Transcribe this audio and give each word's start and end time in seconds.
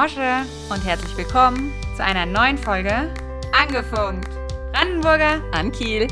Mosche 0.00 0.44
und 0.70 0.84
herzlich 0.84 1.16
willkommen 1.16 1.72
zu 1.96 2.04
einer 2.04 2.24
neuen 2.24 2.56
Folge 2.56 3.12
Angefunkt. 3.52 4.28
Brandenburger 4.72 5.42
an 5.52 5.72
Kiel. 5.72 6.06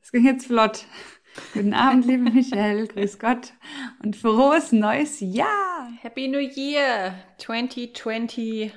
Es 0.00 0.10
ging 0.10 0.24
jetzt 0.24 0.46
flott. 0.46 0.86
Guten 1.52 1.74
Abend, 1.74 2.06
liebe 2.06 2.30
Michelle. 2.32 2.86
Grüß 2.86 3.18
Gott 3.18 3.52
und 4.02 4.16
frohes 4.16 4.72
neues 4.72 5.20
Jahr. 5.20 5.90
Happy 6.00 6.26
New 6.26 6.38
Year 6.38 7.12
2021. 7.36 8.72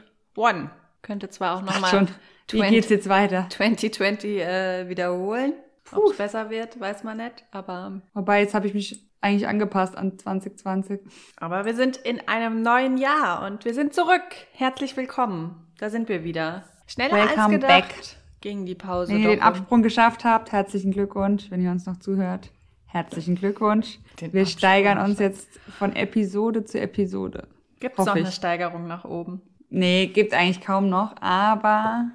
Könnte 1.01 1.29
zwar 1.29 1.55
auch 1.55 1.61
nochmal. 1.61 2.09
Wie 2.51 2.59
geht's 2.59 2.89
jetzt 2.89 3.07
weiter? 3.07 3.47
2020 3.49 4.37
äh, 4.41 4.89
wiederholen. 4.89 5.53
Ob 5.93 6.11
es 6.11 6.17
besser 6.17 6.49
wird, 6.49 6.77
weiß 6.77 7.05
man 7.05 7.15
nicht. 7.15 7.45
Aber 7.51 8.01
wobei 8.13 8.41
jetzt 8.41 8.53
habe 8.53 8.67
ich 8.67 8.73
mich 8.73 9.08
eigentlich 9.21 9.47
angepasst 9.47 9.97
an 9.97 10.17
2020. 10.17 11.01
Aber 11.37 11.65
wir 11.65 11.75
sind 11.75 11.97
in 11.97 12.27
einem 12.27 12.61
neuen 12.61 12.97
Jahr 12.97 13.45
und 13.45 13.65
wir 13.65 13.73
sind 13.73 13.93
zurück. 13.93 14.23
Herzlich 14.53 14.95
willkommen. 14.95 15.67
Da 15.77 15.89
sind 15.89 16.09
wir 16.09 16.23
wieder. 16.23 16.63
Schneller 16.87 17.15
Welcome 17.15 17.41
als 17.41 17.51
gedacht 17.51 17.69
back. 17.69 17.95
ging 18.41 18.65
die 18.65 18.75
Pause. 18.75 19.13
Wenn 19.13 19.21
ihr 19.21 19.29
den 19.29 19.41
Absprung 19.41 19.83
geschafft 19.83 20.23
habt, 20.23 20.51
herzlichen 20.51 20.91
Glückwunsch. 20.91 21.51
Wenn 21.51 21.61
ihr 21.61 21.71
uns 21.71 21.85
noch 21.85 21.97
zuhört, 21.97 22.51
herzlichen 22.85 23.35
Glückwunsch. 23.35 23.99
Den 24.19 24.33
wir 24.33 24.41
Absprung 24.41 24.59
steigern 24.59 24.97
uns 24.99 25.19
jetzt 25.19 25.49
von 25.77 25.95
Episode 25.95 26.63
zu 26.65 26.79
Episode. 26.79 27.47
Gibt 27.79 27.99
es 27.99 28.05
noch 28.05 28.15
eine 28.15 28.31
Steigerung 28.31 28.87
nach 28.87 29.05
oben? 29.05 29.41
Nee, 29.69 30.07
gibt 30.07 30.33
eigentlich 30.33 30.61
kaum 30.61 30.89
noch, 30.89 31.15
aber 31.21 32.09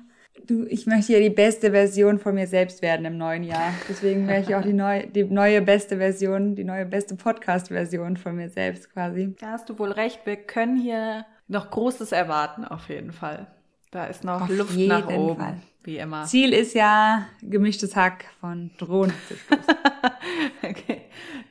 du, 0.46 0.64
ich 0.66 0.86
möchte 0.86 1.12
ja 1.12 1.20
die 1.20 1.30
beste 1.30 1.70
Version 1.70 2.18
von 2.18 2.34
mir 2.34 2.46
selbst 2.46 2.82
werden 2.82 3.06
im 3.06 3.16
neuen 3.16 3.44
Jahr. 3.44 3.72
Deswegen 3.88 4.26
möchte 4.26 4.50
ich 4.50 4.56
auch 4.56 4.62
die 4.62 4.72
neue, 4.74 5.06
die 5.06 5.24
neue 5.24 5.62
beste 5.62 5.96
Version, 5.96 6.54
die 6.54 6.64
neue 6.64 6.86
beste 6.86 7.16
Podcast-Version 7.16 8.16
von 8.16 8.36
mir 8.36 8.48
selbst 8.48 8.92
quasi. 8.92 9.34
Da 9.40 9.52
hast 9.52 9.68
du 9.68 9.78
wohl 9.78 9.92
recht. 9.92 10.20
Wir 10.24 10.36
können 10.36 10.76
hier 10.76 11.26
noch 11.48 11.70
Großes 11.70 12.12
erwarten, 12.12 12.64
auf 12.64 12.88
jeden 12.88 13.12
Fall. 13.12 13.46
Da 13.90 14.06
ist 14.06 14.24
noch 14.24 14.42
auf 14.42 14.48
Luft 14.48 14.76
nach 14.76 15.08
oben, 15.08 15.40
Fall. 15.40 15.60
wie 15.84 15.98
immer. 15.98 16.24
Ziel 16.24 16.52
ist 16.52 16.74
ja, 16.74 17.26
gemischtes 17.42 17.94
Hack 17.94 18.24
von 18.40 18.72
Drohnen 18.76 19.14
zu 19.28 19.36
stoßen. 19.36 19.74
okay. 20.62 21.02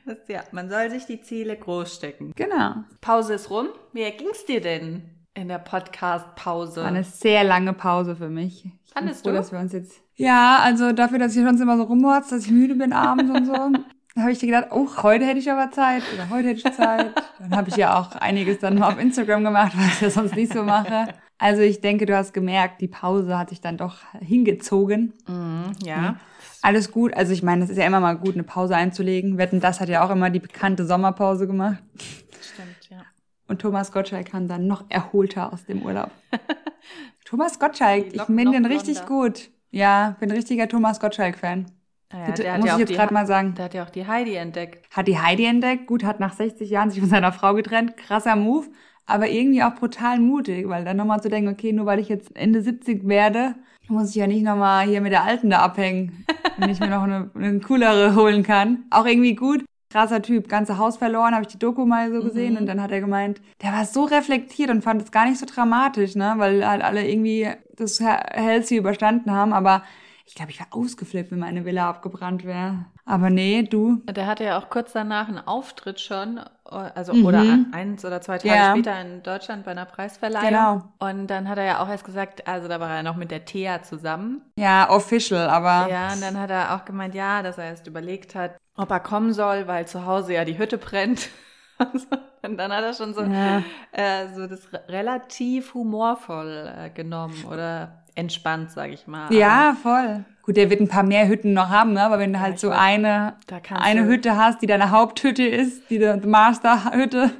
Das, 0.04 0.18
ja, 0.28 0.44
man 0.52 0.68
soll 0.68 0.90
sich 0.90 1.06
die 1.06 1.22
Ziele 1.22 1.56
groß 1.56 1.94
stecken. 1.94 2.32
Genau. 2.36 2.84
Pause 3.00 3.34
ist 3.34 3.48
rum. 3.48 3.68
Wie 3.94 4.10
ging's 4.10 4.44
dir 4.44 4.60
denn 4.60 5.04
in 5.32 5.48
der 5.48 5.58
Podcast-Pause? 5.58 6.82
War 6.82 6.88
eine 6.88 7.04
sehr 7.04 7.44
lange 7.44 7.72
Pause 7.72 8.14
für 8.14 8.28
mich. 8.28 8.66
Fandest 8.94 9.26
du? 9.26 9.32
dass 9.32 9.50
wir 9.50 9.58
uns 9.58 9.72
jetzt. 9.72 10.00
Ja, 10.14 10.60
also 10.62 10.92
dafür, 10.92 11.18
dass 11.18 11.34
ich 11.34 11.42
sonst 11.42 11.60
immer 11.60 11.76
so 11.76 11.82
rumhorzt, 11.82 12.30
dass 12.30 12.46
ich 12.46 12.50
müde 12.50 12.76
bin 12.76 12.92
abends 12.92 13.30
und 13.30 13.46
so. 13.46 13.52
Da 14.14 14.20
habe 14.20 14.30
ich 14.30 14.38
dir 14.38 14.46
gedacht, 14.46 14.68
oh, 14.70 14.88
heute 15.02 15.26
hätte 15.26 15.40
ich 15.40 15.50
aber 15.50 15.72
Zeit 15.72 16.02
oder 16.14 16.30
heute 16.30 16.48
hätte 16.48 16.68
ich 16.68 16.74
Zeit. 16.74 17.12
Dann 17.40 17.56
habe 17.56 17.68
ich 17.68 17.76
ja 17.76 17.98
auch 17.98 18.14
einiges 18.14 18.60
dann 18.60 18.78
mal 18.78 18.92
auf 18.92 19.00
Instagram 19.00 19.42
gemacht, 19.42 19.72
was 19.76 19.94
ich 19.94 20.00
ja 20.00 20.10
sonst 20.10 20.36
nicht 20.36 20.52
so 20.52 20.62
mache. 20.62 21.08
Also 21.38 21.62
ich 21.62 21.80
denke, 21.80 22.06
du 22.06 22.16
hast 22.16 22.32
gemerkt, 22.32 22.80
die 22.80 22.88
Pause 22.88 23.36
hat 23.36 23.50
sich 23.50 23.60
dann 23.60 23.76
doch 23.76 23.96
hingezogen. 24.20 25.12
Mm, 25.26 25.72
ja. 25.84 26.16
Alles 26.62 26.92
gut. 26.92 27.12
Also 27.14 27.32
ich 27.32 27.42
meine, 27.42 27.64
es 27.64 27.70
ist 27.70 27.76
ja 27.76 27.86
immer 27.86 28.00
mal 28.00 28.16
gut, 28.16 28.34
eine 28.34 28.44
Pause 28.44 28.76
einzulegen. 28.76 29.36
Wetten, 29.36 29.58
das 29.58 29.80
hat 29.80 29.88
ja 29.88 30.04
auch 30.06 30.10
immer 30.10 30.30
die 30.30 30.38
bekannte 30.38 30.86
Sommerpause 30.86 31.48
gemacht. 31.48 31.82
Stimmt, 32.40 32.88
ja. 32.88 33.02
Und 33.48 33.60
Thomas 33.60 33.90
Gottschalk 33.90 34.30
kam 34.30 34.46
dann 34.46 34.68
noch 34.68 34.84
erholter 34.88 35.52
aus 35.52 35.64
dem 35.66 35.82
Urlaub. 35.82 36.12
Thomas 37.24 37.58
Gottschalk, 37.58 38.14
ich 38.14 38.22
finde 38.22 38.50
den 38.52 38.66
richtig 38.66 39.06
gut. 39.06 39.50
Ja, 39.70 40.16
bin 40.20 40.30
richtiger 40.30 40.68
Thomas 40.68 41.00
Gottschalk-Fan. 41.00 41.66
Ja, 42.12 42.26
Bitte, 42.26 42.42
muss 42.58 42.66
ja 42.66 42.74
ich 42.74 42.80
jetzt 42.80 42.92
gerade 42.92 43.12
mal 43.12 43.26
sagen. 43.26 43.54
Der 43.56 43.64
hat 43.64 43.74
ja 43.74 43.84
auch 43.84 43.90
die 43.90 44.06
Heidi 44.06 44.36
entdeckt. 44.36 44.88
Hat 44.94 45.08
die 45.08 45.18
Heidi 45.18 45.46
entdeckt. 45.46 45.88
Gut, 45.88 46.04
hat 46.04 46.20
nach 46.20 46.32
60 46.32 46.70
Jahren 46.70 46.90
sich 46.90 47.00
von 47.00 47.08
seiner 47.08 47.32
Frau 47.32 47.54
getrennt. 47.54 47.96
Krasser 47.96 48.36
Move. 48.36 48.68
Aber 49.06 49.28
irgendwie 49.28 49.62
auch 49.62 49.74
brutal 49.74 50.20
mutig, 50.20 50.68
weil 50.68 50.84
dann 50.84 50.96
nochmal 50.96 51.20
zu 51.20 51.28
denken, 51.28 51.50
okay, 51.50 51.72
nur 51.72 51.86
weil 51.86 51.98
ich 51.98 52.08
jetzt 52.08 52.34
Ende 52.36 52.62
70 52.62 53.06
werde, 53.06 53.54
muss 53.88 54.10
ich 54.10 54.16
ja 54.16 54.26
nicht 54.26 54.42
nochmal 54.42 54.86
hier 54.86 55.00
mit 55.00 55.12
der 55.12 55.24
Alten 55.24 55.50
da 55.50 55.58
abhängen, 55.58 56.24
wenn 56.56 56.70
ich 56.70 56.80
mir 56.80 56.88
noch 56.88 57.02
eine, 57.02 57.30
eine 57.34 57.60
coolere 57.60 58.14
holen 58.14 58.42
kann. 58.42 58.84
Auch 58.90 59.04
irgendwie 59.04 59.34
gut. 59.34 59.64
Krasser 59.94 60.22
Typ, 60.22 60.48
ganze 60.48 60.76
Haus 60.76 60.96
verloren, 60.96 61.34
habe 61.34 61.42
ich 61.42 61.52
die 61.52 61.58
Doku 61.58 61.86
mal 61.86 62.12
so 62.12 62.20
gesehen 62.20 62.54
mhm. 62.54 62.60
und 62.60 62.66
dann 62.66 62.82
hat 62.82 62.90
er 62.90 63.00
gemeint, 63.00 63.40
der 63.62 63.72
war 63.72 63.84
so 63.84 64.02
reflektiert 64.02 64.68
und 64.70 64.82
fand 64.82 65.00
es 65.00 65.12
gar 65.12 65.24
nicht 65.24 65.38
so 65.38 65.46
dramatisch, 65.46 66.16
ne, 66.16 66.34
weil 66.36 66.66
halt 66.66 66.82
alle 66.82 67.08
irgendwie 67.08 67.48
das 67.76 68.00
Healthy 68.00 68.76
überstanden 68.76 69.30
haben, 69.30 69.52
aber 69.52 69.84
ich 70.26 70.34
glaube, 70.34 70.50
ich 70.50 70.58
wäre 70.58 70.72
ausgeflippt, 70.72 71.30
wenn 71.30 71.38
meine 71.38 71.64
Villa 71.64 71.88
abgebrannt 71.88 72.44
wäre. 72.44 72.86
Aber 73.06 73.28
nee, 73.28 73.62
du. 73.62 74.02
Der 74.06 74.26
hatte 74.26 74.44
ja 74.44 74.58
auch 74.58 74.70
kurz 74.70 74.92
danach 74.92 75.28
einen 75.28 75.38
Auftritt 75.38 76.00
schon, 76.00 76.40
also 76.64 77.12
mhm. 77.12 77.26
oder 77.26 77.58
eins 77.72 78.02
oder 78.04 78.22
zwei 78.22 78.38
Tage 78.38 78.54
ja. 78.54 78.70
später 78.70 78.98
in 79.00 79.22
Deutschland 79.22 79.64
bei 79.64 79.72
einer 79.72 79.84
Preisverleihung. 79.84 80.48
Genau. 80.48 80.82
Und 80.98 81.26
dann 81.26 81.48
hat 81.48 81.58
er 81.58 81.64
ja 81.64 81.82
auch 81.82 81.88
erst 81.88 82.04
gesagt, 82.04 82.48
also 82.48 82.66
da 82.66 82.80
war 82.80 82.90
er 82.90 83.02
noch 83.02 83.16
mit 83.16 83.30
der 83.30 83.44
Thea 83.44 83.82
zusammen. 83.82 84.40
Ja, 84.58 84.88
official, 84.88 85.48
aber. 85.50 85.90
Ja, 85.90 86.14
und 86.14 86.22
dann 86.22 86.40
hat 86.40 86.50
er 86.50 86.74
auch 86.74 86.86
gemeint, 86.86 87.14
ja, 87.14 87.42
dass 87.42 87.58
er 87.58 87.64
erst 87.66 87.86
überlegt 87.86 88.34
hat, 88.34 88.56
ob 88.74 88.90
er 88.90 89.00
kommen 89.00 89.34
soll, 89.34 89.66
weil 89.66 89.86
zu 89.86 90.06
Hause 90.06 90.32
ja 90.32 90.46
die 90.46 90.58
Hütte 90.58 90.78
brennt. 90.78 91.28
und 92.42 92.56
dann 92.56 92.72
hat 92.72 92.84
er 92.84 92.94
schon 92.94 93.12
so, 93.12 93.22
ja. 93.22 93.62
äh, 93.92 94.28
so 94.34 94.46
das 94.46 94.60
relativ 94.88 95.74
humorvoll 95.74 96.72
äh, 96.74 96.90
genommen 96.90 97.44
oder 97.50 98.02
entspannt, 98.14 98.70
sag 98.70 98.90
ich 98.90 99.06
mal. 99.06 99.32
Ja, 99.32 99.76
voll. 99.82 100.24
Gut, 100.44 100.58
der 100.58 100.68
wird 100.68 100.80
ein 100.80 100.88
paar 100.88 101.04
mehr 101.04 101.26
Hütten 101.26 101.54
noch 101.54 101.70
haben, 101.70 101.94
ne? 101.94 102.02
aber 102.02 102.18
wenn 102.18 102.34
du 102.34 102.40
halt 102.40 102.58
so 102.58 102.68
eine, 102.68 103.34
eine 103.70 104.04
Hütte 104.04 104.36
hast, 104.36 104.60
die 104.60 104.66
deine 104.66 104.90
Haupthütte 104.90 105.42
ist, 105.42 105.88
die 105.88 105.98
Masterhütte, 105.98 107.30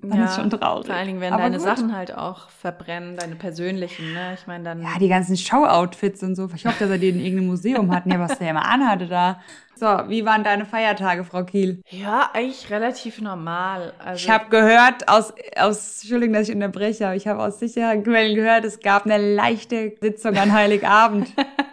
dann 0.00 0.18
ja, 0.18 0.24
ist 0.26 0.36
schon 0.36 0.50
traurig. 0.50 0.86
Vor 0.86 0.94
allen 0.94 1.06
Dingen, 1.06 1.20
wenn 1.20 1.32
aber 1.32 1.42
deine 1.42 1.58
gut. 1.58 1.66
Sachen 1.66 1.94
halt 1.94 2.16
auch 2.16 2.48
verbrennen, 2.48 3.16
deine 3.16 3.36
persönlichen, 3.36 4.12
ne? 4.12 4.34
Ich 4.34 4.46
meine 4.46 4.64
dann. 4.64 4.82
Ja, 4.82 4.98
die 4.98 5.08
ganzen 5.08 5.36
Show-Outfits 5.36 6.22
und 6.22 6.36
so. 6.36 6.48
Ich 6.54 6.66
hoffe, 6.66 6.76
dass 6.80 6.90
er 6.90 6.98
die 6.98 7.10
in 7.10 7.20
irgendeinem 7.20 7.48
Museum 7.48 7.94
hat. 7.94 8.06
Ja, 8.06 8.18
was 8.18 8.38
der 8.38 8.50
immer 8.50 8.66
anhatte 8.66 9.06
da. 9.06 9.40
So, 9.76 9.86
wie 10.08 10.24
waren 10.24 10.44
deine 10.44 10.66
Feiertage, 10.66 11.24
Frau 11.24 11.44
Kiel? 11.44 11.82
Ja, 11.90 12.30
eigentlich 12.32 12.70
relativ 12.70 13.20
normal. 13.20 13.92
Also 13.98 14.24
ich 14.24 14.30
habe 14.30 14.48
gehört, 14.48 15.08
aus, 15.08 15.32
aus, 15.56 16.02
Entschuldigung, 16.02 16.34
dass 16.34 16.48
ich 16.48 16.54
unterbreche, 16.54 17.06
aber 17.06 17.16
ich 17.16 17.26
habe 17.26 17.42
aus 17.42 17.58
sicheren 17.58 18.04
Quellen 18.04 18.36
gehört, 18.36 18.64
es 18.64 18.80
gab 18.80 19.04
eine 19.04 19.18
leichte 19.18 19.94
Sitzung 20.00 20.36
an 20.36 20.52
Heiligabend. 20.52 21.32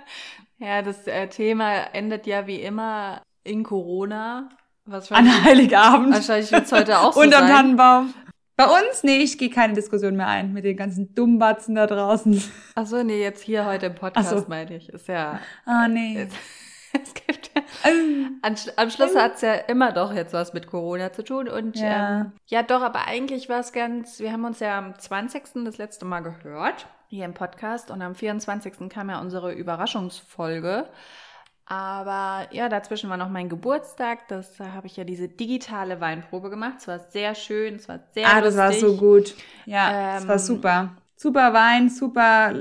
ja, 0.62 0.82
das 0.82 1.08
äh, 1.08 1.28
Thema 1.28 1.94
endet 1.94 2.28
ja 2.28 2.46
wie 2.48 2.62
immer 2.62 3.22
in 3.44 3.64
Corona. 3.64 4.50
an 5.10 5.44
Heiligabend. 5.44 6.14
Wahrscheinlich 6.14 6.52
wird 6.52 6.66
es 6.66 6.72
heute 6.72 7.00
auch 7.00 7.14
so 7.14 7.22
Unterm 7.22 7.48
sein. 7.48 7.52
Tannenbaum. 7.52 8.14
Bei 8.56 8.66
uns? 8.66 9.04
Nee, 9.04 9.18
ich 9.18 9.40
gehe 9.40 9.50
keine 9.50 9.74
Diskussion 9.74 10.16
mehr 10.16 10.28
ein 10.28 10.54
mit 10.54 10.64
den 10.66 10.78
ganzen 10.78 11.16
Dummbatzen 11.16 11.74
da 11.74 11.88
draußen. 11.88 12.44
Achso, 12.76 13.04
nee, 13.04 13.20
jetzt 13.20 13.42
hier 13.42 13.66
heute 13.66 13.88
im 13.88 13.96
Podcast 13.96 14.30
so. 14.30 14.46
meine 14.48 14.76
ich. 14.78 14.90
Ist 14.90 15.08
ja. 15.08 15.40
Ah, 15.66 15.88
nee. 15.88 16.28
es 16.94 17.14
gibt 17.16 17.50
ja, 17.56 17.64
an, 18.44 18.56
am 18.76 18.90
Schluss 18.92 19.16
hat 19.16 19.36
es 19.36 19.42
ja 19.42 19.54
immer 19.56 19.92
doch 19.92 20.14
jetzt 20.14 20.34
was 20.34 20.54
mit 20.54 20.68
Corona 20.68 21.12
zu 21.12 21.24
tun. 21.24 21.48
Und 21.48 21.78
ja, 21.78 22.22
ähm, 22.22 22.32
ja 22.46 22.62
doch, 22.62 22.84
aber 22.84 23.08
eigentlich 23.08 23.50
war 23.50 23.62
es 23.62 23.74
ganz, 23.74 24.20
wir 24.20 24.32
haben 24.32 24.46
uns 24.46 24.60
ja 24.60 24.78
am 24.78 24.98
20. 24.98 25.64
das 25.66 25.80
letzte 25.80 26.06
Mal 26.06 26.20
gehört, 26.20 26.86
hier 27.12 27.26
im 27.26 27.34
Podcast. 27.34 27.92
Und 27.92 28.02
am 28.02 28.16
24. 28.16 28.90
kam 28.90 29.10
ja 29.10 29.20
unsere 29.20 29.52
Überraschungsfolge. 29.52 30.88
Aber 31.66 32.48
ja, 32.52 32.70
dazwischen 32.70 33.10
war 33.10 33.18
noch 33.18 33.30
mein 33.30 33.50
Geburtstag. 33.50 34.28
Das 34.30 34.56
da 34.56 34.72
habe 34.72 34.88
ich 34.88 34.98
ja 34.98 35.04
diese 35.04 35.28
digitale 35.28 36.02
Weinprobe 36.02 36.50
gemacht. 36.50 36.76
Es 36.80 36.88
war 36.88 37.00
sehr 37.00 37.36
schön, 37.36 37.76
es 37.76 37.88
war 37.88 38.00
sehr 38.14 38.28
Ah, 38.28 38.42
das 38.42 38.58
war 38.58 38.74
so 38.74 38.96
gut. 38.98 39.36
Ja, 39.66 40.16
es 40.18 40.24
ähm, 40.24 40.30
war 40.30 40.40
super. 40.40 40.96
Super 41.16 41.54
Wein, 41.54 41.90
super 41.90 42.54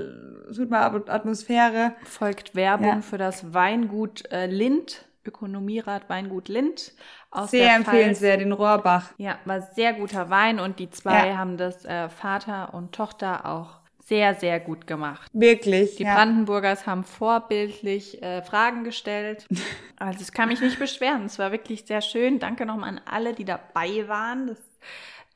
super 0.50 1.03
Atmosphäre. 1.06 1.94
Folgt 2.05 2.55
Werbung 2.55 2.96
ja. 2.96 3.03
für 3.03 3.19
das 3.19 3.55
Weingut 3.55 4.31
äh, 4.32 4.46
Lind, 4.46 5.06
Ökonomierat 5.25 6.08
Weingut 6.08 6.49
Lind. 6.49 6.93
Aus 7.31 7.53
sehr 7.53 7.76
empfehlenswert, 7.76 8.41
den 8.41 8.53
Rohrbach. 8.53 9.12
Ja, 9.17 9.38
war 9.44 9.61
sehr 9.61 9.93
guter 9.93 10.31
Wein 10.31 10.58
und 10.58 10.81
die 10.81 10.91
zwei 10.91 11.29
ja. 11.29 11.37
haben 11.37 11.56
das 11.56 11.85
äh, 11.85 12.08
Vater 12.08 12.75
und 12.75 12.93
Tochter 12.93 13.46
auch 13.46 13.80
sehr, 14.10 14.34
sehr 14.34 14.58
gut 14.58 14.88
gemacht. 14.88 15.30
Wirklich. 15.32 15.94
Die 15.94 16.02
ja. 16.02 16.16
Brandenburgers 16.16 16.84
haben 16.84 17.04
vorbildlich 17.04 18.20
äh, 18.20 18.42
Fragen 18.42 18.84
gestellt. 18.84 19.46
Also 20.02 20.22
ich 20.22 20.32
kann 20.32 20.48
mich 20.48 20.62
nicht 20.62 20.78
beschweren. 20.78 21.26
Es 21.26 21.38
war 21.38 21.52
wirklich 21.52 21.84
sehr 21.84 22.00
schön. 22.00 22.38
Danke 22.38 22.64
nochmal 22.64 22.88
an 22.88 23.00
alle, 23.04 23.34
die 23.34 23.44
dabei 23.44 24.08
waren. 24.08 24.46
Das 24.46 24.56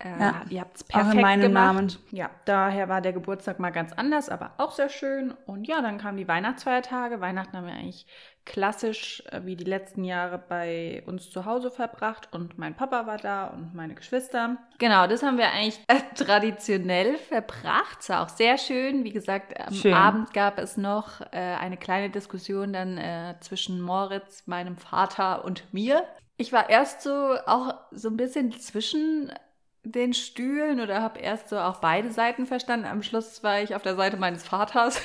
äh, 0.01 0.09
ja, 0.09 0.43
ihr 0.51 0.61
habt 0.61 0.77
es 0.77 0.85
perfekt 0.85 1.25
auch 1.25 1.31
in 1.35 1.41
gemacht. 1.41 1.75
Namen. 1.75 1.93
Ja, 2.11 2.31
daher 2.45 2.89
war 2.89 3.01
der 3.01 3.13
Geburtstag 3.13 3.61
mal 3.61 3.71
ganz 3.71 3.93
anders, 3.93 4.29
aber 4.29 4.53
auch 4.59 4.73
sehr 4.73 4.89
schön. 4.89 5.33
Und 5.47 5.69
ja, 5.69 5.81
dann 5.83 5.99
kamen 5.99 6.19
die 6.19 6.27
Weihnachtsfeiertage. 6.27 7.21
Weihnachten 7.21 7.57
haben 7.57 7.67
wir 7.67 7.75
eigentlich 7.75 8.07
klassisch 8.45 9.23
äh, 9.31 9.43
wie 9.45 9.57
die 9.57 9.65
letzten 9.65 10.05
Jahre 10.05 10.39
bei 10.39 11.03
uns 11.07 11.31
zu 11.31 11.45
Hause 11.45 11.71
verbracht 11.71 12.29
und 12.33 12.59
mein 12.59 12.75
Papa 12.75 13.07
war 13.07 13.17
da 13.17 13.47
und 13.47 13.75
meine 13.75 13.95
Geschwister. 13.95 14.57
Genau, 14.79 15.07
das 15.07 15.23
haben 15.23 15.39
wir 15.39 15.51
eigentlich 15.51 15.81
äh, 15.87 16.01
traditionell 16.15 17.17
verbracht. 17.17 17.99
Es 18.01 18.09
war 18.09 18.23
auch 18.23 18.29
sehr 18.29 18.59
schön. 18.59 19.05
Wie 19.05 19.13
gesagt, 19.13 19.59
am 19.59 19.73
schön. 19.73 19.95
Abend 19.95 20.35
gab 20.35 20.59
es 20.59 20.77
noch 20.77 21.21
äh, 21.33 21.39
eine 21.39 21.77
kleine 21.77 22.11
Diskussion 22.11 22.73
dann 22.73 22.99
äh, 22.99 23.37
zwischen 23.41 23.81
Moritz, 23.81 24.47
meinem 24.47 24.77
Vater 24.77 25.45
und 25.45 25.73
mir. 25.73 26.05
Ich 26.37 26.53
war 26.53 26.69
erst 26.69 27.03
so 27.03 27.37
auch 27.47 27.75
so 27.93 28.09
ein 28.09 28.17
bisschen 28.17 28.53
zwischen 28.53 29.33
den 29.85 30.15
Stühlen 30.15 30.81
oder 30.81 31.03
habe 31.03 31.21
erst 31.21 31.51
so 31.51 31.59
auch 31.59 31.79
beide 31.79 32.11
Seiten 32.11 32.47
verstanden. 32.47 32.87
Am 32.87 33.03
Schluss 33.03 33.43
war 33.43 33.61
ich 33.61 33.75
auf 33.75 33.83
der 33.83 33.97
Seite 33.97 34.17
meines 34.17 34.43
Vaters. 34.43 35.01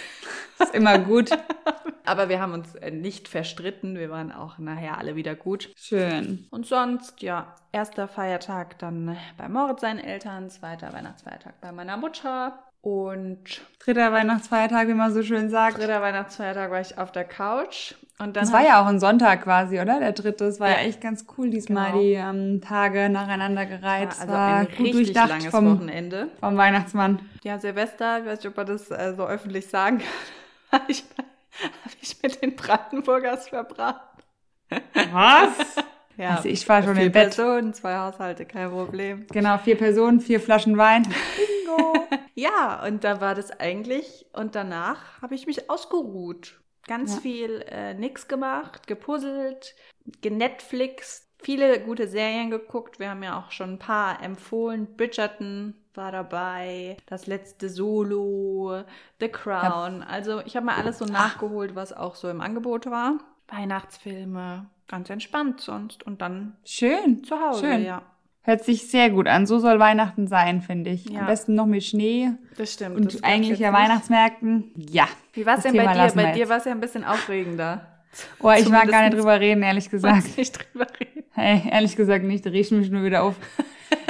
ist 0.60 0.74
immer 0.74 0.98
gut. 1.00 1.32
Aber 2.06 2.28
wir 2.28 2.42
haben 2.42 2.54
uns 2.54 2.74
äh, 2.76 2.90
nicht 2.90 3.28
verstritten. 3.28 3.96
Wir 3.96 4.10
waren 4.10 4.32
auch 4.32 4.58
nachher 4.58 4.98
alle 4.98 5.16
wieder 5.16 5.36
gut. 5.36 5.72
Schön. 5.76 6.48
Und 6.50 6.66
sonst, 6.66 7.22
ja, 7.22 7.56
erster 7.72 8.08
Feiertag 8.08 8.80
dann 8.80 9.16
bei 9.38 9.48
Moritz 9.48 9.82
seinen 9.82 10.00
Eltern, 10.00 10.50
zweiter 10.50 10.92
Weihnachtsfeiertag 10.92 11.62
bei 11.62 11.72
meiner 11.72 11.98
Mutter. 11.98 12.58
Und 12.82 13.62
dritter 13.80 14.14
Weihnachtsfeiertag, 14.14 14.88
wie 14.88 14.94
man 14.94 15.14
so 15.14 15.22
schön 15.22 15.50
sagt. 15.50 15.78
Dritter 15.78 16.02
Weihnachtsfeiertag 16.02 16.72
war 16.72 16.80
ich 16.80 16.98
auf 16.98 17.12
der 17.12 17.26
Couch. 17.26 17.96
Und 18.20 18.36
dann 18.36 18.44
das 18.44 18.54
war 18.54 18.62
ja 18.62 18.82
auch 18.82 18.86
ein 18.86 19.00
Sonntag 19.00 19.44
quasi, 19.44 19.80
oder? 19.80 20.00
Der 20.00 20.12
dritte. 20.14 20.46
Das 20.46 20.60
war 20.60 20.70
ja, 20.70 20.76
ja 20.76 20.88
echt 20.88 21.02
ganz 21.02 21.26
cool, 21.38 21.50
diesmal 21.50 21.92
genau. 21.92 22.04
die 22.04 22.14
ähm, 22.14 22.62
Tage 22.62 23.10
nacheinander 23.10 23.66
gereizt. 23.66 24.22
also 24.22 24.34
war 24.34 24.58
ein 24.58 24.68
gut 24.78 24.96
richtig 24.96 25.16
langes 25.16 25.48
vom, 25.48 25.78
Wochenende. 25.78 26.30
Vom 26.40 26.58
Weihnachtsmann. 26.58 27.20
Ja, 27.44 27.60
Silvester, 27.60 28.20
ich 28.20 28.26
weiß 28.26 28.40
nicht, 28.40 28.48
ob 28.48 28.58
man 28.58 28.68
das 28.68 28.92
äh, 28.92 29.14
so 29.16 29.26
öffentlich 29.26 29.68
sagen 29.68 30.00
kann, 30.00 30.08
habe 30.82 30.92
ich, 30.92 31.04
hab 31.64 31.92
ich 32.02 32.22
mit 32.22 32.42
den 32.42 32.56
Brandenburgers 32.56 33.50
verbracht. 33.50 34.02
Was? 35.12 35.54
Ja, 36.18 36.36
also 36.36 36.50
ich 36.50 36.68
war 36.68 36.84
schon 36.84 36.96
vier 36.96 37.06
im 37.06 37.12
Bett. 37.14 37.34
Personen, 37.34 37.74
zwei 37.74 37.96
Haushalte, 37.96 38.44
kein 38.44 38.70
Problem. 38.72 39.26
Genau, 39.32 39.58
vier 39.58 39.78
Personen, 39.78 40.20
vier 40.20 40.42
Flaschen 40.42 40.76
Wein. 40.76 41.08
Bingo. 41.70 42.08
ja, 42.36 42.84
und 42.86 43.04
da 43.04 43.22
war 43.22 43.36
das 43.36 43.52
eigentlich. 43.52 44.26
Und 44.34 44.56
danach 44.56 45.22
habe 45.22 45.36
ich 45.36 45.48
mich 45.48 45.70
ausgeruht. 45.70 46.60
Ganz 46.88 47.16
ja. 47.16 47.22
viel 47.22 47.66
äh, 47.70 47.94
nix 47.94 48.28
gemacht, 48.28 48.88
gepuzzelt, 48.88 49.76
genetflixt, 50.22 51.28
viele 51.42 51.80
gute 51.82 52.08
Serien 52.08 52.50
geguckt. 52.50 53.00
Wir 53.00 53.12
haben 53.12 53.24
ja 53.24 53.40
auch 53.40 53.52
schon 53.52 53.74
ein 53.74 53.80
paar 53.80 54.24
empfohlen. 54.24 54.96
Bridgerton 54.96 55.76
war 55.94 56.12
dabei, 56.12 56.98
das 57.06 57.28
letzte 57.28 57.70
Solo, 57.70 58.84
The 59.20 59.30
Crown. 59.30 60.02
Also 60.02 60.42
ich 60.46 60.56
habe 60.56 60.66
mal 60.66 60.76
alles 60.76 60.98
so 60.98 61.06
nachgeholt, 61.06 61.76
was 61.76 61.94
auch 61.94 62.16
so 62.16 62.30
im 62.30 62.42
Angebot 62.42 62.88
war. 62.88 63.20
Weihnachtsfilme, 63.50 64.68
ganz 64.88 65.10
entspannt 65.10 65.62
sonst 65.62 66.04
und 66.04 66.22
dann 66.22 66.56
schön 66.64 67.24
zu 67.24 67.40
Hause, 67.40 67.66
schön. 67.66 67.84
ja. 67.84 68.04
Hört 68.50 68.66
sich 68.66 68.90
sehr 68.90 69.12
gut 69.12 69.28
an. 69.28 69.46
So 69.46 69.60
soll 69.60 69.78
Weihnachten 69.78 70.26
sein, 70.26 70.64
finde 70.64 70.90
ich. 70.90 71.08
Ja. 71.08 71.20
Am 71.20 71.26
besten 71.28 71.54
noch 71.54 71.68
mit 71.68 71.84
Schnee. 71.84 72.32
Das 72.58 72.74
stimmt. 72.74 72.96
Und 72.96 73.14
das 73.14 73.22
eigentlich 73.22 73.60
ja 73.60 73.72
Weihnachtsmärkten. 73.72 74.72
Ja. 74.76 75.08
Wie 75.34 75.46
war 75.46 75.58
es 75.60 75.64
denn 75.66 75.76
bei 75.76 75.86
dir? 75.86 76.12
Bei 76.16 76.32
dir 76.32 76.50
war 76.50 76.58
es 76.58 76.66
ja 76.66 76.72
ein 76.72 76.80
bisschen 76.80 77.04
aufregender. 77.04 77.86
Oh, 78.40 78.50
ich 78.50 78.68
mag 78.68 78.90
gar 78.90 79.04
nicht 79.04 79.16
drüber 79.16 79.40
reden, 79.40 79.62
ehrlich 79.62 79.88
gesagt. 79.92 80.36
nicht 80.36 80.58
drüber 80.58 80.88
reden. 81.00 81.26
Hey, 81.34 81.62
ehrlich 81.70 81.96
gesagt 81.96 82.26
nicht. 82.26 82.44
Da 82.44 82.50
riecht 82.50 82.72
mich 82.72 82.90
nur 82.90 83.04
wieder 83.04 83.22
auf. 83.22 83.36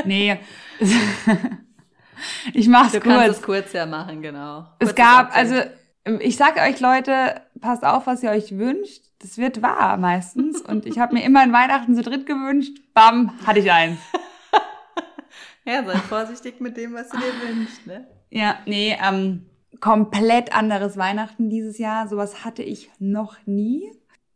nee. 0.05 0.39
ich 2.53 2.69
mach's 2.69 2.93
du 2.93 3.01
kurz. 3.01 3.13
Du 3.13 3.19
kannst 3.19 3.39
es 3.39 3.41
kurz 3.41 3.73
ja 3.73 3.85
machen, 3.85 4.21
genau. 4.21 4.67
Kurz 4.79 4.91
es 4.91 4.95
gab, 4.95 5.35
also 5.35 5.55
ich 6.21 6.37
sage 6.37 6.61
euch 6.61 6.79
Leute, 6.79 7.41
passt 7.59 7.83
auf, 7.83 8.07
was 8.07 8.23
ihr 8.23 8.29
euch 8.31 8.57
wünscht. 8.57 9.01
Das 9.21 9.37
wird 9.37 9.61
wahr 9.61 9.97
meistens. 9.97 10.61
Und 10.61 10.85
ich 10.85 10.97
habe 10.97 11.15
mir 11.15 11.25
immer 11.25 11.41
ein 11.41 11.51
Weihnachten 11.51 11.93
zu 11.93 12.03
dritt 12.03 12.25
gewünscht. 12.25 12.77
Bam, 12.93 13.33
hatte 13.45 13.59
ich 13.59 13.69
eins. 13.69 13.99
ja, 15.65 15.83
sei 15.85 15.95
vorsichtig 15.97 16.59
mit 16.59 16.77
dem, 16.77 16.93
was 16.93 17.09
du 17.09 17.17
dir 17.17 17.55
wünschst, 17.55 17.87
ne? 17.87 18.07
Ja, 18.29 18.59
nee, 18.65 18.97
ähm, 19.01 19.45
komplett 19.79 20.53
anderes 20.53 20.97
Weihnachten 20.97 21.49
dieses 21.49 21.77
Jahr. 21.77 22.07
Sowas 22.07 22.43
hatte 22.45 22.63
ich 22.63 22.89
noch 22.99 23.37
nie 23.45 23.91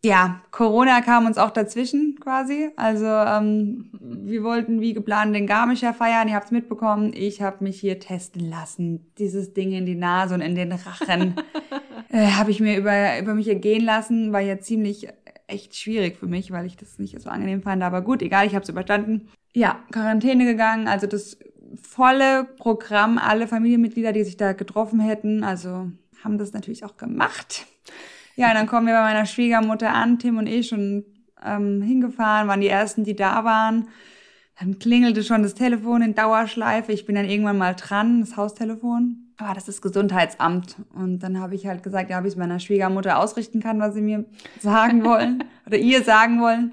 ja, 0.06 0.42
Corona 0.52 1.00
kam 1.00 1.26
uns 1.26 1.38
auch 1.38 1.52
dazwischen 1.52 2.18
quasi. 2.20 2.72
Also 2.76 3.06
ähm, 3.06 3.90
wir 4.02 4.44
wollten 4.44 4.82
wie 4.82 4.94
geplant 4.94 5.34
den 5.34 5.48
Garmischer 5.48 5.94
feiern. 5.94 6.28
Ihr 6.28 6.36
habt's 6.36 6.52
mitbekommen. 6.52 7.14
Ich 7.16 7.42
habe 7.42 7.64
mich 7.64 7.80
hier 7.80 8.00
testen 8.00 8.50
lassen. 8.50 9.14
Dieses 9.18 9.54
Ding 9.54 9.72
in 9.72 9.86
die 9.86 9.96
Nase 9.96 10.36
und 10.36 10.42
in 10.42 10.56
den 10.56 10.74
Rachen 10.74 11.36
äh, 12.10 12.28
habe 12.32 12.52
ich 12.52 12.60
mir 12.60 12.78
über, 12.78 13.18
über 13.18 13.34
mich 13.34 13.48
ergehen 13.48 13.86
lassen. 13.86 14.34
War 14.34 14.42
ja 14.42 14.60
ziemlich 14.60 15.08
echt 15.48 15.74
schwierig 15.78 16.18
für 16.18 16.28
mich, 16.28 16.52
weil 16.52 16.66
ich 16.66 16.76
das 16.76 17.00
nicht 17.00 17.20
so 17.22 17.30
angenehm 17.30 17.62
fand. 17.62 17.82
Aber 17.82 18.02
gut, 18.02 18.22
egal, 18.22 18.46
ich 18.46 18.56
habe 18.56 18.64
es 18.64 18.70
überstanden. 18.70 19.30
Ja, 19.54 19.80
Quarantäne 19.92 20.46
gegangen. 20.46 20.88
Also 20.88 21.08
das 21.08 21.38
volle 21.82 22.46
Programm, 22.58 23.18
alle 23.18 23.48
Familienmitglieder, 23.48 24.12
die 24.12 24.24
sich 24.24 24.38
da 24.38 24.54
getroffen 24.54 25.00
hätten. 25.00 25.44
Also 25.44 25.92
haben 26.24 26.38
das 26.38 26.54
natürlich 26.54 26.84
auch 26.86 26.98
gemacht. 26.98 27.66
Ja, 28.36 28.54
dann 28.54 28.68
kommen 28.68 28.88
wir 28.88 28.94
bei 28.94 29.02
meiner 29.02 29.26
Schwiegermutter 29.26 29.94
an, 29.94 30.18
Tim 30.18 30.38
und 30.38 30.48
ich, 30.48 30.68
schon 30.68 31.06
ähm, 31.44 31.82
hingefahren, 31.82 32.48
waren 32.48 32.62
die 32.62 32.68
ersten, 32.68 33.04
die 33.04 33.16
da 33.16 33.44
waren. 33.44 33.90
Dann 34.60 34.80
klingelte 34.80 35.24
schon 35.24 35.44
das 35.44 35.56
Telefon 35.56 36.02
in 36.02 36.16
Dauerschleife. 36.16 36.92
Ich 36.92 37.06
bin 37.06 37.16
dann 37.16 37.26
irgendwann 37.26 37.58
mal 37.58 37.74
dran, 37.74 38.22
das 38.22 38.38
Haustelefon. 38.38 39.34
Aber 39.38 39.54
das 39.54 39.68
ist 39.68 39.82
Gesundheitsamt. 39.82 40.78
Und 40.94 41.20
dann 41.20 41.40
habe 41.40 41.56
ich 41.56 41.66
halt 41.66 41.84
gesagt, 41.84 42.10
ja, 42.10 42.20
ob 42.20 42.26
ich 42.26 42.34
es 42.34 42.38
meiner 42.38 42.60
Schwiegermutter 42.60 43.20
ausrichten 43.20 43.62
kann, 43.62 43.80
was 43.80 43.94
sie 43.94 44.02
mir 44.02 44.26
sagen 44.60 45.04
wollen 45.04 45.44
oder 45.66 45.78
ihr 45.78 46.04
sagen 46.04 46.40
wollen. 46.40 46.72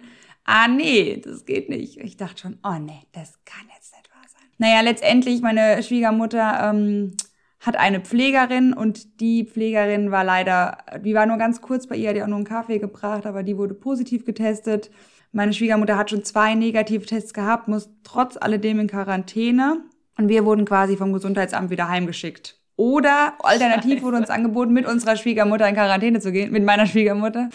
Ah, 0.52 0.66
nee, 0.66 1.22
das 1.24 1.44
geht 1.44 1.68
nicht. 1.68 1.96
Ich 1.98 2.16
dachte 2.16 2.40
schon, 2.42 2.58
oh 2.64 2.74
nee, 2.80 3.02
das 3.12 3.38
kann 3.44 3.68
jetzt 3.72 3.94
nicht 3.94 4.10
wahr 4.10 4.24
sein. 4.26 4.48
Naja, 4.58 4.80
letztendlich, 4.80 5.42
meine 5.42 5.80
Schwiegermutter 5.80 6.72
ähm, 6.72 7.12
hat 7.60 7.76
eine 7.76 8.00
Pflegerin 8.00 8.72
und 8.72 9.20
die 9.20 9.44
Pflegerin 9.44 10.10
war 10.10 10.24
leider, 10.24 10.78
die 11.04 11.14
war 11.14 11.26
nur 11.26 11.36
ganz 11.36 11.60
kurz 11.60 11.86
bei 11.86 11.94
ihr, 11.94 12.08
hat 12.08 12.16
ihr 12.16 12.24
auch 12.24 12.28
nur 12.28 12.38
einen 12.38 12.46
Kaffee 12.46 12.80
gebracht, 12.80 13.26
aber 13.26 13.44
die 13.44 13.56
wurde 13.56 13.74
positiv 13.74 14.24
getestet. 14.24 14.90
Meine 15.30 15.52
Schwiegermutter 15.52 15.96
hat 15.96 16.10
schon 16.10 16.24
zwei 16.24 16.56
Negativtests 16.56 17.32
gehabt, 17.32 17.68
muss 17.68 17.88
trotz 18.02 18.36
alledem 18.36 18.80
in 18.80 18.88
Quarantäne 18.88 19.84
und 20.18 20.28
wir 20.28 20.44
wurden 20.44 20.64
quasi 20.64 20.96
vom 20.96 21.12
Gesundheitsamt 21.12 21.70
wieder 21.70 21.88
heimgeschickt. 21.88 22.56
Oder 22.74 23.34
alternativ 23.44 23.92
Scheiße. 23.92 24.02
wurde 24.02 24.16
uns 24.16 24.30
angeboten, 24.30 24.72
mit 24.72 24.86
unserer 24.86 25.14
Schwiegermutter 25.14 25.68
in 25.68 25.74
Quarantäne 25.74 26.18
zu 26.18 26.32
gehen, 26.32 26.50
mit 26.50 26.64
meiner 26.64 26.86
Schwiegermutter. 26.86 27.50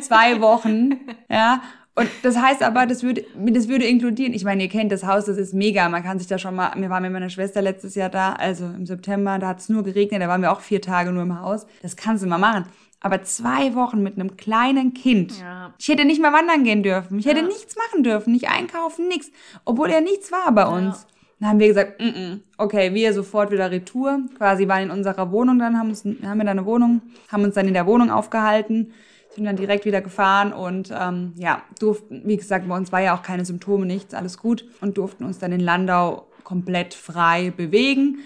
Zwei 0.00 0.40
Wochen, 0.40 0.98
ja. 1.30 1.62
Und 2.00 2.08
das 2.22 2.38
heißt 2.38 2.62
aber, 2.62 2.86
das 2.86 3.02
würde, 3.02 3.26
das 3.36 3.68
würde 3.68 3.84
inkludieren, 3.84 4.32
ich 4.32 4.42
meine, 4.42 4.62
ihr 4.62 4.70
kennt 4.70 4.90
das 4.90 5.04
Haus, 5.04 5.26
das 5.26 5.36
ist 5.36 5.52
mega, 5.52 5.86
man 5.90 6.02
kann 6.02 6.18
sich 6.18 6.26
da 6.26 6.38
schon 6.38 6.56
mal, 6.56 6.72
wir 6.74 6.88
waren 6.88 7.02
mit 7.02 7.12
meiner 7.12 7.28
Schwester 7.28 7.60
letztes 7.60 7.94
Jahr 7.94 8.08
da, 8.08 8.32
also 8.32 8.64
im 8.64 8.86
September, 8.86 9.38
da 9.38 9.48
hat 9.48 9.58
es 9.58 9.68
nur 9.68 9.82
geregnet, 9.82 10.22
da 10.22 10.28
waren 10.28 10.40
wir 10.40 10.50
auch 10.50 10.62
vier 10.62 10.80
Tage 10.80 11.12
nur 11.12 11.24
im 11.24 11.38
Haus, 11.38 11.66
das 11.82 11.96
kannst 11.96 12.24
du 12.24 12.26
mal 12.26 12.38
machen. 12.38 12.64
Aber 13.02 13.22
zwei 13.22 13.74
Wochen 13.74 14.02
mit 14.02 14.14
einem 14.14 14.38
kleinen 14.38 14.94
Kind. 14.94 15.40
Ja. 15.40 15.74
Ich 15.78 15.88
hätte 15.88 16.06
nicht 16.06 16.22
mal 16.22 16.32
wandern 16.32 16.64
gehen 16.64 16.82
dürfen. 16.82 17.18
Ich 17.18 17.26
hätte 17.26 17.40
ja. 17.40 17.46
nichts 17.46 17.76
machen 17.76 18.02
dürfen, 18.02 18.32
nicht 18.32 18.48
einkaufen, 18.48 19.08
nichts. 19.08 19.30
Obwohl 19.66 19.90
er 19.90 20.00
nichts 20.00 20.32
war 20.32 20.52
bei 20.52 20.66
uns. 20.66 21.02
Ja. 21.02 21.06
Dann 21.40 21.48
haben 21.48 21.58
wir 21.60 21.68
gesagt, 21.68 22.00
mm 22.00 22.04
-mm. 22.04 22.40
okay, 22.58 22.92
wir 22.92 23.14
sofort 23.14 23.50
wieder 23.50 23.70
Retour. 23.70 24.20
Quasi 24.36 24.68
waren 24.68 24.84
in 24.84 24.90
unserer 24.90 25.32
Wohnung 25.32 25.58
dann, 25.58 25.78
haben, 25.78 25.88
uns, 25.88 26.04
haben 26.04 26.38
wir 26.38 26.44
da 26.44 26.50
eine 26.50 26.66
Wohnung, 26.66 27.00
haben 27.32 27.44
uns 27.44 27.54
dann 27.54 27.68
in 27.68 27.74
der 27.74 27.86
Wohnung 27.86 28.10
aufgehalten 28.10 28.92
sind 29.34 29.44
dann 29.44 29.56
direkt 29.56 29.84
wieder 29.84 30.00
gefahren 30.00 30.52
und 30.52 30.92
ähm, 30.92 31.32
ja, 31.36 31.62
durften, 31.78 32.22
wie 32.24 32.36
gesagt, 32.36 32.68
bei 32.68 32.76
uns 32.76 32.90
war 32.92 33.00
ja 33.00 33.14
auch 33.14 33.22
keine 33.22 33.44
Symptome, 33.44 33.86
nichts, 33.86 34.14
alles 34.14 34.38
gut 34.38 34.64
und 34.80 34.98
durften 34.98 35.24
uns 35.24 35.38
dann 35.38 35.52
in 35.52 35.60
Landau 35.60 36.26
komplett 36.42 36.94
frei 36.94 37.52
bewegen. 37.56 38.18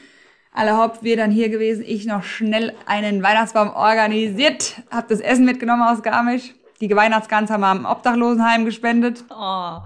Alle 0.52 0.76
Haupt 0.76 1.02
wir 1.02 1.16
dann 1.16 1.30
hier 1.30 1.48
gewesen, 1.48 1.84
ich 1.86 2.06
noch 2.06 2.22
schnell 2.22 2.72
einen 2.86 3.22
Weihnachtsbaum 3.22 3.70
organisiert, 3.70 4.82
habe 4.90 5.08
das 5.08 5.20
Essen 5.20 5.44
mitgenommen 5.44 5.82
aus 5.82 6.02
Garmisch. 6.02 6.54
Die 6.80 6.94
Weihnachtsgans 6.94 7.50
haben 7.50 7.60
wir 7.60 7.68
am 7.68 7.84
Obdachlosenheim 7.84 8.64
gespendet. 8.64 9.24
Oh, 9.30 9.78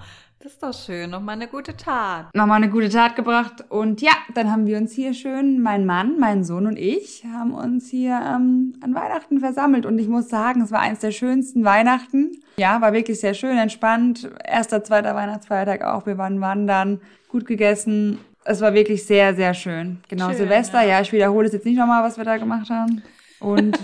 ist 0.49 0.62
doch 0.62 0.73
schön. 0.73 1.11
Nochmal 1.11 1.35
eine 1.35 1.47
gute 1.47 1.76
Tat. 1.76 2.35
Nochmal 2.35 2.57
eine 2.57 2.71
gute 2.71 2.88
Tat 2.88 3.17
gebracht. 3.17 3.67
Und 3.69 4.00
ja, 4.00 4.12
dann 4.35 4.50
haben 4.50 4.67
wir 4.67 4.78
uns 4.78 4.93
hier 4.93 5.12
schön, 5.12 5.61
mein 5.61 5.85
Mann, 5.85 6.19
mein 6.19 6.43
Sohn 6.43 6.67
und 6.67 6.78
ich, 6.78 7.23
haben 7.31 7.52
uns 7.52 7.90
hier 7.90 8.14
ähm, 8.14 8.73
an 8.81 8.95
Weihnachten 8.95 9.40
versammelt. 9.40 9.85
Und 9.85 9.99
ich 9.99 10.09
muss 10.09 10.31
sagen, 10.31 10.62
es 10.62 10.73
war 10.73 10.81
eines 10.81 11.00
der 11.00 11.11
schönsten 11.11 11.64
Weihnachten. 11.64 12.40
Ja, 12.57 12.81
war 12.81 12.95
wirklich 12.95 13.21
sehr 13.21 13.35
schön, 13.35 13.59
entspannt. 13.59 14.31
Erster, 14.43 14.83
zweiter 14.83 15.14
Weihnachtsfeiertag 15.14 15.83
auch. 15.83 16.07
Wir 16.07 16.17
waren 16.17 16.40
wandern, 16.40 17.02
gut 17.28 17.45
gegessen. 17.45 18.19
Es 18.45 18.62
war 18.62 18.73
wirklich 18.73 19.05
sehr, 19.05 19.35
sehr 19.35 19.52
schön. 19.52 20.00
Genau, 20.09 20.28
schön, 20.28 20.38
Silvester. 20.38 20.81
Ja. 20.81 20.88
ja, 20.88 21.00
ich 21.02 21.12
wiederhole 21.12 21.47
es 21.49 21.52
jetzt 21.52 21.67
nicht 21.67 21.76
nochmal, 21.76 22.02
was 22.02 22.17
wir 22.17 22.25
da 22.25 22.38
gemacht 22.38 22.71
haben. 22.71 23.02
Und 23.38 23.78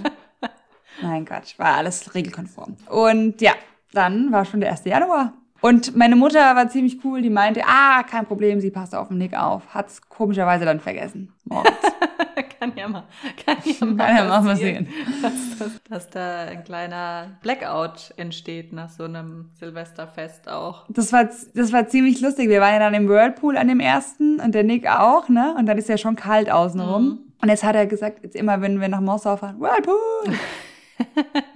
Nein, 1.02 1.26
Quatsch, 1.26 1.59
war 1.59 1.75
alles 1.75 2.14
regelkonform. 2.14 2.78
Und 2.88 3.42
ja, 3.42 3.52
dann 3.92 4.33
war 4.33 4.47
schon 4.47 4.61
der 4.61 4.71
1. 4.71 4.87
Januar. 4.87 5.35
Und 5.64 5.97
meine 5.97 6.14
Mutter 6.14 6.54
war 6.56 6.68
ziemlich 6.68 7.02
cool, 7.06 7.23
die 7.23 7.30
meinte, 7.30 7.62
ah, 7.66 8.02
kein 8.02 8.26
Problem, 8.26 8.61
sie 8.61 8.71
passt 8.71 8.94
auf 8.94 9.09
den 9.09 9.16
Nick 9.16 9.33
auf. 9.33 9.62
Hat's 9.73 10.02
komischerweise 10.11 10.66
dann 10.66 10.78
vergessen. 10.78 11.33
Morgens. 11.44 11.73
kann 12.61 12.75
ja 12.76 12.87
mal, 12.87 13.04
kann 13.47 13.56
ja 13.64 13.87
mal, 13.87 13.97
kann 13.97 14.16
ja 14.16 14.25
mal 14.25 14.42
passieren, 14.42 14.88
dass, 15.23 15.59
dass, 15.59 15.83
dass, 15.88 16.11
da 16.11 16.40
ein 16.42 16.64
kleiner 16.64 17.38
Blackout 17.40 18.12
entsteht 18.18 18.75
nach 18.75 18.90
so 18.90 19.04
einem 19.04 19.52
Silvesterfest 19.59 20.50
auch. 20.50 20.85
Das 20.90 21.14
war, 21.14 21.30
das 21.54 21.73
war 21.73 21.88
ziemlich 21.88 22.21
lustig. 22.21 22.50
Wir 22.50 22.61
waren 22.61 22.75
ja 22.75 22.80
dann 22.80 22.92
im 22.92 23.09
Whirlpool 23.09 23.56
an 23.56 23.68
dem 23.68 23.80
ersten 23.80 24.40
und 24.40 24.54
der 24.54 24.64
Nick 24.64 24.87
auch, 24.87 25.30
ne? 25.30 25.54
Und 25.59 25.64
dann 25.64 25.78
ist 25.78 25.88
ja 25.88 25.97
schon 25.97 26.14
kalt 26.14 26.50
außenrum. 26.50 27.04
Mhm. 27.04 27.18
Und 27.40 27.49
jetzt 27.49 27.64
hat 27.64 27.75
er 27.75 27.87
gesagt, 27.87 28.23
jetzt 28.23 28.37
immer, 28.37 28.61
wenn 28.61 28.83
wir 28.83 28.88
nach 28.88 29.00
Mossau 29.00 29.38
fahren, 29.38 29.59
Whirlpool! 29.59 30.38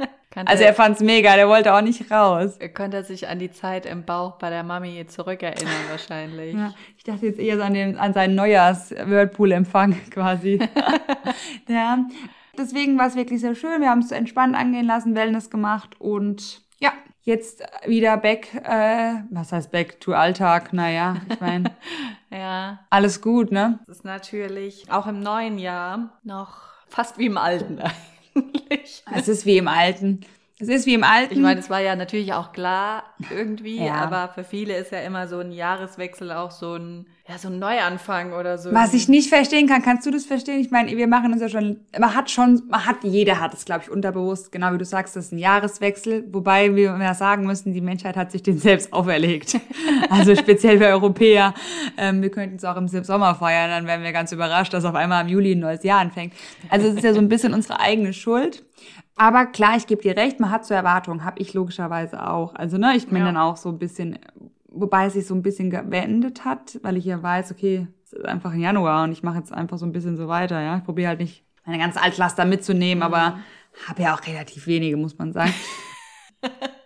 Kannte, 0.30 0.52
also 0.52 0.62
er 0.62 0.74
fand's 0.74 1.00
mega, 1.00 1.36
der 1.36 1.48
wollte 1.48 1.72
auch 1.74 1.80
nicht 1.80 2.10
raus. 2.10 2.58
Er 2.58 2.68
konnte 2.68 3.02
sich 3.02 3.28
an 3.28 3.38
die 3.38 3.50
Zeit 3.50 3.86
im 3.86 4.04
Bauch 4.04 4.36
bei 4.36 4.50
der 4.50 4.62
Mami 4.62 5.06
zurückerinnern 5.06 5.72
wahrscheinlich. 5.90 6.54
Ja, 6.54 6.74
ich 6.98 7.04
dachte 7.04 7.26
jetzt 7.26 7.38
eher 7.38 7.56
so 7.56 7.62
an, 7.62 7.72
den, 7.72 7.96
an 7.96 8.12
seinen 8.12 8.34
Neujahrs-Whirlpool-Empfang 8.34 9.96
quasi. 10.10 10.58
ja, 11.68 12.04
deswegen 12.58 12.98
war 12.98 13.06
es 13.06 13.16
wirklich 13.16 13.40
sehr 13.40 13.54
schön. 13.54 13.80
Wir 13.80 13.88
haben 13.88 14.00
es 14.00 14.12
entspannt 14.12 14.54
angehen 14.54 14.84
lassen, 14.84 15.14
Wellness 15.14 15.48
gemacht 15.48 15.98
und 15.98 16.60
ja, 16.78 16.92
jetzt 17.22 17.62
wieder 17.86 18.18
back, 18.18 18.54
äh, 18.54 19.14
was 19.30 19.52
heißt 19.52 19.72
back 19.72 19.98
to 20.00 20.12
Alltag? 20.12 20.74
Naja, 20.74 21.16
ich 21.30 21.40
meine, 21.40 21.70
ja. 22.30 22.80
alles 22.90 23.22
gut, 23.22 23.50
ne? 23.50 23.78
Das 23.86 23.96
ist 23.96 24.04
natürlich 24.04 24.92
auch 24.92 25.06
im 25.06 25.20
neuen 25.20 25.58
Jahr 25.58 26.18
noch 26.22 26.68
fast 26.86 27.16
wie 27.16 27.26
im 27.26 27.38
alten 27.38 27.80
eigentlich. 28.70 29.02
Es 29.14 29.28
ist 29.28 29.46
wie 29.46 29.58
im 29.58 29.68
alten. 29.68 30.20
Es 30.60 30.66
ist 30.66 30.86
wie 30.86 30.94
im 30.94 31.04
Alten. 31.04 31.34
Ich 31.34 31.40
meine, 31.40 31.60
es 31.60 31.70
war 31.70 31.80
ja 31.80 31.94
natürlich 31.94 32.32
auch 32.32 32.50
klar 32.50 33.04
irgendwie, 33.30 33.84
ja. 33.84 33.94
aber 33.94 34.32
für 34.34 34.42
viele 34.42 34.76
ist 34.76 34.90
ja 34.90 34.98
immer 35.00 35.28
so 35.28 35.38
ein 35.38 35.52
Jahreswechsel 35.52 36.32
auch 36.32 36.50
so 36.50 36.74
ein, 36.74 37.06
ja, 37.28 37.38
so 37.38 37.46
ein 37.46 37.60
Neuanfang 37.60 38.32
oder 38.32 38.58
so. 38.58 38.72
Was 38.72 38.92
ich 38.92 39.08
nicht 39.08 39.28
verstehen 39.28 39.68
kann, 39.68 39.82
kannst 39.82 40.04
du 40.04 40.10
das 40.10 40.24
verstehen? 40.24 40.58
Ich 40.58 40.72
meine, 40.72 40.96
wir 40.96 41.06
machen 41.06 41.32
uns 41.32 41.40
ja 41.40 41.48
schon, 41.48 41.78
man 41.96 42.12
hat 42.12 42.28
schon, 42.28 42.62
man 42.68 42.86
hat, 42.86 43.04
jeder 43.04 43.38
hat 43.38 43.54
es, 43.54 43.66
glaube 43.66 43.82
ich, 43.84 43.90
unterbewusst, 43.90 44.50
genau 44.50 44.72
wie 44.72 44.78
du 44.78 44.84
sagst, 44.84 45.14
das 45.14 45.26
ist 45.26 45.32
ein 45.32 45.38
Jahreswechsel, 45.38 46.24
wobei 46.32 46.74
wir 46.74 46.98
ja 46.98 47.14
sagen 47.14 47.46
müssen, 47.46 47.72
die 47.72 47.80
Menschheit 47.80 48.16
hat 48.16 48.32
sich 48.32 48.42
den 48.42 48.58
selbst 48.58 48.92
auferlegt. 48.92 49.60
also 50.10 50.34
speziell 50.34 50.78
für 50.78 50.86
Europäer. 50.86 51.54
Ähm, 51.96 52.20
wir 52.20 52.32
könnten 52.32 52.56
es 52.56 52.64
auch 52.64 52.76
im 52.76 52.88
Sommer 52.88 53.36
feiern, 53.36 53.70
dann 53.70 53.86
wären 53.86 54.02
wir 54.02 54.10
ganz 54.10 54.32
überrascht, 54.32 54.74
dass 54.74 54.84
auf 54.84 54.96
einmal 54.96 55.22
im 55.22 55.28
Juli 55.28 55.52
ein 55.52 55.60
neues 55.60 55.84
Jahr 55.84 56.00
anfängt. 56.00 56.32
Also 56.68 56.88
es 56.88 56.96
ist 56.96 57.04
ja 57.04 57.14
so 57.14 57.20
ein 57.20 57.28
bisschen 57.28 57.54
unsere 57.54 57.78
eigene 57.78 58.12
Schuld. 58.12 58.64
Aber 59.18 59.46
klar, 59.46 59.76
ich 59.76 59.86
gebe 59.86 60.00
dir 60.00 60.16
recht, 60.16 60.38
man 60.38 60.50
hat 60.50 60.64
so 60.64 60.74
Erwartungen, 60.74 61.24
habe 61.24 61.40
ich 61.40 61.52
logischerweise 61.52 62.26
auch. 62.26 62.54
Also, 62.54 62.78
ne, 62.78 62.96
ich 62.96 63.08
bin 63.08 63.18
ja. 63.18 63.24
dann 63.24 63.36
auch 63.36 63.56
so 63.56 63.68
ein 63.68 63.78
bisschen, 63.78 64.18
wobei 64.68 65.06
es 65.06 65.14
sich 65.14 65.26
so 65.26 65.34
ein 65.34 65.42
bisschen 65.42 65.70
beendet 65.90 66.44
hat, 66.44 66.78
weil 66.82 66.96
ich 66.96 67.04
ja 67.04 67.20
weiß, 67.20 67.50
okay, 67.50 67.88
es 68.04 68.12
ist 68.12 68.24
einfach 68.24 68.54
im 68.54 68.60
Januar 68.60 69.04
und 69.04 69.12
ich 69.12 69.24
mache 69.24 69.38
jetzt 69.38 69.52
einfach 69.52 69.76
so 69.76 69.86
ein 69.86 69.92
bisschen 69.92 70.16
so 70.16 70.28
weiter, 70.28 70.60
ja. 70.60 70.78
Ich 70.78 70.84
probiere 70.84 71.08
halt 71.08 71.20
nicht 71.20 71.44
meine 71.66 71.78
ganze 71.78 72.00
Altlaster 72.00 72.44
mitzunehmen, 72.44 72.98
mhm. 72.98 73.14
aber 73.14 73.40
habe 73.88 74.02
ja 74.02 74.14
auch 74.14 74.24
relativ 74.26 74.66
wenige, 74.68 74.96
muss 74.96 75.18
man 75.18 75.32
sagen. 75.32 75.52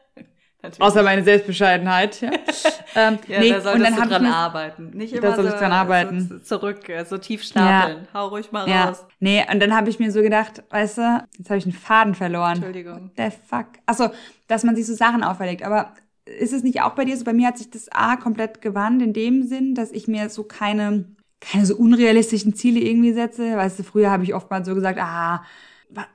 Natürlich. 0.63 0.81
Außer 0.81 1.03
meine 1.03 1.25
Selbstbescheidenheit. 1.25 2.21
Ja, 2.21 2.31
ähm, 2.95 3.19
ja 3.27 3.41
nee, 3.41 3.51
da 3.51 3.61
solltest 3.61 3.75
und 3.75 3.83
dann 3.83 4.09
du 4.09 4.09
dran 4.09 4.27
arbeiten. 4.27 4.91
Nicht 4.95 5.13
immer 5.13 5.23
da 5.23 5.35
soll 5.35 5.47
so, 5.47 5.51
ich 5.51 5.57
dran 5.57 5.73
arbeiten. 5.73 6.29
So 6.29 6.39
zurück, 6.39 6.89
äh, 6.89 7.05
so 7.05 7.19
tief 7.19 7.43
stapeln. 7.43 8.07
Ja. 8.13 8.15
Hau 8.15 8.29
ruhig 8.29 8.53
mal 8.53 8.69
ja. 8.69 8.85
raus. 8.85 9.05
Nee, 9.19 9.45
und 9.51 9.61
dann 9.61 9.75
habe 9.75 9.91
ich 9.91 9.99
mir 9.99 10.13
so 10.13 10.23
gedacht, 10.23 10.63
weißt 10.71 10.99
du, 10.99 11.25
jetzt 11.37 11.51
habe 11.51 11.59
ich 11.59 11.65
einen 11.65 11.73
Faden 11.73 12.15
verloren. 12.15 12.55
Entschuldigung. 12.55 13.11
Der 13.17 13.33
fuck. 13.33 13.67
Achso, 13.87 14.11
dass 14.47 14.63
man 14.63 14.77
sich 14.77 14.87
so 14.87 14.95
Sachen 14.95 15.25
auferlegt. 15.25 15.65
Aber 15.65 15.95
ist 16.25 16.53
es 16.53 16.63
nicht 16.63 16.81
auch 16.81 16.93
bei 16.93 17.05
dir 17.05 17.17
so? 17.17 17.25
Bei 17.25 17.33
mir 17.33 17.49
hat 17.49 17.59
sich 17.59 17.71
das 17.71 17.89
A 17.91 18.15
komplett 18.15 18.61
gewandt 18.61 19.03
in 19.03 19.13
dem 19.13 19.43
Sinn, 19.43 19.75
dass 19.75 19.91
ich 19.91 20.07
mir 20.07 20.29
so 20.29 20.45
keine, 20.45 21.07
keine 21.41 21.67
so 21.67 21.75
unrealistischen 21.75 22.55
Ziele 22.55 22.79
irgendwie 22.79 23.13
setze. 23.13 23.57
Weißt 23.57 23.81
du, 23.81 23.83
früher 23.83 24.13
habe 24.13 24.23
ich 24.23 24.33
oft 24.33 24.49
mal 24.49 24.65
so 24.65 24.77
gesagt, 24.77 25.01
ah, 25.01 25.43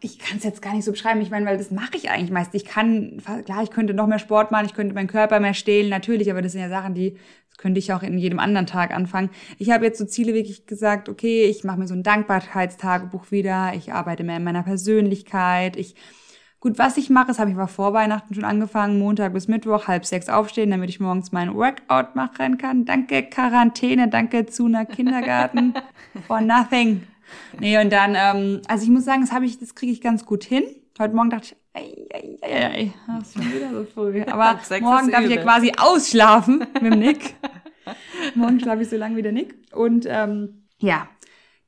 ich 0.02 0.20
kann 0.20 0.38
es 0.38 0.44
jetzt 0.44 0.62
gar 0.62 0.74
nicht 0.74 0.86
so 0.86 0.92
beschreiben. 0.92 1.22
Ich 1.22 1.30
meine, 1.30 1.46
weil 1.46 1.58
das 1.58 1.72
mache 1.72 1.96
ich 1.96 2.10
eigentlich 2.10 2.32
meist. 2.32 2.54
Ich 2.56 2.66
kann, 2.66 3.22
klar, 3.46 3.64
ich 3.64 3.72
könnte 3.72 3.94
noch 3.94 4.08
mehr 4.08 4.20
Sport 4.20 4.52
machen, 4.52 4.66
ich 4.66 4.74
könnte 4.74 4.96
meinen 4.96 5.08
Körper 5.08 5.40
mehr 5.40 5.54
stehlen, 5.54 5.90
natürlich, 5.90 6.30
aber 6.32 6.42
das 6.42 6.52
sind 6.52 6.62
ja 6.62 6.70
Sachen, 6.70 6.94
die 6.94 7.18
könnte 7.58 7.80
ich 7.80 7.92
auch 7.92 8.04
in 8.04 8.18
jedem 8.18 8.40
anderen 8.40 8.68
Tag 8.68 8.92
anfangen. 8.92 9.30
Ich 9.58 9.72
habe 9.72 9.86
jetzt 9.86 9.98
so 9.98 10.06
Ziele 10.06 10.34
wirklich 10.34 10.68
gesagt, 10.68 11.10
okay, 11.10 11.46
ich 11.46 11.64
mache 11.64 11.80
mir 11.80 11.88
so 11.88 11.96
ein 11.96 12.04
Dankbarkeitstagebuch 12.04 13.32
wieder, 13.32 13.74
ich 13.76 13.94
arbeite 13.94 14.24
mehr 14.24 14.38
in 14.38 14.44
meiner 14.44 14.64
Persönlichkeit, 14.64 15.76
ich 15.76 15.96
Gut, 16.60 16.80
was 16.80 16.98
ich 16.98 17.12
mache, 17.12 17.28
das 17.28 17.38
habe 17.38 17.52
ich 17.52 17.56
aber 17.56 17.68
vor 17.68 17.94
Weihnachten 17.94 18.34
schon 18.34 18.44
angefangen, 18.44 18.98
Montag 18.98 19.32
bis 19.34 19.48
Mittwoch, 19.48 19.88
halb 19.88 20.08
sechs 20.08 20.28
aufstehen, 20.28 20.72
damit 20.72 20.90
ich 20.90 21.00
morgens 21.00 21.32
meinen 21.32 21.54
Workout 21.54 22.16
machen 22.16 22.58
kann. 22.58 22.84
Danke 22.84 23.22
Quarantäne, 23.22 24.08
danke 24.08 24.48
Zuna 24.48 24.84
Kindergarten 24.84 25.76
for 26.26 26.42
nothing. 26.42 27.04
Nee, 27.60 27.80
und 27.80 27.92
dann, 27.92 28.16
ähm, 28.16 28.62
also 28.68 28.84
ich 28.84 28.90
muss 28.90 29.06
sagen, 29.06 29.22
das 29.22 29.32
habe 29.32 29.46
ich, 29.46 29.60
das 29.60 29.76
kriege 29.76 29.92
ich 29.92 30.02
ganz 30.02 30.26
gut 30.26 30.44
hin. 30.44 30.64
Heute 31.00 31.16
Morgen 31.16 31.30
dachte 31.30 31.48
ich, 31.48 31.56
ei, 31.74 32.08
ei, 32.14 32.38
ei, 32.42 32.66
ei, 32.66 32.94
das 33.08 33.28
ist 33.28 33.34
schon 33.34 33.54
wieder 33.54 33.72
so 33.72 33.86
früh. 33.86 34.22
Aber 34.28 34.60
morgen 34.82 35.12
darf 35.12 35.24
ich 35.24 35.36
ja 35.36 35.42
quasi 35.42 35.72
ausschlafen 35.78 36.60
mit 36.82 36.94
dem 36.94 37.00
Nick. 37.00 37.36
morgen 38.36 38.60
schlafe 38.60 38.82
ich 38.82 38.90
so 38.90 38.98
lange 38.98 39.16
wie 39.16 39.22
der 39.22 39.32
Nick. 39.32 39.56
Und 39.74 40.06
ähm, 40.10 40.68
ja, 40.80 41.08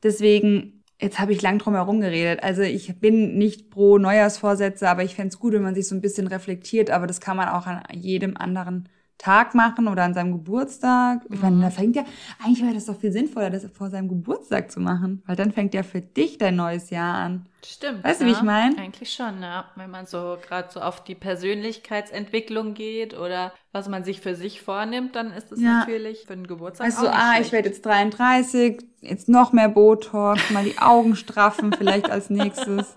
deswegen, 0.03 0.83
jetzt 0.99 1.19
habe 1.19 1.33
ich 1.33 1.41
lang 1.41 1.59
drum 1.59 1.75
herum 1.75 2.01
geredet. 2.01 2.43
Also 2.43 2.61
ich 2.61 2.99
bin 2.99 3.37
nicht 3.37 3.69
pro 3.69 3.97
Neujahrsvorsätze, 3.97 4.89
aber 4.89 5.03
ich 5.03 5.15
fände 5.15 5.29
es 5.29 5.39
gut, 5.39 5.53
wenn 5.53 5.61
man 5.63 5.75
sich 5.75 5.87
so 5.87 5.95
ein 5.95 6.01
bisschen 6.01 6.27
reflektiert. 6.27 6.89
Aber 6.89 7.07
das 7.07 7.21
kann 7.21 7.37
man 7.37 7.49
auch 7.49 7.67
an 7.67 7.83
jedem 7.93 8.35
anderen 8.35 8.89
Tag 9.19 9.53
machen 9.53 9.89
oder 9.89 10.03
an 10.03 10.13
seinem 10.13 10.31
Geburtstag. 10.31 11.21
Ich 11.29 11.41
meine, 11.41 11.59
da 11.59 11.67
mhm. 11.67 11.71
fängt 11.71 11.95
ja, 11.97 12.05
eigentlich 12.43 12.63
wäre 12.63 12.73
das 12.73 12.85
doch 12.85 12.97
viel 12.97 13.11
sinnvoller, 13.11 13.49
das 13.49 13.65
vor 13.65 13.89
seinem 13.89 14.07
Geburtstag 14.07 14.71
zu 14.71 14.79
machen, 14.79 15.21
weil 15.27 15.35
dann 15.35 15.51
fängt 15.51 15.73
ja 15.73 15.83
für 15.83 15.99
dich 15.99 16.37
dein 16.37 16.55
neues 16.55 16.89
Jahr 16.89 17.15
an. 17.15 17.45
Stimmt. 17.65 18.05
Weißt 18.05 18.21
ja, 18.21 18.25
du, 18.25 18.31
wie 18.31 18.35
ich 18.37 18.41
meine? 18.41 18.77
Eigentlich 18.77 19.13
schon, 19.13 19.41
ja. 19.41 19.65
Wenn 19.75 19.91
man 19.91 20.05
so 20.05 20.37
gerade 20.41 20.69
so 20.71 20.79
auf 20.79 21.03
die 21.03 21.15
Persönlichkeitsentwicklung 21.15 22.73
geht 22.73 23.13
oder 23.13 23.51
was 23.73 23.89
man 23.89 24.05
sich 24.05 24.21
für 24.21 24.35
sich 24.35 24.61
vornimmt, 24.61 25.17
dann 25.17 25.33
ist 25.33 25.51
es 25.51 25.59
ja. 25.59 25.79
natürlich 25.79 26.25
für 26.25 26.37
den 26.37 26.47
Geburtstag 26.47 26.87
weißt 26.87 26.99
auch 26.99 27.03
du, 27.03 27.09
ah, 27.13 27.33
schlecht. 27.33 27.45
ich 27.45 27.51
werde 27.51 27.69
jetzt 27.69 27.85
33, 27.85 28.81
jetzt 29.01 29.27
noch 29.27 29.51
mehr 29.51 29.67
Botox, 29.67 30.49
mal 30.51 30.63
die 30.63 30.77
Augen 30.79 31.17
straffen 31.17 31.73
vielleicht 31.73 32.09
als 32.09 32.29
nächstes. 32.29 32.95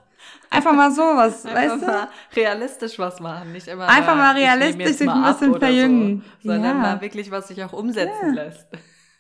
Einfach 0.52 0.73
mal 0.75 0.90
sowas, 0.90 1.47
Einfach 1.47 1.62
weißt 1.62 1.87
mal 1.87 2.09
du? 2.35 2.40
realistisch 2.40 2.99
was 2.99 3.21
machen, 3.21 3.52
nicht 3.52 3.68
immer 3.68 3.88
Einfach 3.88 4.14
mal 4.14 4.35
realistisch 4.35 4.97
sich 4.97 5.09
ein 5.09 5.23
bisschen 5.23 5.59
verjüngen. 5.59 6.25
So, 6.42 6.50
sondern 6.50 6.76
ja. 6.76 6.82
mal 6.82 7.00
wirklich, 7.00 7.30
was 7.30 7.49
sich 7.49 7.64
auch 7.64 7.73
umsetzen 7.73 8.35
ja. 8.35 8.44
lässt. 8.44 8.68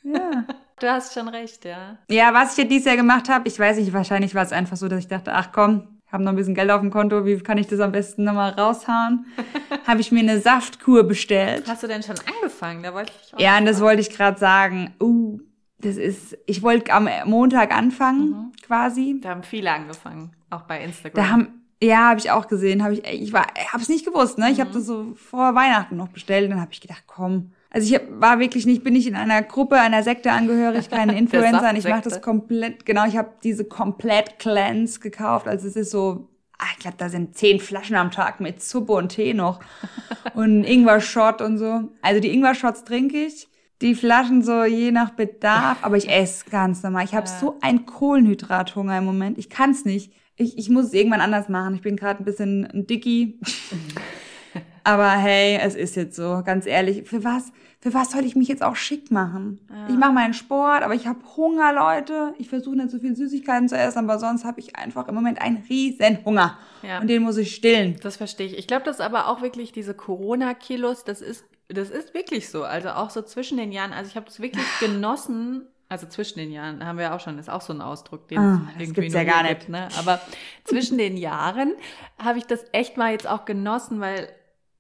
Ja. 0.02 0.44
Du 0.80 0.90
hast 0.90 1.14
schon 1.14 1.28
recht, 1.28 1.64
ja. 1.64 1.96
Ja, 2.10 2.34
was 2.34 2.52
ich 2.52 2.58
ja 2.58 2.64
dieses 2.64 2.86
Jahr 2.86 2.96
gemacht 2.96 3.28
habe, 3.28 3.46
ich 3.46 3.56
weiß 3.56 3.76
nicht, 3.76 3.92
wahrscheinlich 3.92 4.34
war 4.34 4.42
es 4.42 4.50
einfach 4.50 4.76
so, 4.76 4.88
dass 4.88 4.98
ich 4.98 5.06
dachte, 5.06 5.32
ach 5.32 5.52
komm, 5.52 6.00
ich 6.04 6.12
habe 6.12 6.24
noch 6.24 6.32
ein 6.32 6.36
bisschen 6.36 6.56
Geld 6.56 6.72
auf 6.72 6.80
dem 6.80 6.90
Konto, 6.90 7.24
wie 7.24 7.38
kann 7.38 7.56
ich 7.56 7.68
das 7.68 7.78
am 7.78 7.92
besten 7.92 8.24
nochmal 8.24 8.50
raushauen? 8.50 9.26
habe 9.86 10.00
ich 10.00 10.10
mir 10.10 10.20
eine 10.20 10.40
Saftkur 10.40 11.04
bestellt. 11.04 11.68
Hast 11.68 11.84
du 11.84 11.86
denn 11.86 12.02
schon 12.02 12.16
angefangen? 12.36 12.82
Da 12.82 12.94
wollte 12.94 13.12
ich 13.22 13.40
Ja, 13.40 13.58
und 13.58 13.66
das 13.66 13.80
wollte 13.80 14.00
ich 14.00 14.10
gerade 14.10 14.40
sagen. 14.40 14.92
Uh, 15.00 15.38
das 15.78 15.96
ist, 15.96 16.36
ich 16.46 16.62
wollte 16.62 16.92
am 16.92 17.08
Montag 17.26 17.72
anfangen, 17.72 18.30
mhm. 18.30 18.52
quasi. 18.66 19.20
Da 19.22 19.30
haben 19.30 19.44
viele 19.44 19.70
angefangen. 19.70 20.34
Auch 20.52 20.62
bei 20.62 20.82
Instagram. 20.84 21.24
Da 21.24 21.30
haben, 21.30 21.62
ja, 21.82 22.10
habe 22.10 22.20
ich 22.20 22.30
auch 22.30 22.46
gesehen. 22.46 22.82
Habe 22.82 22.94
ich, 22.94 23.04
ich 23.04 23.32
war, 23.32 23.46
habe 23.72 23.82
es 23.82 23.88
nicht 23.88 24.04
gewusst. 24.04 24.38
Ne, 24.38 24.50
ich 24.50 24.60
habe 24.60 24.70
mhm. 24.70 24.74
das 24.74 24.86
so 24.86 25.14
vor 25.14 25.54
Weihnachten 25.54 25.96
noch 25.96 26.08
bestellt. 26.08 26.44
Und 26.44 26.50
dann 26.50 26.60
habe 26.60 26.72
ich 26.72 26.80
gedacht, 26.80 27.04
komm. 27.06 27.52
Also 27.70 27.86
ich 27.86 27.94
hab, 27.94 28.02
war 28.20 28.38
wirklich 28.38 28.66
nicht, 28.66 28.84
bin 28.84 28.94
ich 28.94 29.06
in 29.06 29.16
einer 29.16 29.42
Gruppe, 29.42 29.80
einer 29.80 30.02
Sekte 30.02 30.30
angehörig, 30.30 30.90
keine 30.90 31.16
Influencer. 31.18 31.74
ich 31.74 31.88
mache 31.88 32.02
das 32.02 32.20
komplett, 32.20 32.84
genau. 32.84 33.06
Ich 33.06 33.16
habe 33.16 33.30
diese 33.42 33.64
komplett 33.64 34.38
Cleanse 34.38 35.00
gekauft. 35.00 35.48
Also 35.48 35.66
es 35.66 35.76
ist 35.76 35.90
so, 35.90 36.28
ah, 36.58 36.66
ich 36.74 36.80
glaube, 36.80 36.98
da 36.98 37.08
sind 37.08 37.34
zehn 37.34 37.58
Flaschen 37.58 37.96
am 37.96 38.10
Tag 38.10 38.40
mit 38.40 38.62
Suppe 38.62 38.92
und 38.92 39.08
Tee 39.08 39.32
noch 39.32 39.60
und 40.34 40.64
Ingwer-Shot 40.64 41.40
und 41.40 41.56
so. 41.56 41.88
Also 42.02 42.20
die 42.20 42.34
Ingwer-Shots 42.34 42.84
trinke 42.84 43.24
ich 43.24 43.48
die 43.82 43.94
Flaschen 43.96 44.42
so 44.42 44.64
je 44.64 44.92
nach 44.92 45.10
Bedarf, 45.10 45.78
aber 45.82 45.96
ich 45.96 46.08
esse 46.08 46.48
ganz 46.48 46.82
normal. 46.82 47.04
Ich 47.04 47.14
habe 47.14 47.26
so 47.26 47.58
einen 47.60 47.84
Kohlenhydrathunger 47.84 48.96
im 48.98 49.04
Moment. 49.04 49.38
Ich 49.38 49.50
kann 49.50 49.72
es 49.72 49.84
nicht 49.84 50.12
ich, 50.36 50.58
ich 50.58 50.68
muss 50.68 50.86
es 50.86 50.92
irgendwann 50.92 51.20
anders 51.20 51.48
machen. 51.48 51.74
Ich 51.74 51.82
bin 51.82 51.96
gerade 51.96 52.22
ein 52.22 52.24
bisschen 52.24 52.66
ein 52.66 52.86
Dicky. 52.86 53.38
Aber 54.84 55.10
hey, 55.10 55.58
es 55.62 55.74
ist 55.74 55.96
jetzt 55.96 56.16
so, 56.16 56.42
ganz 56.44 56.66
ehrlich. 56.66 57.08
Für 57.08 57.22
was, 57.22 57.52
für 57.80 57.94
was 57.94 58.10
soll 58.10 58.24
ich 58.24 58.34
mich 58.34 58.48
jetzt 58.48 58.62
auch 58.62 58.76
schick 58.76 59.10
machen? 59.10 59.60
Ja. 59.70 59.88
Ich 59.88 59.96
mache 59.96 60.12
meinen 60.12 60.34
Sport, 60.34 60.82
aber 60.82 60.94
ich 60.94 61.06
habe 61.06 61.20
Hunger, 61.36 61.72
Leute. 61.72 62.34
Ich 62.38 62.48
versuche 62.48 62.76
nicht 62.76 62.90
so 62.90 62.98
viel 62.98 63.14
Süßigkeiten 63.14 63.68
zu 63.68 63.76
essen, 63.76 63.98
aber 63.98 64.18
sonst 64.18 64.44
habe 64.44 64.60
ich 64.60 64.76
einfach 64.76 65.06
im 65.08 65.14
Moment 65.14 65.40
einen 65.40 65.64
riesen 65.68 66.24
Hunger. 66.24 66.58
Ja. 66.82 67.00
Und 67.00 67.08
den 67.08 67.22
muss 67.22 67.36
ich 67.36 67.54
stillen. 67.54 67.96
Das 68.02 68.16
verstehe 68.16 68.46
ich. 68.46 68.58
Ich 68.58 68.66
glaube, 68.66 68.84
das 68.84 68.96
ist 68.96 69.02
aber 69.02 69.28
auch 69.28 69.40
wirklich 69.40 69.72
diese 69.72 69.94
Corona-Kilos, 69.94 71.04
das 71.04 71.20
ist, 71.20 71.44
das 71.68 71.90
ist 71.90 72.12
wirklich 72.12 72.48
so. 72.48 72.64
Also 72.64 72.90
auch 72.90 73.10
so 73.10 73.22
zwischen 73.22 73.58
den 73.58 73.72
Jahren. 73.72 73.92
Also 73.92 74.08
ich 74.10 74.16
habe 74.16 74.26
es 74.28 74.40
wirklich 74.40 74.64
genossen, 74.80 75.68
also 75.92 76.06
zwischen 76.06 76.38
den 76.38 76.50
Jahren 76.50 76.84
haben 76.84 76.98
wir 76.98 77.14
auch 77.14 77.20
schon, 77.20 77.38
ist 77.38 77.50
auch 77.50 77.60
so 77.60 77.72
ein 77.74 77.82
Ausdruck, 77.82 78.26
den 78.28 78.38
ah, 78.38 78.62
es 78.78 78.88
irgendwie 78.88 79.08
ja 79.08 79.24
gar 79.24 79.42
nicht. 79.42 79.60
Gibt, 79.60 79.68
ne? 79.68 79.88
Aber 79.98 80.20
zwischen 80.64 80.96
den 80.96 81.18
Jahren 81.18 81.74
habe 82.18 82.38
ich 82.38 82.46
das 82.46 82.64
echt 82.72 82.96
mal 82.96 83.12
jetzt 83.12 83.28
auch 83.28 83.44
genossen, 83.44 84.00
weil 84.00 84.28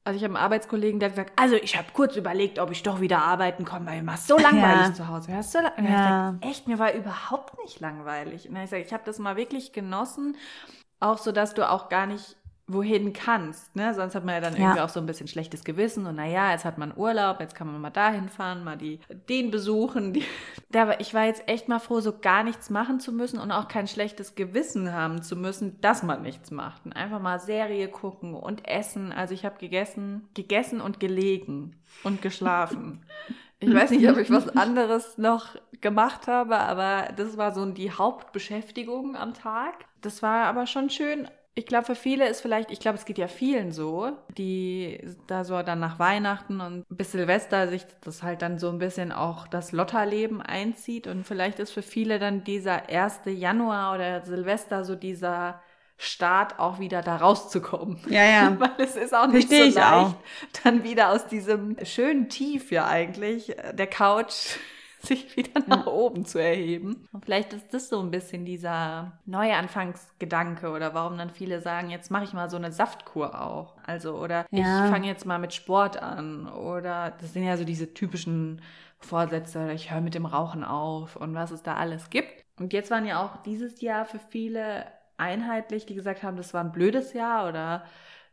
also 0.04 0.16
ich 0.16 0.24
habe 0.24 0.34
einen 0.34 0.42
Arbeitskollegen, 0.42 0.98
der 0.98 1.10
hat 1.10 1.16
gesagt, 1.16 1.32
also 1.36 1.54
ich 1.54 1.76
habe 1.76 1.88
kurz 1.92 2.16
überlegt, 2.16 2.58
ob 2.58 2.70
ich 2.70 2.82
doch 2.82 3.00
wieder 3.00 3.18
arbeiten 3.18 3.64
komme, 3.64 3.86
weil 3.86 4.00
mir 4.00 4.08
war 4.08 4.16
so 4.16 4.36
langweilig 4.36 4.88
ja. 4.88 4.94
zu 4.94 5.06
Hause. 5.06 5.30
Ja, 5.30 5.42
so 5.42 5.60
lang 5.60 5.72
ja. 5.76 6.30
gesagt, 6.30 6.44
echt, 6.46 6.66
mir 6.66 6.78
war 6.78 6.92
überhaupt 6.94 7.62
nicht 7.62 7.78
langweilig. 7.78 8.48
Und 8.48 8.54
dann 8.54 8.62
habe 8.62 8.64
ich 8.64 8.70
gesagt, 8.70 8.86
ich 8.86 8.92
habe 8.94 9.04
das 9.04 9.18
mal 9.18 9.36
wirklich 9.36 9.72
genossen, 9.72 10.36
auch 10.98 11.18
so, 11.18 11.30
dass 11.30 11.54
du 11.54 11.68
auch 11.68 11.88
gar 11.88 12.06
nicht 12.06 12.36
wohin 12.66 13.12
kannst. 13.12 13.74
Ne? 13.74 13.92
Sonst 13.94 14.14
hat 14.14 14.24
man 14.24 14.36
ja 14.36 14.40
dann 14.40 14.54
ja. 14.54 14.60
irgendwie 14.60 14.80
auch 14.80 14.88
so 14.88 15.00
ein 15.00 15.06
bisschen 15.06 15.26
schlechtes 15.26 15.64
Gewissen 15.64 16.06
und 16.06 16.16
naja, 16.16 16.52
jetzt 16.52 16.64
hat 16.64 16.78
man 16.78 16.96
Urlaub, 16.96 17.40
jetzt 17.40 17.54
kann 17.54 17.66
man 17.66 17.80
mal 17.80 17.90
dahin 17.90 18.28
fahren, 18.28 18.64
mal 18.64 18.76
die, 18.76 19.00
den 19.28 19.50
besuchen. 19.50 20.12
Die, 20.12 20.24
da, 20.70 20.98
ich 20.98 21.12
war 21.12 21.24
jetzt 21.24 21.48
echt 21.48 21.68
mal 21.68 21.80
froh, 21.80 22.00
so 22.00 22.18
gar 22.18 22.44
nichts 22.44 22.70
machen 22.70 23.00
zu 23.00 23.12
müssen 23.12 23.38
und 23.38 23.50
auch 23.50 23.68
kein 23.68 23.88
schlechtes 23.88 24.34
Gewissen 24.34 24.92
haben 24.92 25.22
zu 25.22 25.36
müssen, 25.36 25.80
dass 25.80 26.02
man 26.02 26.22
nichts 26.22 26.50
macht. 26.50 26.86
Und 26.86 26.92
einfach 26.92 27.20
mal 27.20 27.40
Serie 27.40 27.88
gucken 27.88 28.34
und 28.34 28.68
essen. 28.68 29.12
Also 29.12 29.34
ich 29.34 29.44
habe 29.44 29.58
gegessen, 29.58 30.28
gegessen 30.34 30.80
und 30.80 31.00
gelegen 31.00 31.76
und 32.04 32.22
geschlafen. 32.22 33.04
Ich 33.58 33.72
weiß 33.72 33.90
nicht, 33.90 34.08
ob 34.08 34.16
ich 34.16 34.30
was 34.30 34.48
anderes 34.56 35.18
noch 35.18 35.56
gemacht 35.80 36.26
habe, 36.26 36.58
aber 36.58 37.12
das 37.16 37.36
war 37.36 37.52
so 37.52 37.66
die 37.66 37.90
Hauptbeschäftigung 37.90 39.16
am 39.16 39.34
Tag. 39.34 39.74
Das 40.00 40.22
war 40.22 40.46
aber 40.46 40.66
schon 40.66 40.90
schön, 40.90 41.28
ich 41.54 41.66
glaube, 41.66 41.84
für 41.84 41.94
viele 41.94 42.28
ist 42.28 42.40
vielleicht, 42.40 42.70
ich 42.70 42.80
glaube, 42.80 42.96
es 42.96 43.04
geht 43.04 43.18
ja 43.18 43.28
vielen 43.28 43.72
so, 43.72 44.12
die 44.38 44.98
da 45.26 45.44
so 45.44 45.62
dann 45.62 45.80
nach 45.80 45.98
Weihnachten 45.98 46.60
und 46.62 46.84
bis 46.88 47.12
Silvester 47.12 47.68
sich 47.68 47.84
das 48.02 48.22
halt 48.22 48.40
dann 48.40 48.58
so 48.58 48.70
ein 48.70 48.78
bisschen 48.78 49.12
auch 49.12 49.46
das 49.46 49.72
Lotterleben 49.72 50.40
einzieht. 50.40 51.06
Und 51.06 51.24
vielleicht 51.26 51.58
ist 51.58 51.72
für 51.72 51.82
viele 51.82 52.18
dann 52.18 52.42
dieser 52.44 52.88
1. 52.88 53.20
Januar 53.26 53.94
oder 53.94 54.22
Silvester 54.22 54.84
so 54.84 54.94
dieser 54.94 55.60
Start 55.98 56.58
auch 56.58 56.78
wieder 56.78 57.02
da 57.02 57.16
rauszukommen. 57.16 58.00
Ja, 58.08 58.24
ja. 58.24 58.56
Weil 58.58 58.72
es 58.78 58.96
ist 58.96 59.14
auch 59.14 59.26
nicht 59.26 59.48
Versteh 59.48 59.70
so 59.70 59.78
leicht, 59.78 59.92
auch. 59.94 60.14
dann 60.64 60.84
wieder 60.84 61.10
aus 61.10 61.26
diesem 61.26 61.76
schönen 61.84 62.30
Tief 62.30 62.70
ja 62.70 62.86
eigentlich, 62.86 63.58
äh, 63.58 63.74
der 63.74 63.88
Couch 63.88 64.56
sich 65.06 65.36
wieder 65.36 65.60
nach 65.66 65.86
ja. 65.86 65.92
oben 65.92 66.24
zu 66.24 66.38
erheben. 66.38 67.08
Und 67.12 67.24
vielleicht 67.24 67.52
ist 67.52 67.74
das 67.74 67.88
so 67.88 68.00
ein 68.00 68.10
bisschen 68.10 68.44
dieser 68.44 69.18
Neuanfangsgedanke 69.26 70.70
oder 70.70 70.94
warum 70.94 71.18
dann 71.18 71.30
viele 71.30 71.60
sagen, 71.60 71.90
jetzt 71.90 72.10
mache 72.10 72.24
ich 72.24 72.32
mal 72.32 72.48
so 72.48 72.56
eine 72.56 72.72
Saftkur 72.72 73.40
auch. 73.40 73.76
Also, 73.84 74.16
oder 74.16 74.46
ja. 74.50 74.84
ich 74.84 74.90
fange 74.90 75.06
jetzt 75.06 75.26
mal 75.26 75.38
mit 75.38 75.52
Sport 75.52 76.00
an. 76.00 76.48
Oder 76.48 77.12
das 77.20 77.32
sind 77.32 77.44
ja 77.44 77.56
so 77.56 77.64
diese 77.64 77.94
typischen 77.94 78.62
Vorsätze, 78.98 79.72
ich 79.72 79.92
höre 79.92 80.00
mit 80.00 80.14
dem 80.14 80.26
Rauchen 80.26 80.62
auf 80.64 81.16
und 81.16 81.34
was 81.34 81.50
es 81.50 81.62
da 81.62 81.74
alles 81.74 82.10
gibt. 82.10 82.44
Und 82.58 82.72
jetzt 82.72 82.90
waren 82.90 83.06
ja 83.06 83.24
auch 83.24 83.42
dieses 83.42 83.80
Jahr 83.80 84.04
für 84.04 84.20
viele 84.30 84.86
einheitlich, 85.16 85.86
die 85.86 85.94
gesagt 85.94 86.22
haben, 86.22 86.36
das 86.36 86.54
war 86.54 86.62
ein 86.62 86.72
blödes 86.72 87.12
Jahr 87.12 87.48
oder 87.48 87.84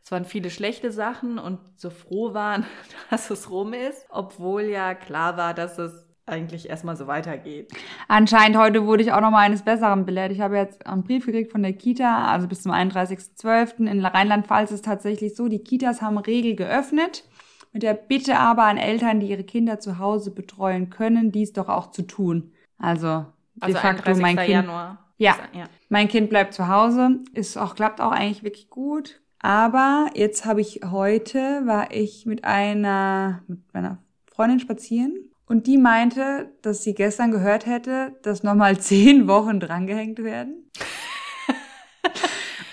es 0.02 0.12
waren 0.12 0.24
viele 0.24 0.50
schlechte 0.50 0.92
Sachen 0.92 1.38
und 1.38 1.58
so 1.76 1.90
froh 1.90 2.34
waren, 2.34 2.64
dass 3.10 3.30
es 3.30 3.50
rum 3.50 3.72
ist, 3.72 4.06
obwohl 4.10 4.62
ja 4.62 4.94
klar 4.94 5.36
war, 5.36 5.54
dass 5.54 5.78
es 5.78 6.09
eigentlich 6.30 6.68
erstmal 6.68 6.96
so 6.96 7.06
weitergeht. 7.06 7.72
Anscheinend 8.08 8.56
heute 8.56 8.86
wurde 8.86 9.02
ich 9.02 9.12
auch 9.12 9.20
noch 9.20 9.30
mal 9.30 9.40
eines 9.40 9.62
Besseren 9.62 10.06
belehrt. 10.06 10.32
Ich 10.32 10.40
habe 10.40 10.56
jetzt 10.56 10.86
einen 10.86 11.02
Brief 11.02 11.26
gekriegt 11.26 11.52
von 11.52 11.62
der 11.62 11.72
Kita, 11.72 12.26
also 12.26 12.48
bis 12.48 12.62
zum 12.62 12.72
31.12. 12.72 13.86
In 13.86 14.04
Rheinland-Pfalz 14.04 14.70
ist 14.70 14.76
es 14.76 14.82
tatsächlich 14.82 15.36
so, 15.36 15.48
die 15.48 15.58
Kitas 15.58 16.00
haben 16.00 16.18
Regel 16.18 16.56
geöffnet. 16.56 17.24
Mit 17.72 17.82
der 17.82 17.94
Bitte 17.94 18.38
aber 18.38 18.64
an 18.64 18.78
Eltern, 18.78 19.20
die 19.20 19.28
ihre 19.28 19.44
Kinder 19.44 19.78
zu 19.78 19.98
Hause 19.98 20.32
betreuen 20.32 20.90
können, 20.90 21.30
dies 21.30 21.52
doch 21.52 21.68
auch 21.68 21.90
zu 21.90 22.02
tun. 22.02 22.52
Also, 22.78 23.26
also 23.60 23.72
de 23.72 23.74
facto 23.74 24.14
mein 24.16 24.36
Kind. 24.36 24.48
Januar. 24.48 24.98
Ja, 25.18 25.36
ja, 25.52 25.64
mein 25.88 26.08
Kind 26.08 26.30
bleibt 26.30 26.54
zu 26.54 26.66
Hause. 26.68 27.20
Ist 27.34 27.56
auch, 27.58 27.74
klappt 27.74 28.00
auch 28.00 28.10
eigentlich 28.10 28.42
wirklich 28.42 28.70
gut. 28.70 29.20
Aber 29.38 30.10
jetzt 30.14 30.44
habe 30.44 30.60
ich 30.60 30.80
heute, 30.90 31.38
war 31.66 31.92
ich 31.92 32.26
mit 32.26 32.44
einer, 32.44 33.42
mit 33.46 33.60
meiner 33.72 33.98
Freundin 34.26 34.60
spazieren 34.60 35.29
und 35.50 35.66
die 35.66 35.78
meinte, 35.78 36.52
dass 36.62 36.84
sie 36.84 36.94
gestern 36.94 37.32
gehört 37.32 37.66
hätte, 37.66 38.12
dass 38.22 38.44
nochmal 38.44 38.78
zehn 38.78 39.26
Wochen 39.26 39.58
drangehängt 39.58 40.22
werden. 40.22 40.70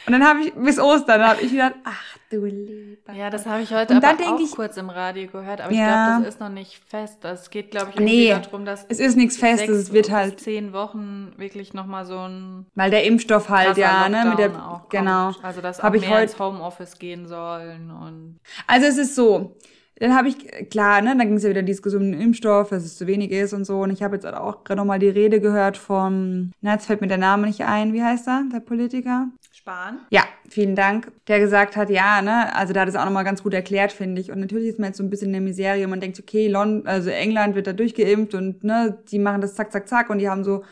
Und 0.05 0.13
dann 0.13 0.23
habe 0.23 0.39
ich, 0.39 0.53
bis 0.53 0.79
Ostern, 0.79 1.21
habe 1.21 1.41
ich 1.41 1.51
gedacht, 1.51 1.73
ach 1.83 2.17
du 2.29 2.45
lieber. 2.45 3.11
Ja, 3.13 3.29
das 3.29 3.45
habe 3.45 3.63
ich 3.63 3.73
heute 3.73 3.93
und 3.93 4.05
aber 4.05 4.35
auch 4.35 4.39
ich, 4.39 4.51
kurz 4.51 4.77
im 4.77 4.89
Radio 4.89 5.27
gehört, 5.27 5.59
aber 5.59 5.73
ja, 5.73 5.79
ich 5.79 5.85
glaube, 5.87 6.23
das 6.23 6.35
ist 6.35 6.39
noch 6.39 6.49
nicht 6.49 6.81
fest. 6.87 7.25
Es 7.25 7.49
geht, 7.49 7.71
glaube 7.71 7.91
ich, 7.93 7.99
nee, 7.99 8.29
darum, 8.29 8.63
dass 8.63 8.85
es 8.87 8.99
ist 9.01 9.17
nichts 9.17 9.35
Festes, 9.35 9.69
es 9.69 9.91
wird 9.91 10.09
halt 10.09 10.39
zehn 10.39 10.71
Wochen 10.71 11.33
wirklich 11.35 11.73
nochmal 11.73 12.05
so 12.05 12.19
ein 12.19 12.67
weil 12.75 12.89
der 12.89 13.03
Impfstoff 13.03 13.49
halt 13.49 13.75
ja, 13.75 14.07
ne, 14.07 14.29
mit 14.29 14.39
der 14.39 14.51
genau. 14.87 15.33
Also 15.41 15.59
dass 15.59 15.81
auch 15.81 15.89
mehr 15.89 16.23
ins 16.23 16.39
Homeoffice 16.39 16.99
gehen 16.99 17.27
sollen 17.27 17.91
und 17.91 18.39
Also 18.65 18.85
es 18.85 18.97
ist 18.97 19.15
so, 19.15 19.57
dann 19.99 20.15
habe 20.15 20.27
ich, 20.29 20.69
klar, 20.69 21.01
ne, 21.01 21.15
dann 21.17 21.27
ging 21.27 21.37
es 21.37 21.43
ja 21.43 21.49
wieder 21.49 21.63
die 21.63 21.71
Diskussion 21.71 22.03
um 22.03 22.11
den 22.11 22.21
Impfstoff, 22.21 22.69
dass 22.69 22.83
es 22.83 22.97
zu 22.97 23.07
wenig 23.07 23.31
ist 23.31 23.53
und 23.53 23.65
so. 23.65 23.81
Und 23.81 23.91
ich 23.91 24.03
habe 24.03 24.15
jetzt 24.15 24.27
auch 24.27 24.63
gerade 24.63 24.79
nochmal 24.79 24.99
die 24.99 25.09
Rede 25.09 25.41
gehört 25.41 25.77
vom, 25.77 26.51
na, 26.61 26.73
jetzt 26.73 26.85
fällt 26.85 27.01
mir 27.01 27.07
der 27.07 27.17
Name 27.17 27.47
nicht 27.47 27.63
ein, 27.63 27.93
wie 27.93 28.03
heißt 28.03 28.27
er, 28.27 28.43
der 28.51 28.59
Politiker? 28.59 29.29
Spahn. 29.51 29.99
Ja, 30.11 30.23
vielen 30.49 30.75
Dank. 30.75 31.11
Der 31.27 31.39
gesagt 31.39 31.75
hat, 31.75 31.89
ja, 31.89 32.21
ne, 32.21 32.55
also 32.55 32.73
da 32.73 32.81
hat 32.81 32.89
es 32.89 32.95
auch 32.95 33.05
nochmal 33.05 33.23
ganz 33.23 33.41
gut 33.41 33.55
erklärt, 33.55 33.91
finde 33.91 34.21
ich. 34.21 34.31
Und 34.31 34.39
natürlich 34.39 34.67
ist 34.67 34.79
man 34.79 34.89
jetzt 34.89 34.97
so 34.97 35.03
ein 35.03 35.09
bisschen 35.09 35.27
in 35.27 35.33
der 35.33 35.41
Miserie. 35.41 35.87
Man 35.87 35.99
denkt, 35.99 36.19
okay, 36.19 36.47
London, 36.47 36.85
also 36.85 37.09
England 37.09 37.55
wird 37.55 37.65
da 37.65 37.73
durchgeimpft 37.73 38.35
und 38.35 38.63
ne, 38.63 38.99
die 39.09 39.19
machen 39.19 39.41
das 39.41 39.55
zack, 39.55 39.71
zack, 39.71 39.87
zack 39.87 40.09
und 40.11 40.19
die 40.19 40.29
haben 40.29 40.43
so 40.43 40.63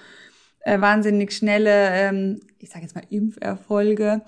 äh, 0.59 0.79
wahnsinnig 0.79 1.31
schnelle, 1.31 1.89
ähm, 1.91 2.41
ich 2.59 2.69
sage 2.69 2.83
jetzt 2.83 2.95
mal 2.95 3.03
Impferfolge. 3.09 4.21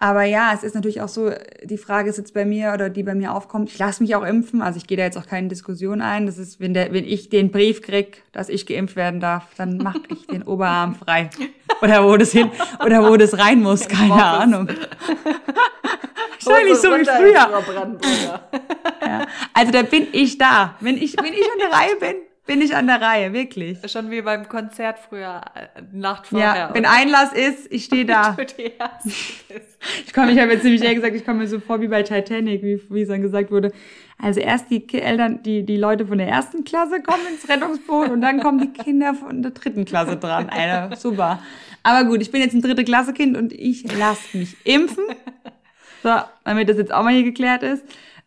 Aber 0.00 0.22
ja, 0.22 0.52
es 0.54 0.62
ist 0.62 0.76
natürlich 0.76 1.00
auch 1.00 1.08
so, 1.08 1.32
die 1.64 1.76
Frage 1.76 2.08
ist 2.08 2.18
jetzt 2.18 2.32
bei 2.32 2.44
mir 2.44 2.72
oder 2.72 2.88
die 2.88 3.02
bei 3.02 3.16
mir 3.16 3.34
aufkommt, 3.34 3.68
ich 3.68 3.78
lasse 3.78 4.00
mich 4.00 4.14
auch 4.14 4.24
impfen, 4.24 4.62
also 4.62 4.76
ich 4.76 4.86
gehe 4.86 4.96
da 4.96 5.02
jetzt 5.02 5.18
auch 5.18 5.26
keine 5.26 5.48
Diskussion 5.48 6.00
ein. 6.00 6.26
Das 6.26 6.38
ist, 6.38 6.60
wenn, 6.60 6.72
der, 6.72 6.92
wenn 6.92 7.04
ich 7.04 7.30
den 7.30 7.50
Brief 7.50 7.82
krieg, 7.82 8.22
dass 8.30 8.48
ich 8.48 8.66
geimpft 8.66 8.94
werden 8.94 9.18
darf, 9.18 9.46
dann 9.56 9.78
mache 9.78 10.00
ich 10.08 10.26
den 10.28 10.42
Oberarm 10.46 10.94
frei. 10.94 11.30
Oder 11.82 12.04
wo 12.04 12.16
das 12.16 12.30
hin, 12.30 12.50
oder 12.84 13.08
wo 13.08 13.16
das 13.16 13.38
rein 13.38 13.60
muss, 13.60 13.88
keine 13.88 14.24
Ahnung. 14.24 14.68
Wahrscheinlich 16.44 16.78
so 16.78 16.88
wie 16.88 17.04
früher. 17.04 18.40
ja. 19.02 19.26
Also 19.52 19.72
da 19.72 19.82
bin 19.82 20.06
ich 20.12 20.38
da. 20.38 20.76
Wenn 20.80 20.96
ich, 20.96 21.16
wenn 21.20 21.32
ich 21.32 21.42
an 21.42 21.58
der 21.60 21.72
Reihe 21.72 21.96
bin, 21.96 22.16
bin 22.48 22.62
ich 22.62 22.74
an 22.74 22.86
der 22.86 23.00
Reihe, 23.00 23.32
wirklich. 23.34 23.78
Schon 23.90 24.10
wie 24.10 24.22
beim 24.22 24.48
Konzert 24.48 24.98
früher, 24.98 25.42
äh, 25.54 25.82
Nacht 25.92 26.28
vorher. 26.28 26.56
Ja, 26.56 26.70
wenn 26.74 26.86
Einlass 26.86 27.32
ist, 27.32 27.70
ich 27.70 27.84
stehe 27.84 28.06
da. 28.06 28.36
ich 29.04 30.12
komme, 30.14 30.32
ich 30.32 30.40
habe 30.40 30.52
jetzt 30.52 30.62
ziemlich 30.62 30.82
ehrlich 30.82 30.96
gesagt, 30.96 31.14
ich 31.14 31.26
komme 31.26 31.40
mir 31.40 31.46
so 31.46 31.60
vor 31.60 31.80
wie 31.82 31.88
bei 31.88 32.02
Titanic, 32.02 32.62
wie, 32.62 32.80
wie 32.88 33.02
es 33.02 33.08
dann 33.08 33.20
gesagt 33.20 33.50
wurde. 33.50 33.70
Also 34.20 34.40
erst 34.40 34.70
die 34.70 34.82
Eltern, 34.94 35.42
die, 35.42 35.64
die 35.64 35.76
Leute 35.76 36.06
von 36.06 36.16
der 36.16 36.26
ersten 36.26 36.64
Klasse 36.64 37.02
kommen 37.02 37.20
ins 37.30 37.48
Rettungsboot 37.48 38.08
und 38.08 38.22
dann 38.22 38.40
kommen 38.40 38.58
die 38.58 38.72
Kinder 38.82 39.14
von 39.14 39.42
der 39.42 39.52
dritten 39.52 39.84
Klasse 39.84 40.16
dran. 40.16 40.48
Alter, 40.48 40.96
super. 40.96 41.42
Aber 41.82 42.08
gut, 42.08 42.22
ich 42.22 42.32
bin 42.32 42.40
jetzt 42.40 42.54
ein 42.54 42.62
dritte 42.62 42.82
Klasse 42.82 43.12
Kind 43.12 43.36
und 43.36 43.52
ich 43.52 43.92
lasse 43.96 44.36
mich 44.36 44.56
impfen. 44.64 45.04
So, 46.02 46.16
damit 46.44 46.68
das 46.70 46.78
jetzt 46.78 46.94
auch 46.94 47.02
mal 47.02 47.12
hier 47.12 47.24
geklärt 47.24 47.62
ist. 47.62 47.84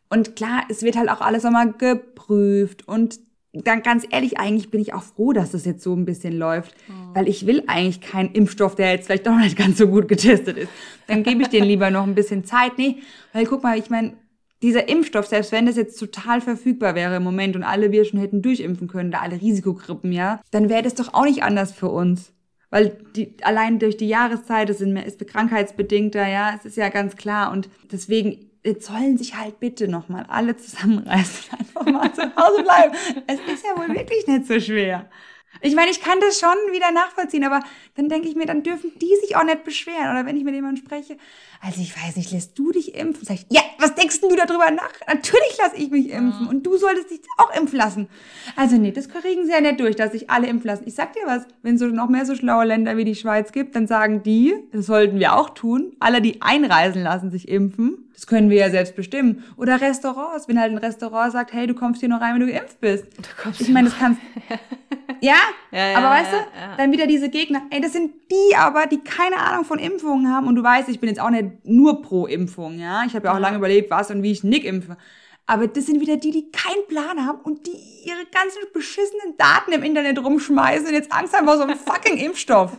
Und 0.09 0.35
klar, 0.35 0.63
es 0.69 0.83
wird 0.83 0.95
halt 0.95 1.09
auch 1.09 1.21
alles 1.21 1.43
nochmal 1.43 1.71
geprüft 1.71 2.87
und 2.87 3.19
dann 3.53 3.83
ganz 3.83 4.05
ehrlich, 4.09 4.39
eigentlich 4.39 4.71
bin 4.71 4.79
ich 4.79 4.93
auch 4.93 5.03
froh, 5.03 5.33
dass 5.33 5.51
das 5.51 5.65
jetzt 5.65 5.83
so 5.83 5.93
ein 5.93 6.05
bisschen 6.05 6.37
läuft, 6.37 6.73
mhm. 6.87 7.13
weil 7.15 7.27
ich 7.27 7.45
will 7.45 7.63
eigentlich 7.67 7.99
keinen 7.99 8.31
Impfstoff, 8.31 8.75
der 8.75 8.91
jetzt 8.91 9.07
vielleicht 9.07 9.27
doch 9.27 9.35
nicht 9.35 9.57
ganz 9.57 9.77
so 9.77 9.87
gut 9.87 10.07
getestet 10.07 10.57
ist. 10.57 10.69
Dann 11.07 11.23
gebe 11.23 11.41
ich 11.41 11.49
den 11.49 11.65
lieber 11.65 11.91
noch 11.91 12.03
ein 12.03 12.15
bisschen 12.15 12.45
Zeit. 12.45 12.77
Nee, 12.77 12.97
weil 13.33 13.45
guck 13.45 13.63
mal, 13.63 13.77
ich 13.77 13.89
meine, 13.89 14.13
dieser 14.61 14.87
Impfstoff, 14.87 15.27
selbst 15.27 15.51
wenn 15.51 15.65
das 15.65 15.75
jetzt 15.75 15.99
total 15.99 16.39
verfügbar 16.39 16.95
wäre 16.95 17.17
im 17.17 17.23
Moment 17.23 17.55
und 17.55 17.63
alle 17.63 17.91
wir 17.91 18.05
schon 18.05 18.19
hätten 18.19 18.41
durchimpfen 18.41 18.87
können, 18.87 19.11
da 19.11 19.19
alle 19.19 19.41
Risikogruppen, 19.41 20.11
ja, 20.11 20.39
dann 20.51 20.69
wäre 20.69 20.83
das 20.83 20.95
doch 20.95 21.13
auch 21.13 21.25
nicht 21.25 21.43
anders 21.43 21.71
für 21.71 21.89
uns. 21.89 22.31
Weil 22.69 22.95
die, 23.17 23.35
allein 23.41 23.79
durch 23.79 23.97
die 23.97 24.07
Jahreszeit, 24.07 24.69
es 24.69 24.79
ist 24.79 25.27
krankheitsbedingter, 25.27 26.25
ja, 26.25 26.53
es 26.57 26.63
ist 26.63 26.77
ja 26.77 26.87
ganz 26.87 27.17
klar. 27.17 27.51
Und 27.51 27.69
deswegen 27.91 28.50
jetzt 28.63 28.85
sollen 28.85 29.17
sich 29.17 29.35
halt 29.35 29.59
bitte 29.59 29.87
nochmal 29.87 30.25
alle 30.27 30.55
zusammenreißen, 30.57 31.57
einfach 31.59 31.85
mal 31.85 32.13
zu 32.13 32.23
Hause 32.35 32.63
bleiben. 32.63 32.95
Es 33.27 33.39
ist 33.51 33.65
ja 33.65 33.77
wohl 33.77 33.95
wirklich 33.95 34.27
nicht 34.27 34.47
so 34.47 34.59
schwer. 34.59 35.09
Ich 35.59 35.75
meine, 35.75 35.91
ich 35.91 35.99
kann 35.99 36.19
das 36.21 36.39
schon 36.39 36.55
wieder 36.71 36.91
nachvollziehen, 36.91 37.43
aber 37.43 37.59
dann 37.95 38.07
denke 38.07 38.27
ich 38.27 38.35
mir, 38.35 38.45
dann 38.45 38.63
dürfen 38.63 38.91
die 38.99 39.13
sich 39.21 39.35
auch 39.35 39.43
nicht 39.43 39.63
beschweren. 39.63 40.09
Oder 40.11 40.25
wenn 40.25 40.37
ich 40.37 40.43
mit 40.43 40.55
jemandem 40.55 40.83
spreche, 40.83 41.17
also 41.61 41.81
ich 41.81 41.95
weiß 41.95 42.15
nicht, 42.15 42.31
lässt 42.31 42.57
du 42.57 42.71
dich 42.71 42.95
impfen? 42.95 43.25
Sag 43.25 43.35
ich, 43.35 43.45
ja, 43.49 43.61
was 43.77 43.93
denkst 43.93 44.21
du 44.21 44.29
darüber 44.35 44.71
nach? 44.71 44.91
Natürlich 45.07 45.57
lasse 45.59 45.75
ich 45.75 45.91
mich 45.91 46.09
impfen 46.09 46.47
und 46.47 46.65
du 46.65 46.77
solltest 46.77 47.11
dich 47.11 47.19
auch 47.37 47.53
impfen 47.55 47.77
lassen. 47.77 48.07
Also 48.55 48.77
nee, 48.77 48.91
das 48.91 49.09
kriegen 49.09 49.45
sie 49.45 49.51
ja 49.51 49.61
nicht 49.61 49.79
durch, 49.79 49.95
dass 49.95 50.13
sich 50.13 50.29
alle 50.29 50.47
impfen 50.47 50.67
lassen. 50.67 50.83
Ich 50.87 50.95
sag 50.95 51.13
dir 51.13 51.23
was, 51.25 51.45
wenn 51.61 51.75
es 51.75 51.81
so 51.81 51.87
noch 51.87 52.09
mehr 52.09 52.25
so 52.25 52.33
schlaue 52.33 52.65
Länder 52.65 52.95
wie 52.95 53.05
die 53.05 53.15
Schweiz 53.15 53.51
gibt, 53.51 53.75
dann 53.75 53.87
sagen 53.87 54.23
die, 54.23 54.55
das 54.71 54.85
sollten 54.85 55.19
wir 55.19 55.35
auch 55.35 55.49
tun, 55.49 55.95
alle, 55.99 56.21
die 56.21 56.41
einreisen 56.41 57.03
lassen, 57.03 57.29
sich 57.29 57.49
impfen. 57.49 58.10
Das 58.13 58.27
können 58.27 58.49
wir 58.49 58.57
ja 58.57 58.69
selbst 58.69 58.95
bestimmen. 58.95 59.43
Oder 59.57 59.81
Restaurants, 59.81 60.47
wenn 60.47 60.59
halt 60.59 60.71
ein 60.71 60.77
Restaurant 60.77 61.31
sagt, 61.31 61.53
hey, 61.53 61.67
du 61.67 61.73
kommst 61.73 62.01
hier 62.01 62.09
noch 62.09 62.21
rein, 62.21 62.33
wenn 62.35 62.47
du 62.47 62.51
geimpft 62.51 62.79
bist. 62.79 63.05
ich 63.59 63.69
meine, 63.69 63.89
das 63.89 63.97
kannst 63.97 64.21
Ja, 65.21 65.35
ja, 65.71 65.91
ja 65.91 65.97
aber 65.97 66.09
weißt 66.09 66.31
du, 66.33 66.37
ja, 66.37 66.77
dann 66.77 66.91
wieder 66.91 67.05
diese 67.05 67.29
Gegner, 67.29 67.61
ey, 67.69 67.79
das 67.79 67.93
sind 67.93 68.11
die 68.31 68.55
aber, 68.55 68.87
die 68.87 69.01
keine 69.01 69.37
Ahnung 69.37 69.65
von 69.65 69.77
Impfungen 69.77 70.33
haben 70.33 70.47
und 70.47 70.55
du 70.55 70.63
weißt, 70.63 70.89
ich 70.89 70.99
bin 70.99 71.09
jetzt 71.09 71.19
auch 71.19 71.29
nicht 71.29 71.63
nur 71.63 72.01
pro 72.01 72.25
Impfung, 72.25 72.79
ja. 72.79 73.03
Ich 73.05 73.13
habe 73.13 73.27
ja 73.27 73.35
auch 73.35 73.39
lange 73.39 73.57
überlebt, 73.57 73.91
was 73.91 74.09
und 74.09 74.23
wie 74.23 74.31
ich 74.31 74.43
Nick 74.43 74.65
impfe. 74.65 74.97
Aber 75.45 75.67
das 75.67 75.85
sind 75.85 76.01
wieder 76.01 76.17
die, 76.17 76.31
die 76.31 76.51
keinen 76.51 76.87
Plan 76.87 77.25
haben 77.25 77.39
und 77.41 77.67
die 77.67 77.77
ihre 78.03 78.25
ganzen 78.31 78.61
beschissenen 78.73 79.37
Daten 79.37 79.73
im 79.73 79.83
Internet 79.83 80.23
rumschmeißen 80.23 80.87
und 80.87 80.93
jetzt 80.93 81.11
Angst 81.11 81.35
haben 81.35 81.45
vor 81.45 81.57
so 81.57 81.63
einem 81.63 81.77
fucking 81.85 82.17
Impfstoff. 82.17 82.77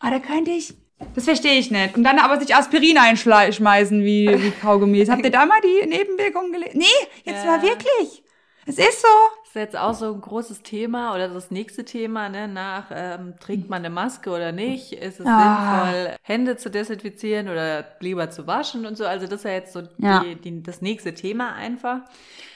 Aber 0.00 0.10
da 0.10 0.18
könnte 0.18 0.50
ich 0.50 0.74
Das 1.14 1.24
verstehe 1.24 1.58
ich 1.58 1.70
nicht. 1.70 1.96
Und 1.96 2.04
dann 2.04 2.18
aber 2.18 2.40
sich 2.40 2.54
Aspirin 2.54 2.98
einschmeißen 2.98 4.04
wie, 4.04 4.28
wie 4.28 4.50
Kaugummis. 4.50 5.08
Habt 5.08 5.24
ihr 5.24 5.30
da 5.30 5.46
mal 5.46 5.60
die 5.62 5.86
Nebenwirkungen 5.86 6.52
gelesen? 6.52 6.78
Nee, 6.78 7.08
jetzt 7.24 7.44
ja. 7.44 7.52
mal 7.52 7.62
wirklich. 7.62 8.22
Es 8.66 8.78
ist 8.78 9.02
so. 9.02 9.08
Das 9.42 9.50
ist 9.50 9.54
jetzt 9.54 9.76
auch 9.76 9.94
so 9.94 10.12
ein 10.12 10.20
großes 10.20 10.62
Thema 10.62 11.14
oder 11.14 11.28
das 11.28 11.50
nächste 11.50 11.84
Thema, 11.84 12.28
ne? 12.28 12.48
Nach 12.48 12.86
ähm, 12.90 13.34
trägt 13.38 13.68
man 13.68 13.84
eine 13.84 13.90
Maske 13.90 14.30
oder 14.30 14.50
nicht? 14.50 14.92
Ist 14.92 15.20
es 15.20 15.26
ah. 15.26 15.84
sinnvoll, 15.84 16.16
Hände 16.22 16.56
zu 16.56 16.70
desinfizieren 16.70 17.48
oder 17.48 17.84
lieber 18.00 18.30
zu 18.30 18.46
waschen 18.46 18.86
und 18.86 18.96
so? 18.96 19.06
Also 19.06 19.26
das 19.26 19.40
ist 19.40 19.44
ja 19.44 19.52
jetzt 19.52 19.72
so 19.72 19.82
ja. 19.98 20.24
Die, 20.24 20.36
die, 20.36 20.62
das 20.62 20.82
nächste 20.82 21.14
Thema 21.14 21.54
einfach. 21.54 21.98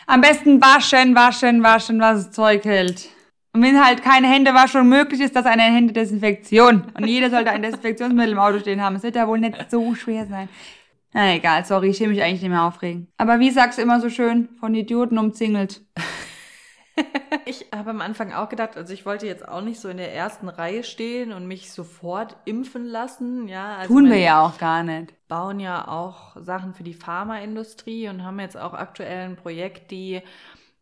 Am 0.07 0.23
besten 0.23 0.61
waschen, 0.61 1.15
waschen, 1.15 1.63
waschen, 1.63 2.01
was 2.01 2.25
das 2.25 2.33
Zeug 2.33 2.65
hält. 2.65 3.09
Und 3.53 3.63
wenn 3.63 3.85
halt 3.85 4.03
keine 4.03 4.29
Händewaschung 4.29 4.89
möglich 4.89 5.21
ist, 5.21 5.35
dass 5.35 5.47
eine 5.47 5.63
Händedesinfektion. 5.63 6.93
Und 6.95 7.07
jeder 7.07 7.31
sollte 7.31 7.51
ein 7.51 7.63
Desinfektionsmittel 7.63 8.33
im 8.33 8.39
Auto 8.39 8.59
stehen 8.59 8.83
haben. 8.83 8.97
Es 8.97 9.03
wird 9.03 9.17
ja 9.17 9.27
wohl 9.27 9.41
nicht 9.41 9.71
so 9.71 9.95
schwer 9.95 10.27
sein. 10.27 10.49
Na 11.13 11.35
egal, 11.35 11.65
sorry, 11.65 11.89
ich 11.89 12.01
will 12.01 12.09
mich 12.09 12.23
eigentlich 12.23 12.43
nicht 12.43 12.51
mehr 12.51 12.65
aufregen. 12.65 13.09
Aber 13.17 13.41
wie 13.41 13.51
sagst 13.51 13.79
du 13.79 13.83
immer 13.83 14.01
so 14.01 14.11
schön, 14.11 14.51
von 14.61 14.75
Idioten 14.75 15.19
umzingelt. 15.19 15.81
ich 17.47 17.67
habe 17.75 17.91
am 17.91 18.01
Anfang 18.03 18.33
auch 18.33 18.49
gedacht, 18.49 18.77
also 18.77 18.93
ich 18.93 19.07
wollte 19.07 19.27
jetzt 19.27 19.49
auch 19.49 19.63
nicht 19.63 19.81
so 19.81 19.89
in 19.89 19.97
der 19.97 20.15
ersten 20.15 20.49
Reihe 20.49 20.85
stehen 20.85 21.33
und 21.33 21.47
mich 21.47 21.73
sofort 21.73 22.37
impfen 22.45 22.85
lassen. 22.85 23.49
Ja, 23.49 23.77
also 23.77 23.95
Tun 23.95 24.11
wir 24.11 24.19
ja 24.19 24.43
auch 24.43 24.59
gar 24.59 24.83
nicht. 24.83 25.15
Bauen 25.29 25.61
ja 25.61 25.89
auch 25.89 26.37
Sachen 26.41 26.75
für 26.75 26.83
die 26.83 26.95
Pharmaindustrie 26.95 28.09
und 28.09 28.23
haben 28.25 28.41
jetzt 28.41 28.59
auch 28.59 28.75
aktuell 28.75 29.29
ein 29.29 29.37
Projekt, 29.37 29.91
die 29.91 30.21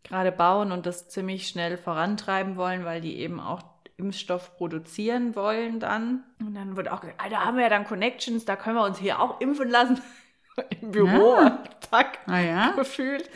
gerade 0.08 0.32
bauen 0.32 0.72
und 0.72 0.86
das 0.86 1.08
ziemlich 1.08 1.48
schnell 1.48 1.76
vorantreiben 1.76 2.56
wollen, 2.56 2.84
weil 2.84 3.00
die 3.00 3.18
eben 3.18 3.40
auch 3.40 3.62
Impfstoff 3.98 4.56
produzieren 4.56 5.34
wollen 5.34 5.80
dann. 5.80 6.24
Und 6.40 6.54
dann 6.54 6.76
wurde 6.76 6.92
auch 6.92 7.00
gesagt, 7.00 7.20
da 7.30 7.44
haben 7.44 7.56
wir 7.56 7.64
ja 7.64 7.70
dann 7.70 7.84
Connections, 7.84 8.44
da 8.44 8.56
können 8.56 8.76
wir 8.76 8.84
uns 8.84 8.98
hier 8.98 9.20
auch 9.20 9.40
impfen 9.40 9.70
lassen. 9.70 10.00
Im 10.80 10.90
Büro, 10.90 11.36
ja. 11.36 11.62
Tag, 11.90 12.18
ah, 12.26 12.40
ja? 12.40 12.72
gefühlt. 12.72 13.28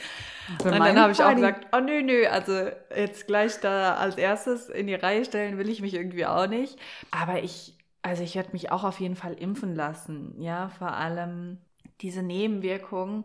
und 0.64 0.70
dann 0.70 0.98
habe 0.98 1.12
ich 1.12 1.22
auch 1.22 1.34
gesagt, 1.34 1.66
oh 1.74 1.80
nö, 1.80 2.02
nö, 2.02 2.26
also 2.26 2.70
jetzt 2.94 3.26
gleich 3.26 3.60
da 3.60 3.94
als 3.94 4.16
erstes 4.16 4.68
in 4.68 4.86
die 4.86 4.94
Reihe 4.94 5.24
stellen 5.24 5.58
will 5.58 5.68
ich 5.68 5.82
mich 5.82 5.94
irgendwie 5.94 6.26
auch 6.26 6.46
nicht. 6.46 6.78
Aber 7.10 7.42
ich, 7.42 7.76
also 8.02 8.22
ich 8.22 8.36
werde 8.36 8.52
mich 8.52 8.72
auch 8.72 8.84
auf 8.84 9.00
jeden 9.00 9.16
Fall 9.16 9.34
impfen 9.34 9.74
lassen. 9.74 10.34
Ja, 10.40 10.70
vor 10.70 10.94
allem 10.94 11.58
diese 12.00 12.22
Nebenwirkungen 12.22 13.24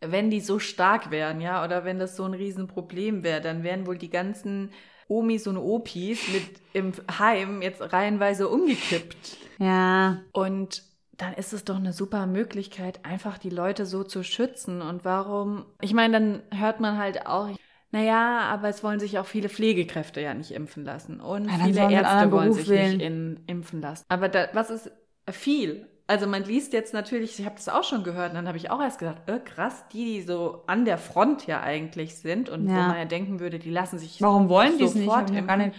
wenn 0.00 0.30
die 0.30 0.40
so 0.40 0.58
stark 0.58 1.10
wären, 1.10 1.40
ja, 1.40 1.64
oder 1.64 1.84
wenn 1.84 1.98
das 1.98 2.16
so 2.16 2.24
ein 2.24 2.34
Riesenproblem 2.34 3.22
wäre, 3.22 3.40
dann 3.40 3.62
wären 3.62 3.86
wohl 3.86 3.98
die 3.98 4.10
ganzen 4.10 4.70
Omis 5.08 5.46
und 5.46 5.56
Opis 5.56 6.20
mit 6.32 6.44
im 6.72 6.92
Heim 7.18 7.62
jetzt 7.62 7.92
reihenweise 7.92 8.48
umgekippt. 8.48 9.38
Ja. 9.58 10.22
Und 10.32 10.84
dann 11.16 11.34
ist 11.34 11.52
es 11.52 11.64
doch 11.64 11.76
eine 11.76 11.92
super 11.92 12.26
Möglichkeit, 12.26 13.04
einfach 13.04 13.36
die 13.36 13.50
Leute 13.50 13.84
so 13.84 14.04
zu 14.04 14.22
schützen. 14.22 14.80
Und 14.80 15.04
warum? 15.04 15.66
Ich 15.82 15.92
meine, 15.92 16.12
dann 16.14 16.42
hört 16.58 16.80
man 16.80 16.96
halt 16.96 17.26
auch, 17.26 17.50
naja, 17.90 18.40
aber 18.40 18.68
es 18.68 18.82
wollen 18.82 19.00
sich 19.00 19.18
auch 19.18 19.26
viele 19.26 19.48
Pflegekräfte 19.48 20.20
ja 20.20 20.32
nicht 20.32 20.52
impfen 20.52 20.84
lassen. 20.84 21.20
Und 21.20 21.46
ja, 21.46 21.58
viele 21.64 21.92
Ärzte 21.92 22.32
wollen 22.32 22.52
sich 22.52 22.68
wählen. 22.68 22.96
nicht 22.96 23.04
in, 23.04 23.40
impfen 23.46 23.82
lassen. 23.82 24.04
Aber 24.08 24.28
da, 24.28 24.48
was 24.54 24.70
ist 24.70 24.90
viel? 25.28 25.86
Also 26.10 26.26
man 26.26 26.42
liest 26.42 26.72
jetzt 26.72 26.92
natürlich, 26.92 27.38
ich 27.38 27.46
habe 27.46 27.54
das 27.54 27.68
auch 27.68 27.84
schon 27.84 28.02
gehört, 28.02 28.30
und 28.30 28.34
dann 28.34 28.48
habe 28.48 28.58
ich 28.58 28.68
auch 28.68 28.80
erst 28.80 28.98
gedacht, 28.98 29.18
äh, 29.26 29.38
krass, 29.38 29.84
die, 29.92 30.04
die 30.04 30.22
so 30.22 30.64
an 30.66 30.84
der 30.84 30.98
Front 30.98 31.46
ja 31.46 31.60
eigentlich 31.60 32.16
sind 32.16 32.48
und 32.48 32.68
ja. 32.68 32.74
wo 32.74 32.80
man 32.80 32.96
ja 32.96 33.04
denken 33.04 33.38
würde, 33.38 33.60
die 33.60 33.70
lassen 33.70 33.96
sich 34.00 34.20
Warum 34.20 34.48
wollen 34.48 34.76
die 34.76 34.82
es 34.82 34.96
nicht? 34.96 35.08
Hab 35.08 35.30
ich 35.30 35.46
gar 35.46 35.56
nicht, 35.56 35.76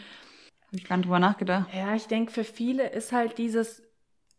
ich 0.72 0.86
gar 0.86 0.96
nicht 0.96 1.06
drüber 1.06 1.20
nachgedacht. 1.20 1.68
Ja, 1.76 1.96
ich 1.96 2.08
denke, 2.08 2.32
für 2.32 2.46
viele 2.46 2.88
ist 2.88 3.12
halt 3.12 3.40
dieses 3.40 3.84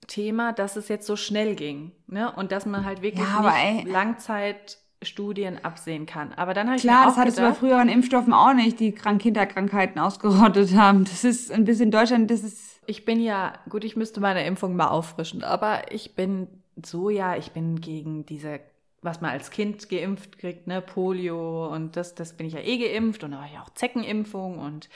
Thema, 0.07 0.55
dass 0.55 0.77
es 0.77 0.89
jetzt 0.89 1.07
so 1.07 1.15
schnell 1.15 1.57
ging, 1.57 1.93
ne? 2.07 2.33
Und 2.33 2.53
dass 2.53 2.65
man 2.65 2.87
halt 2.87 3.03
wirklich 3.03 3.29
ja, 3.29 3.43
nicht 3.43 3.85
ey. 3.85 3.93
Langzeitstudien 3.93 5.63
absehen 5.63 6.07
kann. 6.07 6.33
Aber 6.33 6.55
dann 6.55 6.69
habe 6.69 6.77
ich 6.77 6.83
Klar, 6.85 7.05
das 7.05 7.19
hattest 7.19 7.37
du 7.37 7.43
bei 7.43 7.53
früheren 7.53 7.91
Impfstoffen 7.91 8.33
auch 8.33 8.55
nicht, 8.55 8.81
die 8.81 8.93
Kinderkrankheiten 8.93 10.01
ausgerottet 10.01 10.75
haben. 10.75 11.05
Das 11.05 11.23
ist 11.23 11.53
ein 11.53 11.67
bisschen 11.67 11.91
Deutschland, 11.91 12.31
das 12.31 12.43
ist 12.43 12.72
ich 12.87 13.05
bin 13.05 13.21
ja, 13.21 13.55
gut, 13.69 13.85
ich 13.85 13.97
müsste 13.97 14.21
meine 14.21 14.45
Impfung 14.47 14.77
mal 14.77 14.89
auffrischen, 14.89 15.45
aber 15.45 15.93
ich 15.93 16.15
bin 16.15 16.49
so 16.83 17.11
ja, 17.11 17.37
ich 17.37 17.53
bin 17.53 17.81
gegen 17.81 18.27
diese, 18.27 18.61
was 19.03 19.21
man 19.21 19.31
als 19.31 19.51
Kind 19.51 19.89
geimpft 19.89 20.39
kriegt, 20.39 20.67
ne, 20.67 20.81
Polio 20.81 21.69
und 21.73 21.97
das, 21.97 22.15
das 22.15 22.37
bin 22.37 22.47
ich 22.47 22.55
ja 22.55 22.61
eh 22.61 22.79
geimpft 22.79 23.25
und 23.25 23.33
da 23.33 23.39
habe 23.39 23.49
ich 23.53 23.59
auch 23.59 23.71
Zeckenimpfung 23.71 24.59
und 24.59 24.89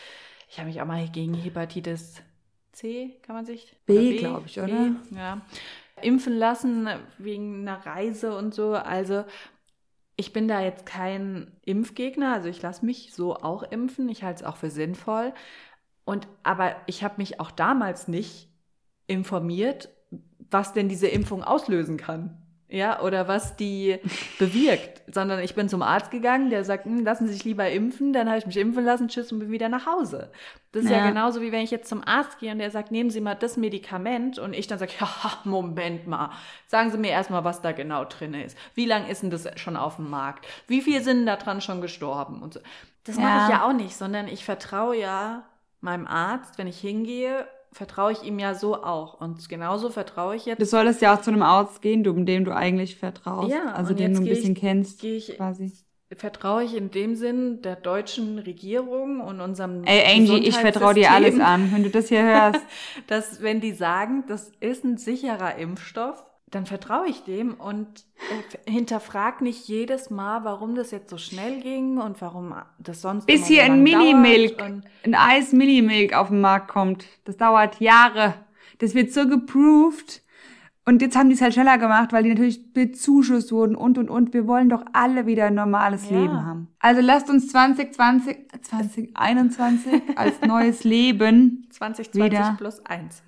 ich 0.48 0.58
habe 0.58 0.68
mich 0.68 0.80
auch 0.80 0.86
mal 0.86 1.08
gegen 1.08 1.34
Hepatitis 1.34 2.22
C, 2.72 3.16
kann 3.22 3.36
man 3.36 3.46
sich? 3.46 3.74
B, 3.86 4.18
glaube 4.18 4.46
ich, 4.46 4.58
oder? 4.58 4.90
B, 5.10 5.16
ja. 5.16 5.40
Impfen 6.02 6.36
lassen 6.36 6.88
wegen 7.16 7.66
einer 7.66 7.84
Reise 7.86 8.36
und 8.36 8.54
so. 8.54 8.74
Also 8.74 9.24
ich 10.16 10.32
bin 10.32 10.46
da 10.46 10.60
jetzt 10.60 10.84
kein 10.84 11.52
Impfgegner, 11.64 12.34
also 12.34 12.48
ich 12.48 12.60
lasse 12.60 12.84
mich 12.84 13.14
so 13.14 13.36
auch 13.36 13.62
impfen. 13.62 14.08
Ich 14.08 14.22
halte 14.22 14.42
es 14.42 14.46
auch 14.46 14.56
für 14.56 14.70
sinnvoll. 14.70 15.32
Und 16.06 16.28
aber 16.44 16.76
ich 16.86 17.04
habe 17.04 17.16
mich 17.18 17.40
auch 17.40 17.50
damals 17.50 18.08
nicht 18.08 18.48
informiert, 19.08 19.90
was 20.50 20.72
denn 20.72 20.88
diese 20.88 21.08
Impfung 21.08 21.42
auslösen 21.42 21.98
kann. 21.98 22.38
Ja, 22.68 23.00
oder 23.00 23.28
was 23.28 23.56
die 23.56 23.98
bewirkt, 24.38 25.02
sondern 25.12 25.40
ich 25.40 25.54
bin 25.54 25.68
zum 25.68 25.82
Arzt 25.82 26.10
gegangen, 26.10 26.50
der 26.50 26.64
sagt, 26.64 26.84
hm, 26.84 27.04
lassen 27.04 27.26
Sie 27.26 27.32
sich 27.32 27.44
lieber 27.44 27.68
impfen, 27.70 28.12
dann 28.12 28.28
habe 28.28 28.38
ich 28.38 28.46
mich 28.46 28.56
impfen 28.56 28.84
lassen, 28.84 29.08
tschüss 29.08 29.30
und 29.30 29.40
bin 29.40 29.50
wieder 29.50 29.68
nach 29.68 29.86
Hause. 29.86 30.30
Das 30.72 30.84
ist 30.84 30.90
ja. 30.90 30.98
ja 30.98 31.08
genauso 31.08 31.40
wie 31.40 31.52
wenn 31.52 31.62
ich 31.62 31.70
jetzt 31.70 31.88
zum 31.88 32.02
Arzt 32.06 32.38
gehe 32.38 32.52
und 32.52 32.58
der 32.58 32.70
sagt, 32.72 32.90
nehmen 32.90 33.10
Sie 33.10 33.20
mal 33.20 33.34
das 33.34 33.56
Medikament 33.56 34.38
und 34.38 34.52
ich 34.52 34.66
dann 34.68 34.78
sage, 34.78 34.92
ja, 35.00 35.08
Moment 35.44 36.06
mal, 36.06 36.30
sagen 36.68 36.90
Sie 36.90 36.98
mir 36.98 37.10
erstmal, 37.10 37.44
was 37.44 37.62
da 37.62 37.72
genau 37.72 38.04
drin 38.04 38.34
ist. 38.34 38.56
Wie 38.74 38.86
lange 38.86 39.10
ist 39.10 39.22
denn 39.22 39.30
das 39.30 39.48
schon 39.56 39.76
auf 39.76 39.96
dem 39.96 40.10
Markt? 40.10 40.46
Wie 40.68 40.82
viel 40.82 41.02
sind 41.02 41.26
da 41.26 41.36
dran 41.36 41.60
schon 41.60 41.80
gestorben 41.80 42.42
und 42.42 42.54
so. 42.54 42.60
Das 43.04 43.16
ja. 43.16 43.22
mache 43.22 43.44
ich 43.44 43.58
ja 43.58 43.66
auch 43.66 43.72
nicht, 43.72 43.96
sondern 43.96 44.26
ich 44.26 44.44
vertraue 44.44 44.96
ja 44.96 45.44
meinem 45.86 46.06
Arzt, 46.06 46.58
wenn 46.58 46.66
ich 46.66 46.78
hingehe, 46.78 47.46
vertraue 47.72 48.12
ich 48.12 48.22
ihm 48.22 48.38
ja 48.38 48.54
so 48.54 48.82
auch. 48.82 49.20
Und 49.20 49.48
genauso 49.48 49.90
vertraue 49.90 50.36
ich 50.36 50.44
jetzt. 50.44 50.60
Du 50.60 50.66
solltest 50.66 51.00
ja 51.00 51.14
auch 51.14 51.22
zu 51.22 51.30
einem 51.30 51.42
Arzt 51.42 51.80
gehen, 51.80 52.04
du, 52.04 52.12
dem 52.12 52.44
du 52.44 52.54
eigentlich 52.54 52.96
vertraust. 52.96 53.50
Ja, 53.50 53.72
also 53.72 53.94
den 53.94 54.14
du 54.14 54.20
ein 54.20 54.24
bisschen 54.24 54.52
ich, 54.52 54.58
kennst. 54.58 55.04
Ich, 55.04 55.36
quasi. 55.36 55.72
Vertraue 56.16 56.62
ich 56.64 56.76
in 56.76 56.90
dem 56.90 57.16
Sinn 57.16 57.62
der 57.62 57.76
deutschen 57.76 58.38
Regierung 58.38 59.20
und 59.20 59.40
unserem. 59.40 59.84
Ey, 59.84 60.16
Angie, 60.16 60.46
ich 60.46 60.56
vertraue 60.56 60.94
dir 60.94 61.10
alles 61.10 61.40
an, 61.40 61.72
wenn 61.72 61.82
du 61.82 61.90
das 61.90 62.08
hier 62.08 62.22
hörst. 62.22 62.60
dass, 63.06 63.42
wenn 63.42 63.60
die 63.60 63.72
sagen, 63.72 64.24
das 64.28 64.52
ist 64.60 64.84
ein 64.84 64.98
sicherer 64.98 65.56
Impfstoff, 65.56 66.24
dann 66.50 66.64
vertraue 66.64 67.08
ich 67.08 67.24
dem 67.24 67.54
und 67.54 68.04
äh, 68.66 68.70
hinterfrag 68.70 69.40
nicht 69.40 69.66
jedes 69.66 70.10
Mal, 70.10 70.44
warum 70.44 70.76
das 70.76 70.92
jetzt 70.92 71.10
so 71.10 71.18
schnell 71.18 71.60
ging 71.60 71.98
und 71.98 72.20
warum 72.20 72.54
das 72.78 73.02
sonst 73.02 73.26
bis 73.26 73.46
hier 73.46 73.64
so 73.66 73.72
ein 73.72 73.82
Millimilk, 73.82 74.62
ein 74.62 75.14
Eis 75.14 75.52
Millimilk 75.52 76.14
auf 76.14 76.28
den 76.28 76.40
Markt 76.40 76.68
kommt. 76.68 77.04
Das 77.24 77.36
dauert 77.36 77.80
Jahre. 77.80 78.34
Das 78.78 78.94
wird 78.94 79.12
so 79.12 79.26
geproved. 79.26 80.22
Und 80.88 81.02
jetzt 81.02 81.16
haben 81.16 81.28
die 81.28 81.34
es 81.34 81.40
halt 81.40 81.52
schneller 81.52 81.78
gemacht, 81.78 82.12
weil 82.12 82.22
die 82.22 82.28
natürlich 82.28 82.72
bezuschusst 82.72 83.50
wurden 83.50 83.74
und 83.74 83.98
und 83.98 84.08
und. 84.08 84.32
Wir 84.32 84.46
wollen 84.46 84.68
doch 84.68 84.84
alle 84.92 85.26
wieder 85.26 85.46
ein 85.46 85.54
normales 85.54 86.08
ja. 86.08 86.20
Leben 86.20 86.46
haben. 86.46 86.68
Also 86.78 87.00
lasst 87.00 87.28
uns 87.28 87.48
2020, 87.48 88.36
2021 88.62 90.02
als 90.16 90.40
neues 90.42 90.84
Leben 90.84 91.66
2020 91.70 92.14
wieder 92.14 92.54
plus 92.56 92.86
eins. 92.86 93.24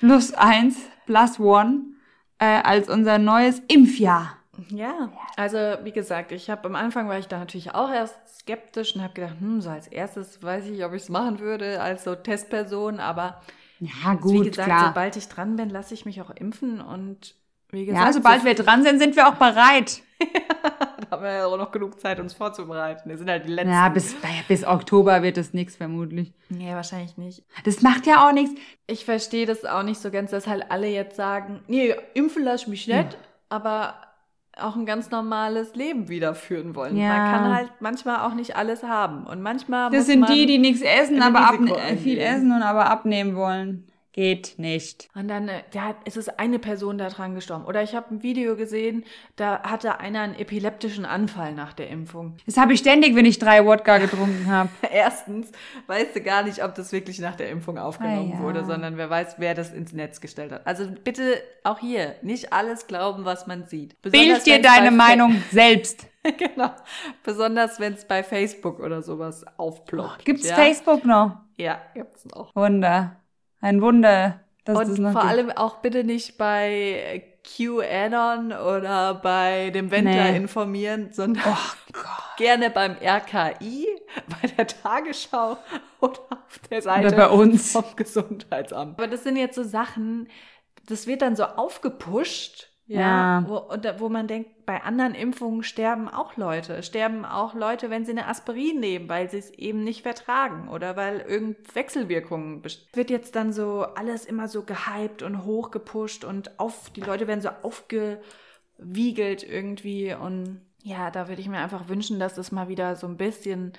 Plus 0.00 0.34
eins, 0.34 0.76
plus 1.06 1.40
one 1.40 1.97
äh, 2.38 2.60
als 2.62 2.88
unser 2.88 3.18
neues 3.18 3.60
Impfjahr. 3.68 4.38
Ja, 4.70 5.12
also 5.36 5.58
wie 5.84 5.92
gesagt, 5.92 6.32
ich 6.32 6.50
habe 6.50 6.66
am 6.66 6.74
Anfang 6.74 7.08
war 7.08 7.18
ich 7.18 7.28
da 7.28 7.38
natürlich 7.38 7.74
auch 7.74 7.90
erst 7.90 8.16
skeptisch 8.40 8.96
und 8.96 9.02
habe 9.02 9.14
gedacht, 9.14 9.36
hm, 9.38 9.60
so 9.60 9.70
als 9.70 9.86
erstes 9.86 10.42
weiß 10.42 10.66
ich, 10.66 10.84
ob 10.84 10.92
ich 10.94 11.02
es 11.02 11.08
machen 11.08 11.38
würde 11.38 11.80
als 11.80 12.04
so 12.04 12.14
Testperson, 12.16 12.98
aber 12.98 13.40
ja, 13.78 14.14
gut, 14.14 14.32
wie 14.32 14.50
gesagt, 14.50 14.68
klar. 14.68 14.88
sobald 14.88 15.16
ich 15.16 15.28
dran 15.28 15.54
bin, 15.54 15.70
lasse 15.70 15.94
ich 15.94 16.04
mich 16.04 16.20
auch 16.20 16.30
impfen 16.30 16.80
und 16.80 17.36
wie 17.70 17.86
gesagt, 17.86 18.06
ja, 18.06 18.12
sobald 18.12 18.40
so 18.40 18.46
wir 18.46 18.54
dran 18.54 18.82
sind, 18.82 18.98
sind 18.98 19.16
wir 19.16 19.28
auch 19.28 19.34
bereit. 19.34 20.02
da 20.18 21.10
haben 21.10 21.22
wir 21.22 21.32
ja 21.32 21.46
auch 21.46 21.56
noch 21.56 21.70
genug 21.70 22.00
Zeit, 22.00 22.18
uns 22.18 22.32
vorzubereiten. 22.32 23.08
Wir 23.08 23.18
sind 23.18 23.28
halt 23.28 23.46
die 23.46 23.52
Letzten. 23.52 23.70
Ja, 23.70 23.88
bis, 23.88 24.16
bis 24.48 24.64
Oktober 24.66 25.22
wird 25.22 25.38
es 25.38 25.52
nichts 25.52 25.76
vermutlich. 25.76 26.32
Nee, 26.48 26.74
wahrscheinlich 26.74 27.16
nicht. 27.16 27.44
Das 27.64 27.82
macht 27.82 28.06
ja 28.06 28.26
auch 28.26 28.32
nichts. 28.32 28.58
Ich 28.86 29.04
verstehe 29.04 29.46
das 29.46 29.64
auch 29.64 29.82
nicht 29.82 30.00
so 30.00 30.10
ganz, 30.10 30.30
dass 30.30 30.46
halt 30.46 30.70
alle 30.70 30.88
jetzt 30.88 31.16
sagen, 31.16 31.60
nee, 31.68 31.94
impfen 32.14 32.42
lasse 32.42 32.64
ich 32.64 32.68
mich 32.68 32.86
nicht, 32.88 33.12
ja. 33.12 33.18
aber 33.48 33.94
auch 34.60 34.74
ein 34.74 34.86
ganz 34.86 35.10
normales 35.10 35.74
Leben 35.74 36.08
wieder 36.08 36.34
führen 36.34 36.74
wollen. 36.74 36.96
Ja. 36.96 37.08
Man 37.08 37.32
kann 37.32 37.54
halt 37.54 37.72
manchmal 37.80 38.26
auch 38.26 38.34
nicht 38.34 38.56
alles 38.56 38.82
haben. 38.82 39.24
Und 39.24 39.40
manchmal 39.40 39.90
Das 39.90 40.06
sind 40.06 40.28
die, 40.28 40.46
die 40.46 40.58
nichts 40.58 40.82
essen, 40.82 41.22
aber 41.22 41.58
viel 42.02 42.18
essen 42.18 42.50
und 42.50 42.62
aber 42.62 42.90
abnehmen 42.90 43.36
wollen. 43.36 43.87
Geht 44.18 44.54
nicht. 44.56 45.08
Und 45.14 45.28
dann 45.28 45.48
äh, 45.48 45.62
hat, 45.76 45.94
es 46.04 46.16
ist 46.16 46.40
eine 46.40 46.58
Person 46.58 46.98
daran 46.98 47.36
gestorben. 47.36 47.64
Oder 47.66 47.84
ich 47.84 47.94
habe 47.94 48.12
ein 48.12 48.24
Video 48.24 48.56
gesehen, 48.56 49.04
da 49.36 49.62
hatte 49.62 50.00
einer 50.00 50.22
einen 50.22 50.34
epileptischen 50.34 51.04
Anfall 51.04 51.54
nach 51.54 51.72
der 51.72 51.88
Impfung. 51.88 52.36
Das 52.44 52.56
habe 52.56 52.72
ich 52.72 52.80
ständig, 52.80 53.14
wenn 53.14 53.24
ich 53.26 53.38
drei 53.38 53.64
Wodka 53.64 53.98
getrunken 53.98 54.48
habe. 54.48 54.70
Erstens 54.92 55.52
weißt 55.86 56.16
du 56.16 56.20
gar 56.20 56.42
nicht, 56.42 56.64
ob 56.64 56.74
das 56.74 56.90
wirklich 56.90 57.20
nach 57.20 57.36
der 57.36 57.48
Impfung 57.48 57.78
aufgenommen 57.78 58.32
ah, 58.32 58.38
ja. 58.38 58.42
wurde, 58.42 58.64
sondern 58.64 58.96
wer 58.96 59.08
weiß, 59.08 59.36
wer 59.38 59.54
das 59.54 59.72
ins 59.72 59.92
Netz 59.92 60.20
gestellt 60.20 60.50
hat. 60.50 60.66
Also 60.66 60.88
bitte 61.04 61.40
auch 61.62 61.78
hier 61.78 62.16
nicht 62.22 62.52
alles 62.52 62.88
glauben, 62.88 63.24
was 63.24 63.46
man 63.46 63.66
sieht. 63.66 63.94
Besonders 64.02 64.42
Bild 64.42 64.46
dir 64.46 64.60
deine 64.60 64.90
Meinung 64.90 65.40
selbst. 65.52 66.08
genau. 66.24 66.72
Besonders 67.22 67.78
wenn 67.78 67.92
es 67.92 68.04
bei 68.04 68.24
Facebook 68.24 68.80
oder 68.80 69.00
sowas 69.00 69.44
aufploppt. 69.58 70.24
Gibt's 70.24 70.48
ja? 70.48 70.56
Facebook 70.56 71.04
noch? 71.04 71.36
Ja, 71.56 71.80
gibt's 71.94 72.24
noch. 72.24 72.52
Wunder. 72.56 73.14
Ein 73.60 73.82
Wunder. 73.82 74.40
Dass 74.64 74.78
Und 74.78 74.88
das 74.88 74.98
noch 74.98 75.12
vor 75.12 75.22
gibt. 75.22 75.32
allem 75.32 75.50
auch 75.50 75.76
bitte 75.78 76.04
nicht 76.04 76.36
bei 76.36 77.24
QAnon 77.42 78.52
oder 78.52 79.14
bei 79.14 79.70
dem 79.70 79.90
Wendler 79.90 80.32
nee. 80.32 80.36
informieren, 80.36 81.12
sondern 81.12 81.42
oh 81.46 82.02
gerne 82.36 82.70
beim 82.70 82.96
RKI, 83.02 83.86
bei 84.42 84.48
der 84.48 84.66
Tagesschau 84.66 85.56
oder 86.00 86.20
auf 86.30 86.58
der 86.70 86.82
Seite 86.82 87.16
bei 87.16 87.28
uns. 87.28 87.72
vom 87.72 87.84
Gesundheitsamt. 87.96 88.98
Aber 88.98 89.08
das 89.08 89.24
sind 89.24 89.36
jetzt 89.36 89.54
so 89.54 89.62
Sachen, 89.62 90.28
das 90.86 91.06
wird 91.06 91.22
dann 91.22 91.36
so 91.36 91.44
aufgepusht 91.44 92.67
ja, 92.88 93.00
ja. 93.00 93.44
Wo, 93.46 93.68
wo 93.98 94.08
man 94.08 94.26
denkt, 94.26 94.64
bei 94.64 94.82
anderen 94.82 95.14
Impfungen 95.14 95.62
sterben 95.62 96.08
auch 96.08 96.36
Leute. 96.36 96.82
Sterben 96.82 97.26
auch 97.26 97.54
Leute, 97.54 97.90
wenn 97.90 98.06
sie 98.06 98.12
eine 98.12 98.26
Aspirin 98.26 98.80
nehmen, 98.80 99.10
weil 99.10 99.28
sie 99.28 99.36
es 99.36 99.50
eben 99.50 99.84
nicht 99.84 100.02
vertragen 100.02 100.68
oder 100.70 100.96
weil 100.96 101.20
irgend 101.20 101.74
Wechselwirkungen 101.74 102.62
wird 102.94 103.10
jetzt 103.10 103.36
dann 103.36 103.52
so 103.52 103.82
alles 103.82 104.24
immer 104.24 104.48
so 104.48 104.62
gehypt 104.62 105.22
und 105.22 105.44
hochgepusht 105.44 106.24
und 106.24 106.58
auf 106.58 106.88
die 106.90 107.02
Leute 107.02 107.26
werden 107.28 107.42
so 107.42 107.50
aufgewiegelt 107.62 109.42
irgendwie 109.42 110.14
und 110.14 110.62
ja, 110.82 111.10
da 111.10 111.28
würde 111.28 111.42
ich 111.42 111.48
mir 111.48 111.58
einfach 111.58 111.88
wünschen, 111.88 112.18
dass 112.18 112.34
das 112.34 112.52
mal 112.52 112.68
wieder 112.68 112.96
so 112.96 113.06
ein 113.06 113.18
bisschen 113.18 113.74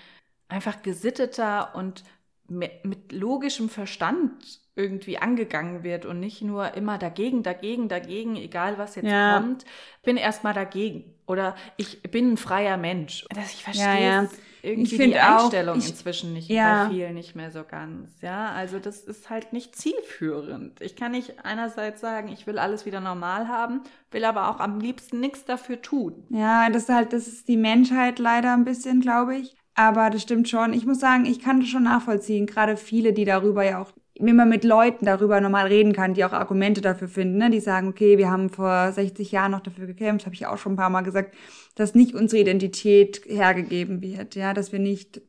einfach 0.50 0.84
gesitteter 0.84 1.74
und 1.74 2.04
mit 2.48 3.12
logischem 3.12 3.70
Verstand 3.70 4.60
irgendwie 4.80 5.18
angegangen 5.18 5.84
wird 5.84 6.06
und 6.06 6.22
nicht 6.22 6.42
nur 6.42 6.74
immer 6.74 6.98
dagegen, 6.98 7.44
dagegen, 7.44 7.90
dagegen, 7.90 8.38
egal 8.38 8.78
was 8.78 8.96
jetzt 8.96 9.08
ja. 9.08 9.38
kommt. 9.38 9.66
bin 10.04 10.16
erstmal 10.16 10.54
dagegen. 10.54 11.14
Oder 11.28 11.56
ich 11.76 12.02
bin 12.04 12.32
ein 12.32 12.38
freier 12.38 12.78
Mensch. 12.78 13.26
Dass 13.36 13.54
ich 13.54 13.64
verstehe 13.64 13.86
ja, 13.86 14.24
ja. 14.24 14.30
irgendwie 14.62 14.96
ich 14.96 15.12
die 15.12 15.20
Einstellung 15.20 15.76
auch, 15.76 15.80
ich, 15.80 15.90
inzwischen 15.90 16.34
nicht 16.34 16.50
ja. 16.50 16.86
bei 16.86 16.92
vielen 16.92 17.14
nicht 17.14 17.36
mehr 17.36 17.52
so 17.52 17.64
ganz. 17.70 18.10
Ja, 18.22 18.54
also 18.54 18.80
das 18.80 19.02
ist 19.02 19.30
halt 19.30 19.52
nicht 19.52 19.76
zielführend. 19.76 20.82
Ich 20.82 20.96
kann 20.96 21.12
nicht 21.12 21.44
einerseits 21.44 22.00
sagen, 22.00 22.30
ich 22.30 22.48
will 22.48 22.58
alles 22.58 22.86
wieder 22.86 23.02
normal 23.02 23.50
haben, 23.50 23.82
will 24.12 24.24
aber 24.24 24.50
auch 24.50 24.62
am 24.62 24.80
liebsten 24.80 25.20
nichts 25.20 25.44
dafür 25.44 25.82
tun. 25.82 26.24
Ja, 26.30 26.70
das 26.70 26.84
ist 26.84 26.90
halt, 26.90 27.12
das 27.12 27.28
ist 27.28 27.50
die 27.50 27.58
Menschheit 27.58 28.18
leider 28.18 28.54
ein 28.54 28.64
bisschen, 28.64 29.02
glaube 29.02 29.36
ich. 29.36 29.58
Aber 29.76 30.10
das 30.10 30.24
stimmt 30.24 30.50
schon. 30.50 30.74
Ich 30.74 30.86
muss 30.86 31.00
sagen, 31.00 31.26
ich 31.26 31.40
kann 31.40 31.60
das 31.60 31.70
schon 31.70 31.84
nachvollziehen. 31.84 32.48
Gerade 32.48 32.76
viele, 32.76 33.14
die 33.14 33.24
darüber 33.26 33.64
ja 33.64 33.82
auch 33.82 33.92
wenn 34.20 34.36
man 34.36 34.50
mit 34.50 34.64
Leuten 34.64 35.06
darüber 35.06 35.40
normal 35.40 35.68
reden 35.68 35.94
kann, 35.94 36.14
die 36.14 36.26
auch 36.26 36.34
Argumente 36.34 36.82
dafür 36.82 37.08
finden, 37.08 37.38
ne? 37.38 37.50
die 37.50 37.60
sagen, 37.60 37.88
okay, 37.88 38.18
wir 38.18 38.30
haben 38.30 38.50
vor 38.50 38.92
60 38.92 39.32
Jahren 39.32 39.52
noch 39.52 39.62
dafür 39.62 39.88
gekämpft, 39.88 40.26
habe 40.26 40.36
ich 40.36 40.46
auch 40.46 40.58
schon 40.58 40.74
ein 40.74 40.78
paar 40.78 40.90
Mal 40.90 41.02
gesagt, 41.02 41.36
dass 41.76 41.96
nicht 41.96 42.14
unsere 42.14 42.42
Identität 42.42 43.22
hergegeben 43.26 44.02
wird, 44.02 44.36
ja, 44.36 44.54
dass 44.54 44.72
wir 44.72 44.80
nicht 44.80 45.22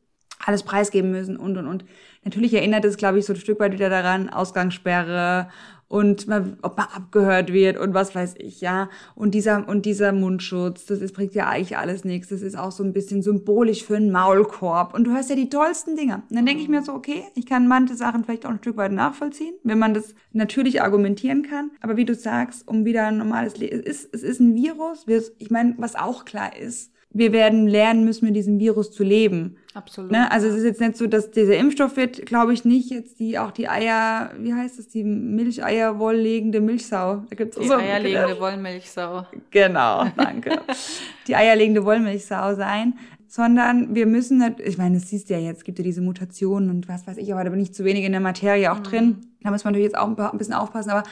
alles 0.45 0.63
preisgeben 0.63 1.11
müssen 1.11 1.37
und 1.37 1.57
und 1.57 1.67
und. 1.67 1.85
Natürlich 2.23 2.53
erinnert 2.53 2.85
es, 2.85 2.97
glaube 2.97 3.19
ich, 3.19 3.25
so 3.25 3.33
ein 3.33 3.39
Stück 3.39 3.59
weit 3.59 3.73
wieder 3.73 3.89
daran, 3.89 4.29
Ausgangssperre 4.29 5.49
und 5.91 6.25
man, 6.25 6.57
ob 6.61 6.77
man 6.77 6.87
abgehört 6.87 7.51
wird 7.51 7.77
und 7.77 7.93
was 7.93 8.15
weiß 8.15 8.35
ich, 8.37 8.61
ja. 8.61 8.89
Und 9.13 9.35
dieser, 9.35 9.67
und 9.67 9.85
dieser 9.85 10.13
Mundschutz, 10.13 10.85
das 10.85 11.01
ist, 11.01 11.13
bringt 11.13 11.35
ja 11.35 11.49
eigentlich 11.49 11.77
alles 11.77 12.05
nichts. 12.05 12.29
Das 12.29 12.41
ist 12.41 12.57
auch 12.57 12.71
so 12.71 12.81
ein 12.81 12.93
bisschen 12.93 13.21
symbolisch 13.21 13.83
für 13.83 13.97
einen 13.97 14.09
Maulkorb. 14.09 14.93
Und 14.93 15.03
du 15.03 15.11
hörst 15.11 15.29
ja 15.29 15.35
die 15.35 15.49
tollsten 15.49 15.97
Dinge. 15.97 16.23
Und 16.29 16.37
dann 16.37 16.45
denke 16.45 16.63
ich 16.63 16.69
mir 16.69 16.81
so, 16.81 16.93
okay, 16.93 17.23
ich 17.35 17.45
kann 17.45 17.67
manche 17.67 17.95
Sachen 17.95 18.23
vielleicht 18.23 18.45
auch 18.45 18.51
ein 18.51 18.59
Stück 18.59 18.77
weit 18.77 18.93
nachvollziehen, 18.93 19.53
wenn 19.63 19.79
man 19.79 19.93
das 19.93 20.15
natürlich 20.31 20.81
argumentieren 20.81 21.43
kann. 21.43 21.71
Aber 21.81 21.97
wie 21.97 22.05
du 22.05 22.15
sagst, 22.15 22.69
um 22.69 22.85
wieder 22.85 23.07
ein 23.07 23.17
normales 23.17 23.57
Leben, 23.57 23.81
es 23.81 24.05
ist, 24.05 24.15
es 24.15 24.23
ist 24.23 24.39
ein 24.39 24.55
Virus. 24.55 25.05
Ich 25.39 25.51
meine, 25.51 25.75
was 25.77 25.95
auch 25.95 26.23
klar 26.23 26.55
ist, 26.57 26.93
wir 27.13 27.33
werden 27.33 27.67
lernen 27.67 28.05
müssen, 28.05 28.25
mit 28.25 28.35
diesem 28.35 28.59
Virus 28.59 28.91
zu 28.91 29.03
leben. 29.03 29.57
Absolut. 29.73 30.11
Ne? 30.11 30.31
Also 30.31 30.47
es 30.47 30.55
ist 30.55 30.63
jetzt 30.63 30.81
nicht 30.81 30.97
so, 30.97 31.07
dass 31.07 31.31
dieser 31.31 31.57
Impfstoff 31.57 31.97
wird, 31.97 32.25
glaube 32.25 32.53
ich, 32.53 32.65
nicht 32.65 32.89
jetzt 32.89 33.19
die 33.19 33.37
auch 33.37 33.51
die 33.51 33.67
Eier, 33.67 34.31
wie 34.37 34.53
heißt 34.53 34.79
das, 34.79 34.87
die 34.87 35.03
Milcheierwolllegende 35.03 36.61
Milchsau. 36.61 37.23
Da 37.29 37.35
gibt's 37.35 37.57
die 37.57 37.67
so, 37.67 37.75
eierlegende 37.75 38.39
Wollmilchsau. 38.39 39.25
Genau, 39.49 40.05
danke. 40.15 40.61
die 41.27 41.35
eierlegende 41.35 41.85
Wollmilchsau 41.85 42.55
sein. 42.55 42.93
Sondern 43.27 43.95
wir 43.95 44.07
müssen, 44.07 44.39
nicht, 44.39 44.59
ich 44.59 44.77
meine, 44.77 44.95
das 44.99 45.07
siehst 45.07 45.29
du 45.29 45.33
ja 45.33 45.39
jetzt, 45.39 45.63
gibt 45.63 45.79
ja 45.79 45.85
diese 45.85 46.01
Mutationen 46.01 46.69
und 46.69 46.89
was 46.89 47.07
weiß 47.07 47.15
ich, 47.15 47.31
aber 47.31 47.45
da 47.45 47.49
bin 47.49 47.61
ich 47.61 47.73
zu 47.73 47.85
wenig 47.85 48.03
in 48.03 48.11
der 48.11 48.19
Materie 48.19 48.69
auch 48.69 48.79
mhm. 48.79 48.83
drin. 48.83 49.17
Da 49.41 49.51
muss 49.51 49.63
man 49.63 49.71
natürlich 49.71 49.91
jetzt 49.91 49.97
auch 49.97 50.07
ein 50.07 50.37
bisschen 50.37 50.53
aufpassen, 50.53 50.89
aber 50.89 51.03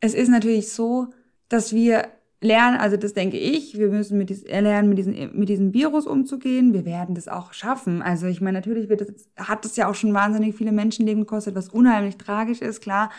es 0.00 0.14
ist 0.14 0.28
natürlich 0.28 0.72
so, 0.72 1.08
dass 1.48 1.72
wir 1.72 2.08
lernen, 2.44 2.76
also 2.78 2.96
das 2.96 3.14
denke 3.14 3.38
ich, 3.38 3.78
wir 3.78 3.88
müssen 3.88 4.18
mit 4.18 4.28
diesem, 4.28 4.48
lernen, 4.48 4.88
mit 4.90 4.98
diesem, 4.98 5.36
mit 5.36 5.48
diesem 5.48 5.72
Virus 5.72 6.06
umzugehen. 6.06 6.74
Wir 6.74 6.84
werden 6.84 7.14
das 7.14 7.26
auch 7.26 7.54
schaffen. 7.54 8.02
Also 8.02 8.26
ich 8.26 8.40
meine, 8.40 8.58
natürlich 8.58 8.88
wird 8.88 9.00
das, 9.00 9.28
hat 9.36 9.64
das 9.64 9.76
ja 9.76 9.88
auch 9.88 9.94
schon 9.94 10.12
wahnsinnig 10.12 10.54
viele 10.54 10.70
Menschenleben 10.70 11.22
gekostet, 11.22 11.54
was 11.54 11.70
unheimlich 11.70 12.18
tragisch 12.18 12.60
ist, 12.60 12.82
klar. 12.82 13.10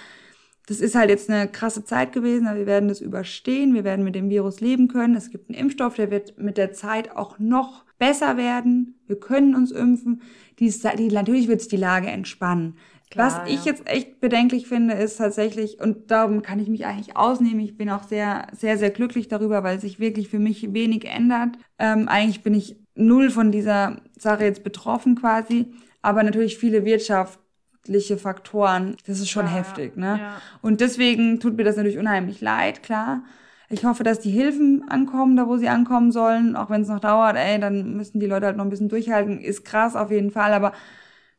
Das 0.68 0.80
ist 0.80 0.96
halt 0.96 1.10
jetzt 1.10 1.30
eine 1.30 1.48
krasse 1.48 1.86
Zeit 1.86 2.12
gewesen, 2.12 2.48
aber 2.48 2.60
wir 2.60 2.66
werden 2.66 2.90
das 2.90 3.00
überstehen. 3.00 3.76
Wir 3.76 3.84
werden 3.84 4.04
mit 4.04 4.16
dem 4.16 4.30
Virus 4.30 4.62
leben 4.62 4.88
können. 4.88 5.16
Es 5.16 5.30
gibt 5.30 5.50
einen 5.50 5.60
Impfstoff, 5.60 5.96
der 5.96 6.10
wird 6.10 6.40
mit 6.40 6.58
der 6.58 6.74
Zeit 6.74 7.16
auch 7.16 7.38
noch 7.38 7.86
besser 8.00 8.38
werden. 8.38 9.00
Wir 9.06 9.20
können 9.20 9.56
uns 9.56 9.72
impfen. 9.72 10.22
Die, 10.60 10.74
die, 10.98 11.08
natürlich 11.10 11.48
wird 11.48 11.62
sich 11.62 11.70
die 11.70 11.78
Lage 11.78 12.08
entspannen. 12.08 12.78
Klar, 13.16 13.44
Was 13.44 13.50
ich 13.50 13.64
ja. 13.64 13.72
jetzt 13.72 13.88
echt 13.88 14.20
bedenklich 14.20 14.68
finde, 14.68 14.94
ist 14.94 15.18
tatsächlich, 15.18 15.80
und 15.80 16.12
darum 16.12 16.42
kann 16.42 16.60
ich 16.60 16.68
mich 16.68 16.86
eigentlich 16.86 17.16
ausnehmen, 17.16 17.62
ich 17.62 17.78
bin 17.78 17.90
auch 17.90 18.04
sehr, 18.04 18.48
sehr, 18.52 18.78
sehr 18.78 18.90
glücklich 18.90 19.30
darüber, 19.30 19.64
weil 19.64 19.80
sich 19.80 20.00
wirklich 20.02 20.28
für 20.28 20.40
mich 20.40 20.74
wenig 20.74 21.06
ändert. 21.06 21.58
Ähm, 21.80 22.10
eigentlich 22.10 22.44
bin 22.44 22.54
ich 22.54 22.76
null 22.94 23.30
von 23.30 23.54
dieser 23.54 24.02
Sache 24.18 24.44
jetzt 24.44 24.66
betroffen 24.66 25.16
quasi, 25.16 25.74
aber 26.02 26.24
natürlich 26.24 26.58
viele 26.58 26.84
wirtschaftliche 26.84 28.18
Faktoren, 28.18 28.98
das 29.08 29.20
ist 29.22 29.30
schon 29.30 29.46
ja, 29.46 29.54
heftig, 29.54 29.96
ne? 29.96 30.20
Ja. 30.20 30.42
Und 30.62 30.82
deswegen 30.82 31.40
tut 31.40 31.56
mir 31.56 31.64
das 31.64 31.78
natürlich 31.78 31.98
unheimlich 31.98 32.42
leid, 32.42 32.84
klar. 32.84 33.24
Ich 33.70 33.86
hoffe, 33.86 34.04
dass 34.04 34.20
die 34.20 34.30
Hilfen 34.30 34.90
ankommen, 34.90 35.38
da 35.38 35.48
wo 35.48 35.56
sie 35.56 35.70
ankommen 35.70 36.12
sollen, 36.12 36.58
auch 36.58 36.70
wenn 36.70 36.82
es 36.82 36.90
noch 36.90 37.00
dauert, 37.00 37.38
ey, 37.38 37.60
dann 37.60 37.96
müssen 37.96 38.20
die 38.20 38.26
Leute 38.26 38.48
halt 38.48 38.58
noch 38.58 38.66
ein 38.66 38.70
bisschen 38.70 38.90
durchhalten. 38.90 39.40
Ist 39.40 39.64
krass 39.64 39.96
auf 39.96 40.12
jeden 40.12 40.32
Fall, 40.32 40.54
aber 40.54 40.74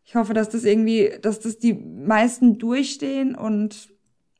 ich 0.07 0.15
hoffe, 0.15 0.35
dass 0.35 0.49
das 0.49 0.65
irgendwie, 0.65 1.13
dass 1.21 1.41
das 1.41 1.59
die 1.59 1.75
meisten 1.75 2.59
durchstehen 2.59 3.35
und 3.35 3.89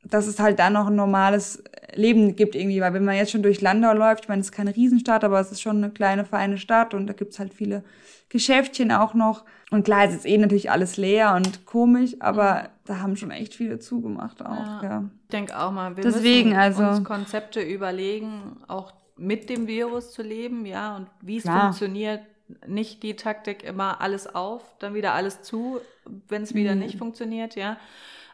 dass 0.03 0.25
es 0.25 0.39
halt 0.39 0.59
dann 0.59 0.73
noch 0.73 0.87
ein 0.87 0.95
normales 0.95 1.61
Leben 1.93 2.37
gibt 2.37 2.55
irgendwie, 2.55 2.79
weil 2.79 2.93
wenn 2.93 3.03
man 3.03 3.17
jetzt 3.17 3.31
schon 3.31 3.43
durch 3.43 3.59
Landau 3.59 3.91
läuft, 3.91 4.23
ich 4.23 4.29
meine, 4.29 4.39
es 4.39 4.47
ist 4.47 4.53
keine 4.53 4.73
Riesenstadt, 4.73 5.25
aber 5.25 5.41
es 5.41 5.51
ist 5.51 5.61
schon 5.61 5.77
eine 5.77 5.91
kleine, 5.91 6.23
feine 6.23 6.57
Stadt 6.57 6.93
und 6.93 7.07
da 7.07 7.13
gibt's 7.13 7.37
halt 7.37 7.53
viele 7.53 7.83
Geschäftchen 8.29 8.93
auch 8.93 9.13
noch. 9.13 9.43
Und 9.69 9.83
klar, 9.83 10.05
es 10.05 10.15
ist 10.15 10.25
eh 10.25 10.37
natürlich 10.37 10.71
alles 10.71 10.95
leer 10.95 11.35
und 11.35 11.65
komisch, 11.65 12.15
aber 12.19 12.53
mhm. 12.53 12.67
da 12.85 12.99
haben 12.99 13.17
schon 13.17 13.31
echt 13.31 13.53
viele 13.53 13.79
zugemacht 13.79 14.41
auch. 14.41 14.81
Ja. 14.81 14.83
ja. 14.83 15.03
Ich 15.23 15.31
denke 15.31 15.59
auch 15.59 15.71
mal, 15.71 15.97
wir 15.97 16.03
Deswegen, 16.03 16.49
müssen 16.49 16.61
also, 16.61 16.83
uns 16.83 17.03
Konzepte 17.03 17.61
überlegen, 17.61 18.57
auch 18.67 18.93
mit 19.17 19.49
dem 19.49 19.67
Virus 19.67 20.13
zu 20.13 20.21
leben, 20.21 20.65
ja, 20.65 20.95
und 20.95 21.07
wie 21.21 21.37
es 21.37 21.43
funktioniert, 21.43 22.21
nicht 22.65 23.03
die 23.03 23.15
Taktik 23.15 23.63
immer 23.63 24.01
alles 24.01 24.33
auf, 24.33 24.63
dann 24.79 24.93
wieder 24.93 25.13
alles 25.13 25.41
zu, 25.41 25.79
wenn 26.27 26.43
es 26.43 26.53
wieder 26.53 26.75
mhm. 26.75 26.81
nicht 26.81 26.97
funktioniert, 26.97 27.55
ja. 27.55 27.77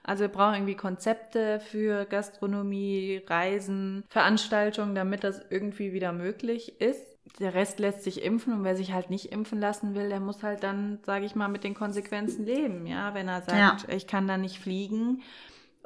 Also 0.04 0.23
wir 0.23 0.28
brauchen 0.28 0.56
irgendwie 0.56 0.76
Konzepte 0.76 1.62
für 1.62 2.06
Gastronomie, 2.06 3.21
Reisen, 3.26 4.04
Veranstaltungen, 4.10 4.95
damit 4.95 5.23
das 5.23 5.41
irgendwie 5.49 5.93
wieder 5.93 6.12
möglich 6.12 6.82
ist. 6.82 7.02
Der 7.39 7.54
Rest 7.54 7.80
lässt 7.80 8.04
sich 8.04 8.21
impfen 8.21 8.54
und 8.54 8.63
wer 8.65 8.76
sich 8.76 8.91
halt 8.91 9.10
nicht 9.10 9.32
impfen 9.32 9.62
lassen 9.62 9.95
will, 9.95 10.10
der 10.10 10.19
muss 10.19 10.43
halt 10.43 10.62
dann, 10.62 10.99
sage 11.06 11.26
ich 11.26 11.36
mal, 11.36 11.47
mit 11.47 11.63
den 11.63 11.73
Konsequenzen 11.73 12.45
leben, 12.45 12.86
ja. 12.86 13.13
Wenn 13.13 13.30
er 13.30 13.41
sagt, 13.41 13.88
ja. 13.88 13.95
ich 13.95 14.06
kann 14.06 14.28
da 14.28 14.38
nicht 14.38 14.60
fliegen 14.60 15.21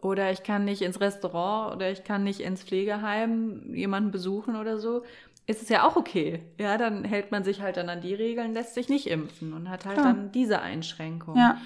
oder 0.01 0.31
ich 0.31 0.43
kann 0.43 0.65
nicht 0.65 0.81
ins 0.81 0.99
Restaurant 0.99 1.75
oder 1.75 1.91
ich 1.91 2.03
kann 2.03 2.23
nicht 2.23 2.39
ins 2.39 2.63
Pflegeheim 2.63 3.73
jemanden 3.73 4.11
besuchen 4.11 4.55
oder 4.55 4.79
so, 4.79 5.03
ist 5.47 5.63
es 5.63 5.69
ja 5.69 5.87
auch 5.87 5.95
okay. 5.95 6.41
Ja, 6.59 6.77
dann 6.77 7.03
hält 7.03 7.31
man 7.31 7.43
sich 7.43 7.61
halt 7.61 7.77
dann 7.77 7.89
an 7.89 8.01
die 8.01 8.13
Regeln, 8.13 8.53
lässt 8.53 8.75
sich 8.75 8.89
nicht 8.89 9.07
impfen 9.07 9.53
und 9.53 9.69
hat 9.69 9.85
halt 9.85 9.97
Klar. 9.97 10.13
dann 10.13 10.31
diese 10.31 10.61
Einschränkung. 10.61 11.35
Ja. 11.35 11.57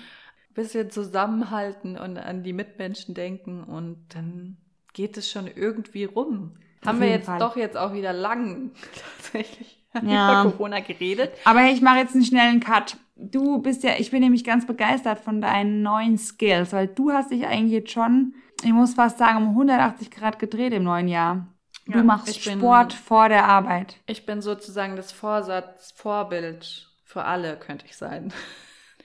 Bisschen 0.54 0.90
zusammenhalten 0.90 1.98
und 1.98 2.18
an 2.18 2.44
die 2.44 2.54
Mitmenschen 2.54 3.16
denken 3.16 3.64
und 3.64 3.98
dann 4.10 4.58
geht 4.94 5.18
es 5.18 5.30
schon 5.30 5.48
irgendwie 5.48 6.06
rum. 6.06 6.58
Auf 6.82 6.88
Haben 6.88 7.02
wir 7.02 7.10
jetzt 7.10 7.26
Fall. 7.26 7.40
doch 7.40 7.56
jetzt 7.56 7.78
auch 7.78 7.94
wieder 7.94 8.14
lang 8.14 8.72
tatsächlich 9.18 9.84
ja. 10.06 10.42
über 10.44 10.52
Corona 10.52 10.80
geredet. 10.80 11.32
Aber 11.46 11.64
ich 11.66 11.82
mache 11.82 12.00
jetzt 12.00 12.16
einen 12.16 12.26
schnellen 12.26 12.60
Cut 12.60 12.98
du 13.22 13.60
bist 13.60 13.84
ja, 13.84 13.92
ich 13.98 14.12
bin 14.12 14.22
nämlich 14.22 14.44
ganz 14.44 14.66
begeistert 14.66 15.20
von 15.20 15.42
deinen 15.42 15.82
neuen 15.82 16.18
Skills, 16.18 16.74
weil 16.74 16.88
du 16.88 17.12
hast 17.12 17.32
dich 17.32 17.46
eigentlich 17.46 17.72
jetzt 17.72 17.92
schon, 17.92 18.34
ich 18.64 18.74
muss 18.74 18.96
fast 18.96 19.18
sagen, 19.18 19.38
um 19.38 19.50
180 19.50 20.12
Grad 20.12 20.40
gedreht 20.40 20.74
im 20.74 20.84
neuen 20.84 21.08
Jahr. 21.08 21.48
Du 21.92 22.00
ja, 22.00 22.04
machst 22.04 22.42
Sport 22.42 22.90
bin, 22.90 22.98
vor 22.98 23.30
der 23.30 23.46
Arbeit. 23.46 23.98
Ich 24.06 24.26
bin 24.26 24.42
sozusagen 24.42 24.96
das 24.96 25.12
Vorsatz, 25.12 25.94
Vorbild 25.96 26.88
für 27.04 27.24
alle, 27.24 27.58
könnte 27.58 27.86
ich 27.86 27.98
sein. 27.98 28.34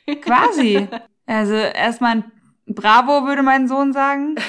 Quasi. 0.22 0.88
Also 1.26 1.54
erstmal 1.54 2.16
ein 2.16 2.32
Bravo, 2.66 3.26
würde 3.26 3.42
mein 3.42 3.68
Sohn 3.68 3.92
sagen. 3.92 4.36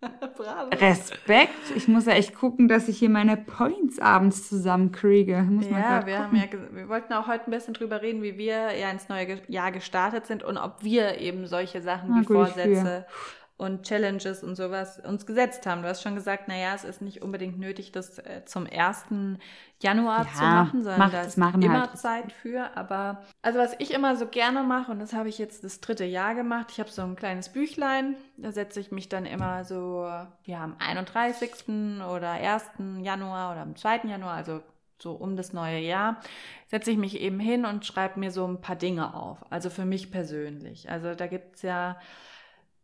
Bravo. 0.00 0.70
Respekt. 0.70 1.52
Ich 1.76 1.86
muss 1.86 2.06
ja 2.06 2.12
echt 2.12 2.34
gucken, 2.34 2.68
dass 2.68 2.88
ich 2.88 2.98
hier 2.98 3.10
meine 3.10 3.36
Points 3.36 3.98
abends 3.98 4.48
zusammenkriege. 4.48 5.42
Muss 5.42 5.66
ja, 5.66 6.06
wir, 6.06 6.18
haben 6.18 6.36
ja, 6.36 6.44
wir 6.70 6.88
wollten 6.88 7.12
auch 7.12 7.26
heute 7.26 7.46
ein 7.46 7.50
bisschen 7.50 7.74
drüber 7.74 8.00
reden, 8.00 8.22
wie 8.22 8.38
wir 8.38 8.74
ja 8.74 8.90
ins 8.90 9.10
neue 9.10 9.42
Jahr 9.48 9.72
gestartet 9.72 10.26
sind 10.26 10.42
und 10.42 10.56
ob 10.56 10.82
wir 10.82 11.18
eben 11.18 11.46
solche 11.46 11.82
Sachen 11.82 12.18
wie 12.18 12.24
Vorsätze 12.24 13.04
und 13.60 13.82
Challenges 13.82 14.42
und 14.42 14.56
sowas 14.56 14.98
uns 15.00 15.26
gesetzt 15.26 15.66
haben. 15.66 15.82
Du 15.82 15.88
hast 15.88 16.02
schon 16.02 16.14
gesagt, 16.14 16.48
naja, 16.48 16.74
es 16.74 16.84
ist 16.84 17.02
nicht 17.02 17.20
unbedingt 17.20 17.58
nötig, 17.58 17.92
das 17.92 18.18
äh, 18.18 18.42
zum 18.46 18.66
1. 18.66 19.04
Januar 19.80 20.24
ja, 20.24 20.32
zu 20.32 20.42
machen, 20.42 20.82
sondern 20.82 21.10
da 21.10 21.22
ist 21.22 21.36
immer 21.36 21.80
halt. 21.80 21.98
Zeit 21.98 22.32
für. 22.32 22.74
Aber 22.74 23.22
also 23.42 23.58
was 23.58 23.74
ich 23.78 23.92
immer 23.92 24.16
so 24.16 24.26
gerne 24.26 24.62
mache, 24.62 24.90
und 24.90 24.98
das 24.98 25.12
habe 25.12 25.28
ich 25.28 25.38
jetzt 25.38 25.62
das 25.62 25.80
dritte 25.80 26.06
Jahr 26.06 26.34
gemacht, 26.34 26.68
ich 26.70 26.80
habe 26.80 26.88
so 26.88 27.02
ein 27.02 27.16
kleines 27.16 27.50
Büchlein, 27.50 28.16
da 28.38 28.50
setze 28.50 28.80
ich 28.80 28.92
mich 28.92 29.10
dann 29.10 29.26
immer 29.26 29.64
so, 29.64 30.10
ja, 30.44 30.64
am 30.64 30.76
31. 30.78 31.68
oder 32.10 32.30
1. 32.30 32.64
Januar 33.02 33.52
oder 33.52 33.60
am 33.60 33.76
2. 33.76 34.04
Januar, 34.04 34.36
also 34.36 34.62
so 35.02 35.12
um 35.12 35.36
das 35.36 35.52
neue 35.52 35.80
Jahr, 35.80 36.20
setze 36.68 36.90
ich 36.90 36.96
mich 36.96 37.20
eben 37.20 37.40
hin 37.40 37.66
und 37.66 37.84
schreibe 37.84 38.18
mir 38.18 38.30
so 38.30 38.46
ein 38.46 38.62
paar 38.62 38.76
Dinge 38.76 39.14
auf. 39.14 39.38
Also 39.50 39.68
für 39.68 39.84
mich 39.84 40.10
persönlich. 40.10 40.90
Also 40.90 41.14
da 41.14 41.26
gibt 41.26 41.56
es 41.56 41.62
ja 41.62 41.98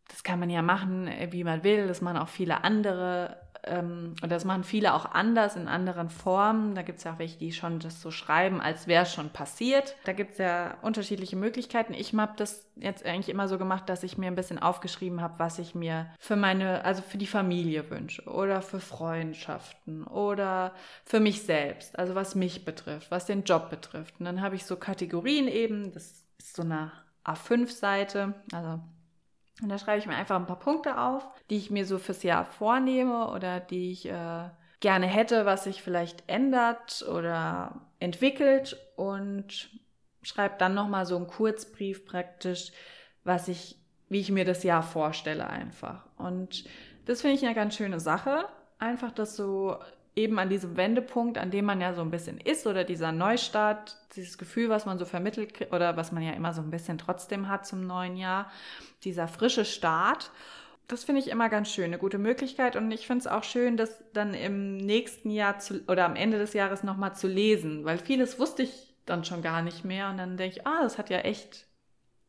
das 0.07 0.23
kann 0.23 0.39
man 0.39 0.49
ja 0.49 0.61
machen, 0.61 1.07
äh, 1.07 1.29
wie 1.31 1.43
man 1.43 1.63
will. 1.63 1.87
Das 1.87 2.01
machen 2.01 2.17
auch 2.17 2.29
viele 2.29 2.63
andere. 2.63 3.37
Ähm, 3.63 4.15
und 4.21 4.31
das 4.31 4.45
machen 4.45 4.63
viele 4.63 4.93
auch 4.93 5.05
anders, 5.05 5.55
in 5.55 5.67
anderen 5.67 6.09
Formen. 6.09 6.75
Da 6.75 6.81
gibt 6.81 6.99
es 6.99 7.03
ja 7.03 7.13
auch 7.13 7.19
welche, 7.19 7.37
die 7.37 7.51
schon 7.51 7.79
das 7.79 8.01
so 8.01 8.11
schreiben, 8.11 8.61
als 8.61 8.87
wäre 8.87 9.03
es 9.03 9.13
schon 9.13 9.29
passiert. 9.29 9.95
Da 10.05 10.13
gibt 10.13 10.33
es 10.33 10.37
ja 10.37 10.77
unterschiedliche 10.81 11.35
Möglichkeiten. 11.35 11.93
Ich 11.93 12.13
habe 12.13 12.33
das 12.37 12.69
jetzt 12.75 13.05
eigentlich 13.05 13.29
immer 13.29 13.47
so 13.47 13.57
gemacht, 13.57 13.89
dass 13.89 14.03
ich 14.03 14.17
mir 14.17 14.27
ein 14.27 14.35
bisschen 14.35 14.59
aufgeschrieben 14.59 15.21
habe, 15.21 15.39
was 15.39 15.59
ich 15.59 15.75
mir 15.75 16.07
für 16.19 16.35
meine, 16.35 16.85
also 16.85 17.01
für 17.01 17.17
die 17.17 17.27
Familie 17.27 17.89
wünsche 17.89 18.23
oder 18.23 18.61
für 18.61 18.79
Freundschaften 18.79 20.05
oder 20.05 20.73
für 21.03 21.19
mich 21.19 21.43
selbst. 21.43 21.97
Also 21.99 22.15
was 22.15 22.35
mich 22.35 22.63
betrifft, 22.63 23.11
was 23.11 23.25
den 23.25 23.43
Job 23.43 23.69
betrifft. 23.69 24.15
Und 24.19 24.25
dann 24.25 24.41
habe 24.41 24.55
ich 24.55 24.65
so 24.65 24.77
Kategorien 24.77 25.47
eben. 25.47 25.91
Das 25.91 26.23
ist 26.37 26.55
so 26.55 26.61
eine 26.61 26.91
A5-Seite, 27.25 28.35
also 28.53 28.79
und 29.61 29.69
da 29.69 29.77
schreibe 29.77 29.99
ich 29.99 30.05
mir 30.05 30.15
einfach 30.15 30.35
ein 30.35 30.45
paar 30.45 30.59
Punkte 30.59 30.99
auf, 30.99 31.27
die 31.49 31.57
ich 31.57 31.71
mir 31.71 31.85
so 31.85 31.97
fürs 31.97 32.23
Jahr 32.23 32.45
vornehme 32.45 33.29
oder 33.31 33.59
die 33.59 33.91
ich 33.91 34.07
äh, 34.07 34.49
gerne 34.79 35.07
hätte, 35.07 35.45
was 35.45 35.63
sich 35.63 35.81
vielleicht 35.81 36.23
ändert 36.27 37.03
oder 37.07 37.81
entwickelt 37.99 38.77
und 38.95 39.69
schreibe 40.21 40.55
dann 40.59 40.75
nochmal 40.75 41.05
so 41.05 41.15
einen 41.15 41.27
Kurzbrief 41.27 42.05
praktisch, 42.05 42.71
was 43.23 43.47
ich, 43.47 43.77
wie 44.09 44.19
ich 44.19 44.31
mir 44.31 44.45
das 44.45 44.63
Jahr 44.63 44.83
vorstelle 44.83 45.47
einfach. 45.47 46.05
Und 46.17 46.65
das 47.05 47.21
finde 47.21 47.35
ich 47.35 47.45
eine 47.45 47.55
ganz 47.55 47.75
schöne 47.75 47.99
Sache. 47.99 48.45
Einfach 48.77 49.11
das 49.11 49.35
so 49.35 49.77
eben 50.17 50.39
an 50.39 50.49
diesem 50.49 50.75
Wendepunkt, 50.75 51.37
an 51.37 51.51
dem 51.51 51.65
man 51.65 51.79
ja 51.79 51.93
so 51.93 52.01
ein 52.01 52.11
bisschen 52.11 52.39
ist 52.39 52.65
oder 52.65 52.83
dieser 52.83 53.11
Neustart, 53.11 53.97
dieses 54.15 54.37
Gefühl, 54.37 54.67
was 54.69 54.85
man 54.85 54.97
so 54.97 55.05
vermittelt 55.05 55.71
oder 55.71 55.95
was 55.95 56.11
man 56.11 56.23
ja 56.23 56.33
immer 56.33 56.53
so 56.53 56.61
ein 56.61 56.71
bisschen 56.71 56.97
trotzdem 56.97 57.47
hat 57.47 57.67
zum 57.67 57.85
neuen 57.85 58.17
Jahr, 58.17 58.51
dieser 59.03 59.27
frische 59.27 59.63
Start. 59.63 60.31
Das 60.87 61.03
finde 61.03 61.21
ich 61.21 61.29
immer 61.29 61.49
ganz 61.49 61.69
schön, 61.69 61.85
eine 61.85 61.99
gute 61.99 62.17
Möglichkeit 62.17 62.75
und 62.75 62.91
ich 62.91 63.05
finde 63.05 63.21
es 63.21 63.27
auch 63.27 63.43
schön, 63.43 63.77
das 63.77 64.03
dann 64.13 64.33
im 64.33 64.77
nächsten 64.77 65.29
Jahr 65.29 65.59
zu, 65.59 65.81
oder 65.87 66.05
am 66.05 66.15
Ende 66.15 66.39
des 66.39 66.53
Jahres 66.53 66.81
nochmal 66.81 67.13
zu 67.13 67.27
lesen, 67.27 67.85
weil 67.85 67.99
vieles 67.99 68.39
wusste 68.39 68.63
ich 68.63 68.95
dann 69.05 69.23
schon 69.23 69.41
gar 69.41 69.61
nicht 69.61 69.85
mehr 69.85 70.09
und 70.09 70.17
dann 70.17 70.35
denke 70.35 70.57
ich, 70.57 70.67
ah, 70.67 70.81
das 70.81 70.97
hat 70.97 71.09
ja 71.09 71.19
echt 71.19 71.65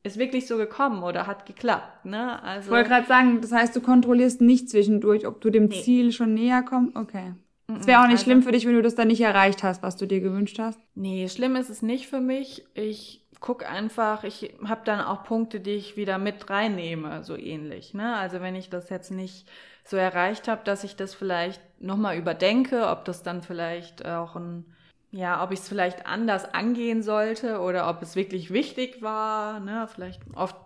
ist 0.04 0.18
wirklich 0.18 0.46
so 0.46 0.56
gekommen 0.56 1.02
oder 1.02 1.26
hat 1.26 1.44
geklappt. 1.44 2.04
Ne? 2.04 2.40
Also, 2.42 2.68
ich 2.68 2.70
wollte 2.70 2.88
gerade 2.88 3.06
sagen, 3.06 3.40
das 3.40 3.52
heißt, 3.52 3.74
du 3.74 3.80
kontrollierst 3.80 4.40
nicht 4.40 4.70
zwischendurch, 4.70 5.26
ob 5.26 5.40
du 5.40 5.50
dem 5.50 5.66
nee. 5.66 5.82
Ziel 5.82 6.12
schon 6.12 6.34
näher 6.34 6.62
kommst. 6.62 6.96
Okay. 6.96 7.34
Es 7.76 7.86
wäre 7.86 8.00
auch 8.00 8.06
nicht 8.06 8.12
also, 8.12 8.24
schlimm 8.24 8.42
für 8.42 8.52
dich, 8.52 8.66
wenn 8.66 8.74
du 8.74 8.82
das 8.82 8.94
dann 8.94 9.08
nicht 9.08 9.20
erreicht 9.20 9.62
hast, 9.62 9.82
was 9.82 9.96
du 9.96 10.06
dir 10.06 10.20
gewünscht 10.20 10.58
hast. 10.58 10.80
Nee, 10.94 11.28
schlimm 11.28 11.54
ist 11.54 11.68
es 11.68 11.82
nicht 11.82 12.06
für 12.06 12.20
mich. 12.20 12.64
Ich 12.74 13.26
gucke 13.40 13.68
einfach, 13.68 14.24
ich 14.24 14.54
habe 14.64 14.80
dann 14.84 15.00
auch 15.00 15.22
Punkte, 15.22 15.60
die 15.60 15.72
ich 15.72 15.96
wieder 15.96 16.18
mit 16.18 16.48
reinnehme, 16.48 17.22
so 17.24 17.36
ähnlich. 17.36 17.94
Ne? 17.94 18.16
Also 18.16 18.40
wenn 18.40 18.54
ich 18.54 18.70
das 18.70 18.88
jetzt 18.88 19.10
nicht 19.10 19.48
so 19.84 19.96
erreicht 19.96 20.48
habe, 20.48 20.62
dass 20.64 20.82
ich 20.82 20.96
das 20.96 21.14
vielleicht 21.14 21.60
nochmal 21.80 22.16
überdenke, 22.16 22.88
ob 22.88 23.04
das 23.04 23.22
dann 23.22 23.42
vielleicht 23.42 24.04
auch 24.04 24.34
ein, 24.34 24.64
ja, 25.10 25.42
ob 25.44 25.52
ich 25.52 25.60
es 25.60 25.68
vielleicht 25.68 26.06
anders 26.06 26.52
angehen 26.52 27.02
sollte 27.02 27.60
oder 27.60 27.88
ob 27.88 28.02
es 28.02 28.16
wirklich 28.16 28.50
wichtig 28.50 29.02
war. 29.02 29.60
Ne? 29.60 29.88
Vielleicht 29.94 30.22
oft 30.34 30.56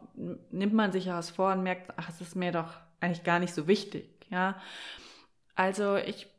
nimmt 0.50 0.72
man 0.72 0.92
sich 0.92 1.06
ja 1.06 1.18
was 1.18 1.30
vor 1.30 1.52
und 1.52 1.62
merkt, 1.62 1.92
ach, 1.96 2.08
es 2.08 2.20
ist 2.20 2.36
mir 2.36 2.52
doch 2.52 2.74
eigentlich 3.00 3.24
gar 3.24 3.40
nicht 3.40 3.54
so 3.54 3.66
wichtig. 3.66 4.08
Ja, 4.30 4.56
also 5.54 5.96
ich 5.96 6.31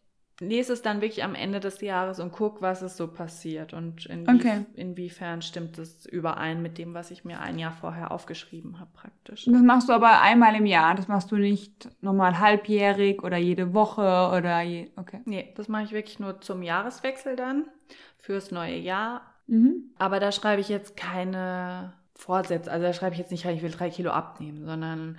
lese 0.47 0.73
es 0.73 0.81
dann 0.81 1.01
wirklich 1.01 1.23
am 1.23 1.35
Ende 1.35 1.59
des 1.59 1.81
Jahres 1.81 2.19
und 2.19 2.31
gucke, 2.31 2.61
was 2.61 2.81
ist 2.81 2.97
so 2.97 3.07
passiert 3.07 3.73
und 3.73 4.05
inwie 4.05 4.35
okay. 4.35 4.65
inwiefern 4.75 5.41
stimmt 5.41 5.77
es 5.77 6.05
überein 6.05 6.61
mit 6.61 6.77
dem, 6.77 6.93
was 6.93 7.11
ich 7.11 7.25
mir 7.25 7.39
ein 7.39 7.59
Jahr 7.59 7.71
vorher 7.71 8.11
aufgeschrieben 8.11 8.79
habe, 8.79 8.91
praktisch. 8.93 9.45
Das 9.45 9.61
machst 9.61 9.89
du 9.89 9.93
aber 9.93 10.21
einmal 10.21 10.55
im 10.55 10.65
Jahr. 10.65 10.95
Das 10.95 11.07
machst 11.07 11.31
du 11.31 11.37
nicht 11.37 11.89
nochmal 12.01 12.39
halbjährig 12.39 13.23
oder 13.23 13.37
jede 13.37 13.73
Woche 13.73 14.31
oder 14.35 14.61
je. 14.61 14.91
Okay. 14.95 15.21
Nee, 15.25 15.53
das 15.55 15.67
mache 15.67 15.83
ich 15.83 15.91
wirklich 15.91 16.19
nur 16.19 16.41
zum 16.41 16.63
Jahreswechsel 16.63 17.35
dann, 17.35 17.65
fürs 18.17 18.51
neue 18.51 18.77
Jahr. 18.77 19.21
Mhm. 19.47 19.91
Aber 19.97 20.19
da 20.19 20.31
schreibe 20.31 20.61
ich 20.61 20.69
jetzt 20.69 20.95
keine 20.95 21.93
Vorsätze. 22.15 22.71
Also 22.71 22.85
da 22.85 22.93
schreibe 22.93 23.13
ich 23.13 23.19
jetzt 23.19 23.31
nicht 23.31 23.45
rein, 23.45 23.55
ich 23.55 23.63
will 23.63 23.71
drei 23.71 23.89
Kilo 23.89 24.11
abnehmen, 24.11 24.65
sondern 24.65 25.17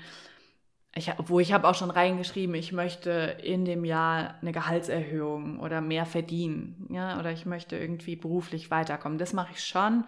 ich, 0.95 1.13
wo 1.19 1.41
ich 1.41 1.53
habe 1.53 1.69
auch 1.69 1.75
schon 1.75 1.91
reingeschrieben, 1.91 2.55
ich 2.55 2.73
möchte 2.73 3.37
in 3.43 3.65
dem 3.65 3.85
Jahr 3.85 4.35
eine 4.41 4.53
Gehaltserhöhung 4.53 5.59
oder 5.59 5.81
mehr 5.81 6.07
verdienen, 6.07 6.87
ja, 6.91 7.19
oder 7.19 7.33
ich 7.33 7.47
möchte 7.47 7.77
irgendwie 7.77 8.17
beruflich 8.17 8.71
weiterkommen. 8.71 9.19
Das 9.19 9.33
mache 9.33 9.53
ich 9.53 9.65
schon, 9.65 10.05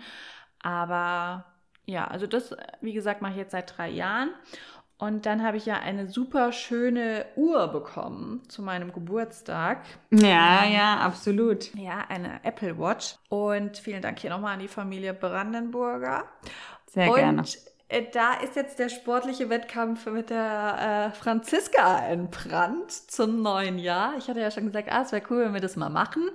aber 0.62 1.44
ja, 1.87 2.07
also 2.07 2.27
das, 2.27 2.55
wie 2.81 2.92
gesagt, 2.92 3.22
mache 3.22 3.33
ich 3.33 3.38
jetzt 3.38 3.53
seit 3.53 3.77
drei 3.77 3.88
Jahren. 3.88 4.31
Und 4.99 5.27
dann 5.27 5.42
habe 5.42 5.59
ich 5.59 5.66
ja 5.66 5.75
eine 5.75 6.09
super 6.09 6.53
schöne 6.53 7.27
Uhr 7.37 7.68
bekommen 7.68 8.42
zu 8.49 8.62
meinem 8.62 8.94
Geburtstag. 8.94 9.85
Ja, 10.11 10.64
ja, 10.64 10.96
absolut. 11.01 11.75
Ja, 11.75 11.99
eine 12.09 12.42
Apple 12.44 12.79
Watch. 12.79 13.16
Und 13.29 13.77
vielen 13.77 14.01
Dank 14.01 14.18
hier 14.20 14.31
nochmal 14.31 14.55
an 14.55 14.61
die 14.61 14.68
Familie 14.68 15.12
Brandenburger. 15.12 16.25
Sehr 16.87 17.11
und 17.11 17.16
gerne 17.16 17.44
da 18.12 18.35
ist 18.35 18.57
jetzt 18.57 18.79
der 18.79 18.88
sportliche 18.88 19.49
Wettkampf 19.49 20.07
mit 20.07 20.31
der 20.31 21.12
äh, 21.12 21.16
Franziska 21.16 22.05
entbrannt 22.07 22.90
zum 22.90 23.42
neuen 23.42 23.79
Jahr. 23.79 24.14
Ich 24.18 24.29
hatte 24.29 24.40
ja 24.40 24.51
schon 24.51 24.66
gesagt, 24.66 24.90
ah, 24.90 25.03
es 25.03 25.12
wäre 25.12 25.22
cool, 25.31 25.44
wenn 25.44 25.55
wir 25.55 25.61
das 25.61 25.77
mal 25.77 25.88
machen. 25.88 26.31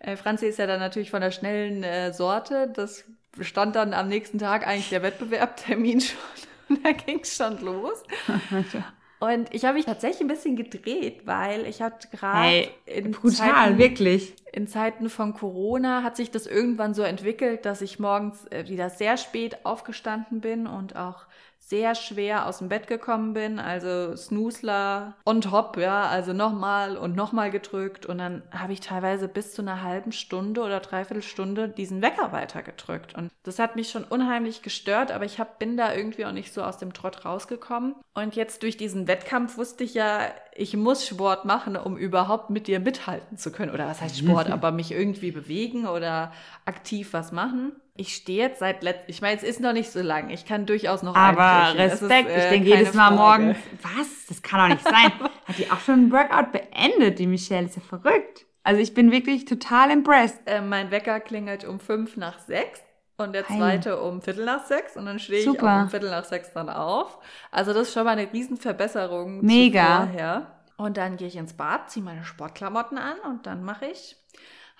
Äh, 0.00 0.16
Franzi 0.16 0.46
ist 0.46 0.58
ja 0.58 0.66
dann 0.66 0.80
natürlich 0.80 1.10
von 1.10 1.20
der 1.20 1.30
schnellen 1.30 1.84
äh, 1.84 2.12
Sorte. 2.12 2.68
Das 2.74 3.04
stand 3.40 3.76
dann 3.76 3.94
am 3.94 4.08
nächsten 4.08 4.38
Tag 4.38 4.66
eigentlich 4.66 4.88
der 4.88 5.02
Wettbewerbtermin 5.02 6.00
schon. 6.68 6.78
da 6.82 6.90
ging 6.90 7.20
es 7.20 7.36
schon 7.36 7.60
los. 7.60 8.02
Und 9.18 9.54
ich 9.54 9.64
habe 9.64 9.74
mich 9.74 9.86
tatsächlich 9.86 10.20
ein 10.20 10.28
bisschen 10.28 10.56
gedreht, 10.56 11.22
weil 11.26 11.66
ich 11.66 11.80
hatte 11.80 12.08
gerade 12.08 12.48
hey, 12.48 12.70
in 12.84 13.12
brutal, 13.12 13.32
Zeiten, 13.32 13.78
wirklich. 13.78 14.34
In 14.52 14.66
Zeiten 14.66 15.08
von 15.08 15.32
Corona 15.32 16.02
hat 16.02 16.16
sich 16.16 16.30
das 16.30 16.46
irgendwann 16.46 16.92
so 16.92 17.02
entwickelt, 17.02 17.64
dass 17.64 17.80
ich 17.80 17.98
morgens 17.98 18.46
äh, 18.48 18.68
wieder 18.68 18.90
sehr 18.90 19.16
spät 19.16 19.64
aufgestanden 19.64 20.40
bin 20.40 20.66
und 20.66 20.96
auch 20.96 21.26
sehr 21.68 21.96
schwer 21.96 22.46
aus 22.46 22.58
dem 22.58 22.68
Bett 22.68 22.86
gekommen 22.86 23.32
bin, 23.32 23.58
also 23.58 24.14
Snoozler 24.14 25.16
on 25.24 25.40
top, 25.40 25.76
ja, 25.76 26.02
also 26.02 26.32
nochmal 26.32 26.96
und 26.96 27.16
nochmal 27.16 27.50
gedrückt. 27.50 28.06
Und 28.06 28.18
dann 28.18 28.42
habe 28.52 28.72
ich 28.72 28.78
teilweise 28.78 29.26
bis 29.26 29.52
zu 29.52 29.62
einer 29.62 29.82
halben 29.82 30.12
Stunde 30.12 30.62
oder 30.62 30.78
dreiviertel 30.78 31.24
Stunde 31.24 31.68
diesen 31.68 32.02
Wecker 32.02 32.30
weitergedrückt. 32.30 33.16
Und 33.16 33.32
das 33.42 33.58
hat 33.58 33.74
mich 33.74 33.90
schon 33.90 34.04
unheimlich 34.04 34.62
gestört, 34.62 35.10
aber 35.10 35.24
ich 35.24 35.40
hab, 35.40 35.58
bin 35.58 35.76
da 35.76 35.92
irgendwie 35.92 36.24
auch 36.24 36.32
nicht 36.32 36.54
so 36.54 36.62
aus 36.62 36.78
dem 36.78 36.92
Trott 36.92 37.24
rausgekommen. 37.24 37.96
Und 38.14 38.36
jetzt 38.36 38.62
durch 38.62 38.76
diesen 38.76 39.08
Wettkampf 39.08 39.58
wusste 39.58 39.82
ich 39.82 39.94
ja, 39.94 40.20
ich 40.56 40.76
muss 40.76 41.06
Sport 41.06 41.44
machen, 41.44 41.76
um 41.76 41.96
überhaupt 41.96 42.50
mit 42.50 42.66
dir 42.66 42.80
mithalten 42.80 43.36
zu 43.36 43.52
können 43.52 43.72
oder 43.72 43.86
was 43.86 44.00
heißt 44.00 44.18
Sport, 44.18 44.50
aber 44.50 44.72
mich 44.72 44.92
irgendwie 44.92 45.30
bewegen 45.30 45.86
oder 45.86 46.32
aktiv 46.64 47.12
was 47.12 47.32
machen 47.32 47.72
ich 47.96 48.14
stehe 48.14 48.42
jetzt 48.48 48.60
seit 48.60 48.82
letzt, 48.82 49.04
ich 49.08 49.20
meine, 49.20 49.36
es 49.36 49.42
ist 49.42 49.60
noch 49.60 49.72
nicht 49.72 49.90
so 49.90 50.00
lang. 50.00 50.30
Ich 50.30 50.44
kann 50.44 50.66
durchaus 50.66 51.02
noch 51.02 51.14
Aber 51.14 51.76
Respekt, 51.78 52.28
ist, 52.28 52.36
äh, 52.36 52.44
ich 52.44 52.50
denke 52.50 52.68
jedes 52.68 52.94
Mal 52.94 53.10
morgen, 53.10 53.56
was? 53.82 54.26
Das 54.28 54.42
kann 54.42 54.60
doch 54.60 54.74
nicht 54.74 54.84
sein. 54.84 55.12
Hat 55.44 55.58
die 55.58 55.70
auch 55.70 55.80
schon 55.80 56.06
ein 56.06 56.12
Workout 56.12 56.52
beendet, 56.52 57.18
die 57.18 57.26
Michelle? 57.26 57.66
Ist 57.66 57.76
ja 57.76 57.82
verrückt. 57.82 58.46
Also 58.62 58.80
ich 58.80 58.94
bin 58.94 59.12
wirklich 59.12 59.44
total 59.44 59.90
impressed. 59.90 60.40
Äh, 60.46 60.60
mein 60.60 60.90
Wecker 60.90 61.20
klingelt 61.20 61.64
um 61.64 61.78
fünf 61.78 62.16
nach 62.16 62.38
sechs. 62.40 62.80
Und 63.18 63.32
der 63.32 63.46
zweite 63.46 63.90
Heil. 63.92 63.98
um 63.98 64.20
Viertel 64.20 64.44
nach 64.44 64.64
sechs 64.64 64.96
und 64.96 65.06
dann 65.06 65.18
stehe 65.18 65.40
ich 65.40 65.60
auch 65.60 65.82
um 65.82 65.90
Viertel 65.90 66.10
nach 66.10 66.24
sechs 66.24 66.52
dann 66.52 66.68
auf. 66.68 67.18
Also 67.50 67.72
das 67.72 67.88
ist 67.88 67.94
schon 67.94 68.04
mal 68.04 68.18
eine 68.18 68.32
Riesenverbesserung 68.32 69.44
Mega. 69.44 70.06
vorher. 70.06 70.46
Und 70.76 70.98
dann 70.98 71.16
gehe 71.16 71.28
ich 71.28 71.36
ins 71.36 71.54
Bad, 71.54 71.90
ziehe 71.90 72.04
meine 72.04 72.24
Sportklamotten 72.24 72.98
an 72.98 73.16
und 73.24 73.46
dann 73.46 73.64
mache 73.64 73.86
ich 73.86 74.16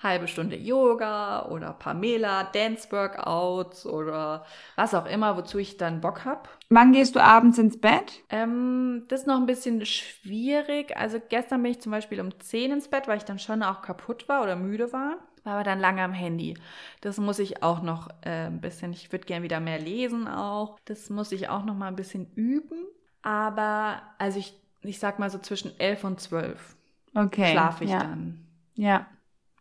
halbe 0.01 0.27
Stunde 0.27 0.55
Yoga 0.55 1.47
oder 1.47 1.73
Pamela, 1.73 2.43
Dance-Workouts 2.43 3.85
oder 3.85 4.45
was 4.75 4.93
auch 4.93 5.07
immer, 5.07 5.37
wozu 5.37 5.57
ich 5.57 5.77
dann 5.77 6.01
Bock 6.01 6.23
habe. 6.25 6.49
Wann 6.69 6.91
gehst 6.91 7.15
du 7.15 7.19
abends 7.19 7.57
ins 7.57 7.79
Bett? 7.79 8.21
Ähm, 8.29 9.05
das 9.07 9.21
ist 9.21 9.27
noch 9.27 9.37
ein 9.37 9.47
bisschen 9.47 9.85
schwierig. 9.85 10.95
Also 10.95 11.19
gestern 11.29 11.63
bin 11.63 11.71
ich 11.71 11.81
zum 11.81 11.91
Beispiel 11.91 12.21
um 12.21 12.39
10 12.39 12.71
ins 12.71 12.89
Bett, 12.89 13.07
weil 13.07 13.17
ich 13.17 13.25
dann 13.25 13.39
schon 13.39 13.63
auch 13.63 13.81
kaputt 13.81 14.29
war 14.29 14.43
oder 14.43 14.55
müde 14.55 14.93
war. 14.93 15.17
War 15.47 15.53
aber 15.53 15.63
dann 15.63 15.79
lange 15.79 16.03
am 16.03 16.11
Handy. 16.11 16.55
Das 16.99 17.17
muss 17.19 17.39
ich 17.39 17.63
auch 17.63 17.81
noch 17.81 18.09
äh, 18.21 18.47
ein 18.47 18.59
bisschen, 18.59 18.91
ich 18.91 19.13
würde 19.13 19.25
gerne 19.25 19.43
wieder 19.43 19.61
mehr 19.61 19.79
lesen 19.79 20.27
auch. 20.27 20.77
Das 20.83 21.09
muss 21.09 21.31
ich 21.31 21.47
auch 21.47 21.63
noch 21.63 21.73
mal 21.73 21.87
ein 21.87 21.95
bisschen 21.95 22.29
üben. 22.35 22.85
Aber, 23.21 24.01
also 24.17 24.39
ich, 24.39 24.53
ich 24.81 24.99
sag 24.99 25.19
mal 25.19 25.29
so 25.29 25.39
zwischen 25.39 25.71
11 25.79 26.03
und 26.03 26.19
12 26.19 26.75
okay, 27.15 27.53
schlafe 27.53 27.85
ich 27.85 27.91
ja. 27.91 27.99
dann. 27.99 28.45
Ja. 28.75 29.05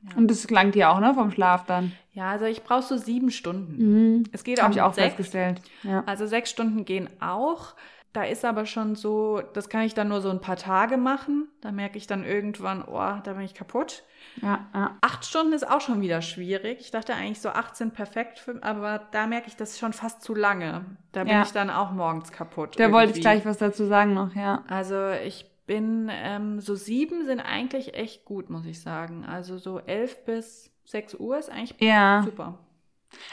Ja. 0.03 0.17
Und 0.17 0.29
das 0.29 0.49
klang 0.49 0.73
dir 0.73 0.91
auch, 0.91 0.99
ne, 0.99 1.15
vom 1.15 1.31
Schlaf 1.31 1.67
dann? 1.67 1.93
Ja, 2.13 2.31
also 2.31 2.47
ich 2.47 2.65
brauche 2.65 2.83
so 2.83 2.97
sieben 2.97 3.31
Stunden. 3.31 3.77
Mhm. 4.17 4.25
Es 4.33 4.43
geht 4.43 4.61
auch, 4.61 4.71
ich 4.71 4.81
auch 4.81 4.93
sechs. 4.93 5.15
festgestellt. 5.15 5.63
Ja. 5.85 6.03
Also 6.07 6.27
sechs 6.27 6.51
Stunden 6.51 6.85
gehen 6.85 7.09
auch. 7.21 7.77
Da 8.17 8.25
ist 8.25 8.47
aber 8.47 8.65
schon 8.65 8.95
so, 8.95 9.43
das 9.53 9.69
kann 9.69 9.83
ich 9.83 9.93
dann 9.93 10.09
nur 10.09 10.23
so 10.23 10.31
ein 10.31 10.41
paar 10.41 10.57
Tage 10.57 10.97
machen. 10.97 11.49
Da 11.61 11.71
merke 11.71 11.99
ich 11.99 12.07
dann 12.07 12.25
irgendwann, 12.25 12.83
oh, 12.83 13.21
da 13.23 13.35
bin 13.35 13.43
ich 13.43 13.53
kaputt. 13.53 14.05
Ja, 14.41 14.67
ja. 14.73 14.97
Acht 15.03 15.27
Stunden 15.27 15.53
ist 15.53 15.69
auch 15.69 15.83
schon 15.83 16.01
wieder 16.01 16.23
schwierig. 16.23 16.81
Ich 16.81 16.91
dachte 16.91 17.15
eigentlich 17.15 17.43
so 17.43 17.51
acht 17.51 17.77
sind 17.77 17.93
perfekt, 17.93 18.39
für, 18.39 18.63
aber 18.63 19.03
da 19.13 19.27
merke 19.27 19.49
ich, 19.49 19.57
das 19.57 19.73
ist 19.73 19.81
schon 19.81 19.93
fast 19.93 20.23
zu 20.23 20.35
lange. 20.35 20.87
Da 21.13 21.25
bin 21.25 21.35
ja. 21.35 21.43
ich 21.43 21.51
dann 21.51 21.69
auch 21.69 21.93
morgens 21.93 22.33
kaputt. 22.33 22.77
Da 22.79 22.85
irgendwie. 22.85 22.97
wollte 22.97 23.13
ich 23.13 23.21
gleich 23.21 23.45
was 23.45 23.59
dazu 23.59 23.85
sagen 23.85 24.15
noch, 24.15 24.35
ja. 24.35 24.65
Also 24.67 25.11
ich 25.11 25.45
bin, 25.67 26.11
ähm, 26.11 26.63
so 26.63 26.75
sieben 26.75 27.27
sind 27.27 27.41
eigentlich 27.41 27.93
echt 27.93 28.25
gut, 28.25 28.49
muss 28.49 28.65
ich 28.65 28.81
sagen. 28.81 29.27
Also 29.27 29.59
so 29.59 29.79
elf 29.79 30.25
bis 30.25 30.71
sechs 30.87 31.15
Uhr 31.15 31.37
ist 31.37 31.51
eigentlich 31.51 31.75
ja. 31.81 32.23
super. 32.25 32.59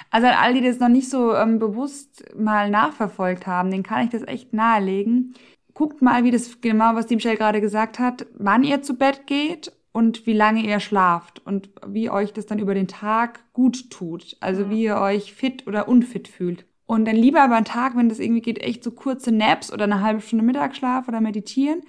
Also 0.09 0.27
an 0.27 0.33
all 0.33 0.53
die 0.53 0.61
das 0.61 0.79
noch 0.79 0.89
nicht 0.89 1.09
so 1.09 1.35
ähm, 1.35 1.59
bewusst 1.59 2.23
mal 2.35 2.69
nachverfolgt 2.69 3.47
haben, 3.47 3.71
den 3.71 3.83
kann 3.83 4.05
ich 4.05 4.09
das 4.09 4.23
echt 4.23 4.53
nahelegen. 4.53 5.33
Guckt 5.73 6.01
mal, 6.01 6.23
wie 6.23 6.31
das 6.31 6.61
genau, 6.61 6.95
was 6.95 7.07
die 7.07 7.15
Michelle 7.15 7.37
gerade 7.37 7.61
gesagt 7.61 7.99
hat, 7.99 8.27
wann 8.35 8.63
ihr 8.63 8.81
zu 8.81 8.95
Bett 8.95 9.25
geht 9.25 9.71
und 9.91 10.25
wie 10.25 10.33
lange 10.33 10.61
ihr 10.61 10.79
schlaft 10.79 11.45
und 11.45 11.69
wie 11.87 12.09
euch 12.09 12.33
das 12.33 12.45
dann 12.45 12.59
über 12.59 12.73
den 12.73 12.87
Tag 12.87 13.41
gut 13.53 13.89
tut. 13.89 14.37
Also 14.39 14.65
mhm. 14.65 14.69
wie 14.69 14.83
ihr 14.83 14.97
euch 14.97 15.33
fit 15.33 15.65
oder 15.67 15.87
unfit 15.87 16.27
fühlt. 16.27 16.65
Und 16.85 17.05
dann 17.05 17.15
lieber 17.15 17.45
über 17.45 17.55
den 17.55 17.65
Tag, 17.65 17.95
wenn 17.95 18.09
das 18.09 18.19
irgendwie 18.19 18.41
geht, 18.41 18.59
echt 18.59 18.83
so 18.83 18.91
kurze 18.91 19.31
Naps 19.31 19.71
oder 19.71 19.85
eine 19.85 20.01
halbe 20.01 20.21
Stunde 20.21 20.43
Mittagsschlaf 20.43 21.07
oder 21.07 21.21
meditieren. 21.21 21.81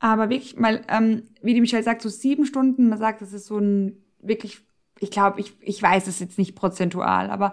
Aber 0.00 0.30
wirklich 0.30 0.56
mal, 0.56 0.82
ähm, 0.88 1.22
wie 1.42 1.54
die 1.54 1.60
Michelle 1.60 1.82
sagt, 1.82 2.02
so 2.02 2.08
sieben 2.08 2.46
Stunden, 2.46 2.88
man 2.88 2.98
sagt, 2.98 3.20
das 3.20 3.32
ist 3.32 3.46
so 3.46 3.58
ein 3.58 4.02
wirklich, 4.20 4.60
ich 5.00 5.10
glaube, 5.10 5.40
ich, 5.40 5.54
ich 5.60 5.82
weiß 5.82 6.06
es 6.06 6.20
jetzt 6.20 6.38
nicht 6.38 6.54
prozentual, 6.54 7.30
aber 7.30 7.52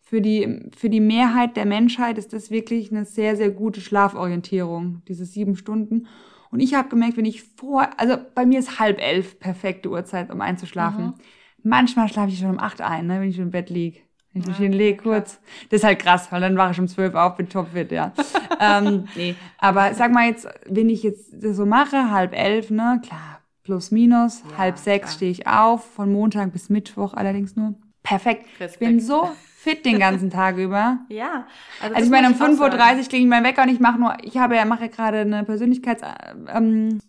für 0.00 0.20
die, 0.20 0.70
für 0.76 0.88
die 0.88 1.00
Mehrheit 1.00 1.56
der 1.56 1.66
Menschheit 1.66 2.16
ist 2.16 2.32
das 2.32 2.50
wirklich 2.50 2.90
eine 2.90 3.04
sehr, 3.04 3.36
sehr 3.36 3.50
gute 3.50 3.80
Schlaforientierung, 3.80 5.02
diese 5.08 5.24
sieben 5.24 5.56
Stunden. 5.56 6.06
Und 6.50 6.60
ich 6.60 6.74
habe 6.74 6.88
gemerkt, 6.88 7.16
wenn 7.16 7.24
ich 7.24 7.42
vor, 7.42 7.88
also 7.96 8.16
bei 8.34 8.46
mir 8.46 8.58
ist 8.58 8.78
halb 8.78 9.00
elf 9.00 9.38
perfekte 9.40 9.90
Uhrzeit, 9.90 10.30
um 10.30 10.40
einzuschlafen. 10.40 11.06
Mhm. 11.06 11.14
Manchmal 11.62 12.08
schlafe 12.08 12.28
ich 12.28 12.38
schon 12.38 12.50
um 12.50 12.60
acht 12.60 12.80
ein, 12.80 13.08
ne, 13.08 13.20
wenn 13.20 13.28
ich 13.28 13.38
im 13.38 13.50
Bett 13.50 13.68
lieg. 13.68 14.04
Wenn 14.32 14.42
ich 14.42 14.48
mich 14.48 14.58
hinlege 14.58 15.02
kurz. 15.02 15.40
Das 15.70 15.80
ist 15.80 15.84
halt 15.84 15.98
krass, 15.98 16.30
weil 16.30 16.40
dann 16.40 16.56
wache 16.56 16.72
ich 16.72 16.78
um 16.78 16.86
zwölf 16.86 17.14
auf, 17.14 17.36
bin 17.36 17.48
topfit, 17.48 17.90
ja. 17.90 18.12
ähm, 18.60 19.08
nee. 19.16 19.34
Aber 19.58 19.94
sag 19.94 20.12
mal 20.12 20.28
jetzt, 20.28 20.46
wenn 20.66 20.88
ich 20.88 21.02
jetzt 21.02 21.32
das 21.32 21.56
so 21.56 21.66
mache, 21.66 22.10
halb 22.10 22.32
elf, 22.32 22.70
ne, 22.70 23.00
klar, 23.04 23.35
plus 23.66 23.90
minus, 23.90 24.42
ja, 24.50 24.58
halb 24.58 24.78
sechs 24.78 25.14
stehe 25.14 25.30
ich 25.30 25.46
auf, 25.48 25.84
von 25.84 26.10
Montag 26.12 26.52
bis 26.52 26.70
Mittwoch 26.70 27.14
allerdings 27.14 27.56
nur. 27.56 27.74
Perfekt. 28.02 28.46
Respekt. 28.60 28.72
Ich 28.74 28.78
bin 28.78 29.00
so 29.00 29.28
fit 29.56 29.84
den 29.84 29.98
ganzen 29.98 30.30
Tag 30.30 30.56
über. 30.56 31.00
Ja. 31.08 31.48
Also, 31.82 31.96
also 31.96 32.06
ich 32.06 32.10
meine, 32.12 32.28
um 32.28 32.34
5.30 32.34 32.60
Uhr 32.60 33.04
klinge 33.08 33.24
ich 33.24 33.28
mein 33.28 33.42
Wecker 33.42 33.64
und 33.64 33.68
ich 33.68 33.80
mache 33.80 33.98
nur, 33.98 34.16
ich 34.22 34.38
habe 34.38 34.54
ja, 34.54 34.64
mache 34.64 34.88
gerade 34.88 35.18
eine 35.18 35.42
Persönlichkeitslehrgang, 35.42 37.00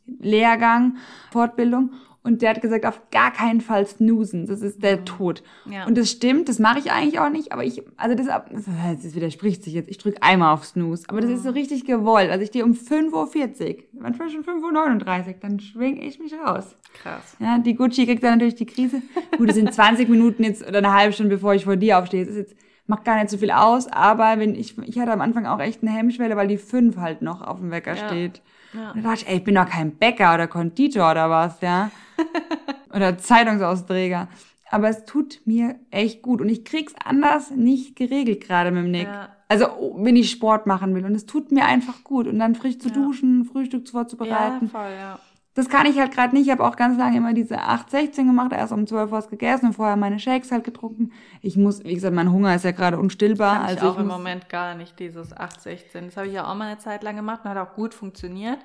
ähm, 0.85 0.97
Fortbildung 1.31 1.91
und 2.28 2.41
der 2.41 2.49
hat 2.49 2.61
gesagt, 2.61 2.86
auf 2.86 2.99
gar 3.09 3.32
keinen 3.32 3.61
Fall 3.61 3.88
snoosen. 3.88 4.47
Das 4.47 4.61
ist 4.61 4.84
der 4.84 4.97
mhm. 4.97 5.05
Tod. 5.05 5.43
Ja. 5.65 5.86
Und 5.86 5.97
das 5.97 6.11
stimmt, 6.11 6.49
das 6.49 6.59
mache 6.59 6.80
ich 6.80 6.91
eigentlich 6.91 7.21
auch 7.21 7.30
nicht. 7.30 7.53
Aber 7.53 7.63
ich, 7.63 7.82
also 7.95 8.15
das, 8.15 8.28
das 8.28 9.15
widerspricht 9.15 9.63
sich 9.63 9.73
jetzt. 9.73 9.89
Ich 9.89 9.97
drücke 9.97 10.21
einmal 10.21 10.53
auf 10.53 10.65
Snooze. 10.65 11.05
Aber 11.07 11.21
das 11.21 11.32
ist 11.32 11.43
so 11.43 11.51
mhm. 11.51 11.55
richtig 11.55 11.86
gewollt. 11.86 12.30
Also 12.30 12.43
ich 12.43 12.49
stehe 12.49 12.65
um 12.65 12.73
5.40 12.73 13.13
Uhr, 13.13 13.84
manchmal 13.93 14.30
schon 14.30 14.43
5.39 14.43 15.28
Uhr, 15.28 15.34
dann 15.39 15.61
schwinge 15.61 16.03
ich 16.03 16.19
mich 16.19 16.34
raus. 16.34 16.75
Krass. 17.01 17.38
Ja, 17.39 17.59
die 17.59 17.75
Gucci 17.75 18.05
kriegt 18.05 18.21
dann 18.23 18.34
natürlich 18.34 18.55
die 18.55 18.65
Krise. 18.65 19.01
Gut, 19.38 19.47
es 19.47 19.55
sind 19.55 19.73
20 19.73 20.09
Minuten 20.09 20.43
jetzt 20.43 20.67
oder 20.67 20.80
eine 20.80 20.93
halbe 20.93 21.13
Stunde, 21.13 21.34
bevor 21.34 21.53
ich 21.53 21.63
vor 21.63 21.78
dir 21.78 21.97
aufstehe. 21.97 22.25
Das 22.25 22.36
ist 22.36 22.49
jetzt, 22.49 22.55
macht 22.88 23.05
gar 23.05 23.15
nicht 23.15 23.30
so 23.30 23.38
viel 23.38 23.51
aus. 23.51 23.88
Aber 23.88 24.38
wenn 24.38 24.53
ich, 24.53 24.78
ich 24.80 24.99
hatte 24.99 25.13
am 25.13 25.21
Anfang 25.21 25.45
auch 25.45 25.61
echt 25.61 25.82
eine 25.82 25.91
Hemmschwelle, 25.91 26.36
weil 26.36 26.49
die 26.49 26.57
5 26.57 26.97
halt 26.97 27.21
noch 27.21 27.41
auf 27.41 27.59
dem 27.59 27.71
Wecker 27.71 27.95
ja. 27.95 28.07
steht. 28.09 28.41
Ja. 28.74 28.91
Und 28.91 29.03
da 29.03 29.09
dachte 29.09 29.24
ich, 29.24 29.30
ey, 29.30 29.38
ich 29.38 29.43
bin 29.43 29.55
doch 29.55 29.68
kein 29.68 29.95
Bäcker 29.95 30.34
oder 30.34 30.47
Konditor 30.47 31.11
oder 31.11 31.30
was, 31.30 31.61
ja. 31.61 31.91
oder 32.93 33.18
Zeitungsausträger. 33.18 34.28
Aber 34.70 34.89
es 34.89 35.05
tut 35.05 35.41
mir 35.45 35.76
echt 35.91 36.22
gut 36.22 36.41
und 36.41 36.49
ich 36.49 36.65
krieg's 36.65 36.93
anders 37.03 37.51
nicht 37.51 37.95
geregelt 37.95 38.41
gerade 38.41 38.72
mit 38.72 38.84
dem 38.84 38.91
Nick. 38.91 39.07
Ja. 39.07 39.30
Also 39.47 39.95
wenn 39.97 40.18
ich 40.18 40.30
Sport 40.30 40.68
machen 40.68 40.93
will 40.93 41.05
und 41.05 41.15
es 41.15 41.26
tut 41.26 41.51
mir 41.51 41.65
einfach 41.65 42.03
gut 42.03 42.28
und 42.28 42.38
dann 42.39 42.53
frisch 42.53 42.80
zu 42.80 42.89
ja. 42.89 42.95
duschen, 42.95 43.45
Frühstück 43.45 43.88
vorzubereiten. 43.88 44.65
Ja, 44.65 44.70
voll, 44.70 44.91
ja. 44.91 45.20
Das 45.57 45.69
kann 45.69 45.87
ich 45.87 45.97
halt 45.97 46.11
gerade 46.11 46.35
nicht. 46.35 46.45
Ich 46.45 46.51
habe 46.51 46.63
auch 46.63 46.75
ganz 46.75 46.99
lange 46.99 47.17
immer 47.17 47.33
diese 47.33 47.57
8-16 47.57 48.27
gemacht, 48.27 48.51
erst 48.51 48.71
um 48.71 48.85
12 48.85 49.11
Uhr 49.11 49.11
was 49.11 49.27
gegessen 49.27 49.65
und 49.65 49.73
vorher 49.73 49.95
meine 49.95 50.19
Shakes 50.19 50.51
halt 50.51 50.63
getrunken. 50.63 51.11
Ich 51.41 51.57
muss, 51.57 51.83
wie 51.83 51.95
gesagt, 51.95 52.13
mein 52.13 52.31
Hunger 52.31 52.53
ist 52.53 52.63
ja 52.63 52.69
gerade 52.69 52.99
unstillbar. 52.99 53.55
Kann 53.55 53.65
also 53.65 53.77
ich 53.77 53.91
auch 53.91 53.95
ich 53.95 54.01
im 54.01 54.07
Moment 54.07 54.49
gar 54.49 54.75
nicht, 54.75 54.99
dieses 54.99 55.35
8-16. 55.35 56.05
Das 56.05 56.17
habe 56.17 56.27
ich 56.27 56.33
ja 56.33 56.45
auch 56.45 56.53
mal 56.53 56.67
eine 56.67 56.77
Zeit 56.77 57.01
lang 57.01 57.15
gemacht 57.15 57.41
und 57.43 57.49
hat 57.49 57.57
auch 57.57 57.73
gut 57.73 57.95
funktioniert. 57.95 58.59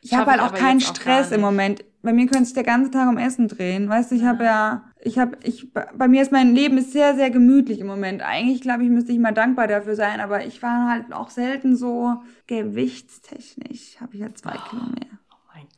Ich 0.00 0.14
habe 0.14 0.32
halt 0.32 0.40
auch 0.40 0.52
keinen 0.52 0.80
Stress 0.80 1.28
auch 1.28 1.36
im 1.36 1.42
Moment. 1.42 1.84
Bei 2.02 2.12
mir 2.12 2.26
könnte 2.26 2.46
sich 2.46 2.54
der 2.54 2.64
ganze 2.64 2.90
Tag 2.90 3.08
um 3.08 3.18
Essen 3.18 3.46
drehen. 3.46 3.88
Weißt 3.88 4.10
du, 4.10 4.16
ich 4.16 4.22
ja. 4.22 4.28
habe 4.30 4.42
ja, 4.42 4.82
ich 5.00 5.20
habe, 5.20 5.38
ich, 5.44 5.72
bei 5.72 6.08
mir 6.08 6.22
ist 6.22 6.32
mein 6.32 6.56
Leben 6.56 6.76
ist 6.76 6.90
sehr, 6.90 7.14
sehr 7.14 7.30
gemütlich 7.30 7.78
im 7.78 7.86
Moment. 7.86 8.20
Eigentlich 8.20 8.62
glaube 8.62 8.82
ich, 8.82 8.90
müsste 8.90 9.12
ich 9.12 9.20
mal 9.20 9.30
dankbar 9.30 9.68
dafür 9.68 9.94
sein, 9.94 10.18
aber 10.18 10.44
ich 10.44 10.60
war 10.60 10.88
halt 10.88 11.12
auch 11.12 11.30
selten 11.30 11.76
so 11.76 12.16
gewichtstechnisch. 12.48 14.00
Habe 14.00 14.16
ich 14.16 14.22
halt 14.22 14.36
zwei 14.36 14.56
oh. 14.56 14.68
Kilo 14.68 14.82
mehr. 14.86 15.21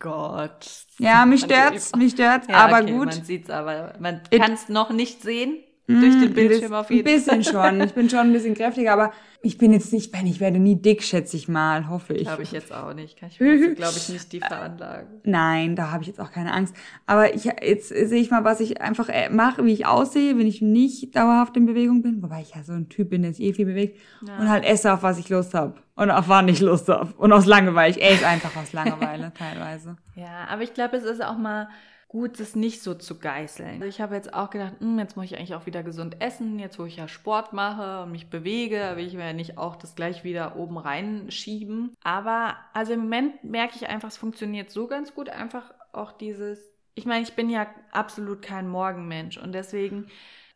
Gott. 0.05 0.85
Ja, 0.99 1.25
mich 1.25 1.41
stört's, 1.41 1.97
mich 1.97 2.13
stört's, 2.13 2.47
ja, 2.47 2.57
aber 2.57 2.83
okay, 2.83 2.93
gut. 2.93 3.07
Man 3.07 3.25
sieht's 3.25 3.49
aber, 3.49 3.95
man 3.99 4.21
kann 4.31 4.53
es 4.53 4.69
noch 4.69 4.91
nicht 4.91 5.23
sehen. 5.23 5.65
Durch 5.87 6.19
den 6.19 6.31
mm, 6.31 6.35
Bildschirm 6.35 6.73
auf 6.73 6.91
jeden 6.91 7.07
Fall. 7.07 7.35
Ein 7.35 7.41
bisschen 7.41 7.45
schon. 7.45 7.81
Ich 7.83 7.93
bin 7.93 8.09
schon 8.09 8.21
ein 8.21 8.33
bisschen 8.33 8.55
kräftiger, 8.55 8.95
aber 8.95 9.13
ich 9.43 9.59
bin 9.59 9.71
jetzt 9.75 9.93
nicht, 9.93 10.11
wenn 10.15 10.27
ich 10.27 10.41
werde 10.41 10.59
nie 10.59 10.77
dick, 10.77 11.03
schätze 11.03 11.37
ich 11.37 11.47
mal, 11.47 11.91
hoffe 11.91 12.15
ich. 12.15 12.23
Glaube 12.23 12.43
ich 12.43 12.53
jetzt 12.53 12.73
auch 12.73 12.95
nicht. 12.95 13.19
Kann 13.19 13.29
ich 13.29 13.39
mir 13.39 13.75
glaube 13.75 13.93
ich, 13.95 14.09
nicht 14.09 14.33
die 14.33 14.41
veranlagen. 14.41 15.09
Nein, 15.25 15.77
da 15.77 15.91
habe 15.91 16.03
ich 16.03 16.09
jetzt 16.09 16.21
auch 16.21 16.33
keine 16.33 16.55
Angst. 16.55 16.75
Aber 17.05 17.35
ich, 17.35 17.45
jetzt 17.45 17.89
sehe 17.89 18.21
ich 18.21 18.31
mal, 18.31 18.45
was 18.45 18.61
ich 18.61 18.81
einfach 18.81 19.11
äh, 19.11 19.29
mache, 19.29 19.63
wie 19.67 19.75
ich 19.75 19.85
aussehe, 19.85 20.39
wenn 20.39 20.47
ich 20.47 20.63
nicht 20.63 21.15
dauerhaft 21.15 21.55
in 21.59 21.67
Bewegung 21.67 22.01
bin. 22.01 22.23
Wobei 22.23 22.41
ich 22.41 22.55
ja 22.55 22.63
so 22.63 22.73
ein 22.73 22.89
Typ 22.89 23.11
bin, 23.11 23.21
der 23.21 23.35
sich 23.35 23.45
eh 23.45 23.53
viel 23.53 23.67
bewegt. 23.67 23.99
Ja. 24.27 24.39
Und 24.39 24.49
halt 24.49 24.65
esse, 24.65 24.91
auf 24.91 25.03
was 25.03 25.19
ich 25.19 25.29
Lust 25.29 25.53
habe. 25.53 25.75
Und 25.97 26.11
auf 26.11 26.29
wann 26.29 26.49
ich 26.49 26.61
Lust 26.61 26.89
habe. 26.89 27.13
Und 27.19 27.31
aus 27.35 27.45
Langeweile. 27.45 27.91
Ich 27.91 28.03
esse 28.03 28.27
einfach 28.27 28.57
aus 28.57 28.73
Langeweile 28.73 29.33
teilweise. 29.39 29.97
Ja, 30.15 30.47
aber 30.49 30.63
ich 30.63 30.73
glaube, 30.73 30.97
es 30.97 31.05
ist 31.05 31.23
auch 31.23 31.37
mal 31.37 31.69
gut, 32.15 32.39
das 32.39 32.55
nicht 32.55 32.81
so 32.81 32.95
zu 32.95 33.19
geißeln. 33.19 33.83
Also 33.83 33.87
ich 33.87 34.01
habe 34.01 34.15
jetzt 34.15 34.35
auch 34.35 34.49
gedacht, 34.49 34.75
hm, 34.79 35.01
jetzt 35.01 35.17
muss 35.17 35.25
ich 35.25 35.37
eigentlich 35.37 35.57
auch 35.57 35.67
wieder 35.67 35.83
gesund 35.83 36.21
essen, 36.21 36.61
jetzt 36.61 36.79
wo 36.79 36.85
ich 36.85 36.95
ja 36.95 37.09
Sport 37.09 37.53
mache 37.53 38.05
und 38.05 38.13
mich 38.13 38.31
bewege, 38.31 38.93
will 38.95 39.05
ich 39.05 39.15
mir 39.15 39.27
ja 39.27 39.33
nicht 39.33 39.59
auch 39.59 39.75
das 39.75 39.97
gleich 39.97 40.23
wieder 40.23 40.55
oben 40.55 40.79
reinschieben. 40.79 41.93
Aber 42.05 42.55
also 42.73 42.93
im 42.93 43.01
Moment 43.01 43.43
merke 43.43 43.75
ich 43.75 43.89
einfach, 43.89 44.11
es 44.11 44.17
funktioniert 44.17 44.71
so 44.71 44.87
ganz 44.87 45.13
gut, 45.13 45.29
einfach 45.29 45.75
auch 45.93 46.13
dieses, 46.13 46.61
ich 46.95 47.05
meine, 47.05 47.25
ich 47.25 47.35
bin 47.35 47.51
ja 47.51 47.67
absolut 47.91 48.43
kein 48.43 48.69
Morgenmensch 48.69 49.37
und 49.37 49.51
deswegen 49.51 50.07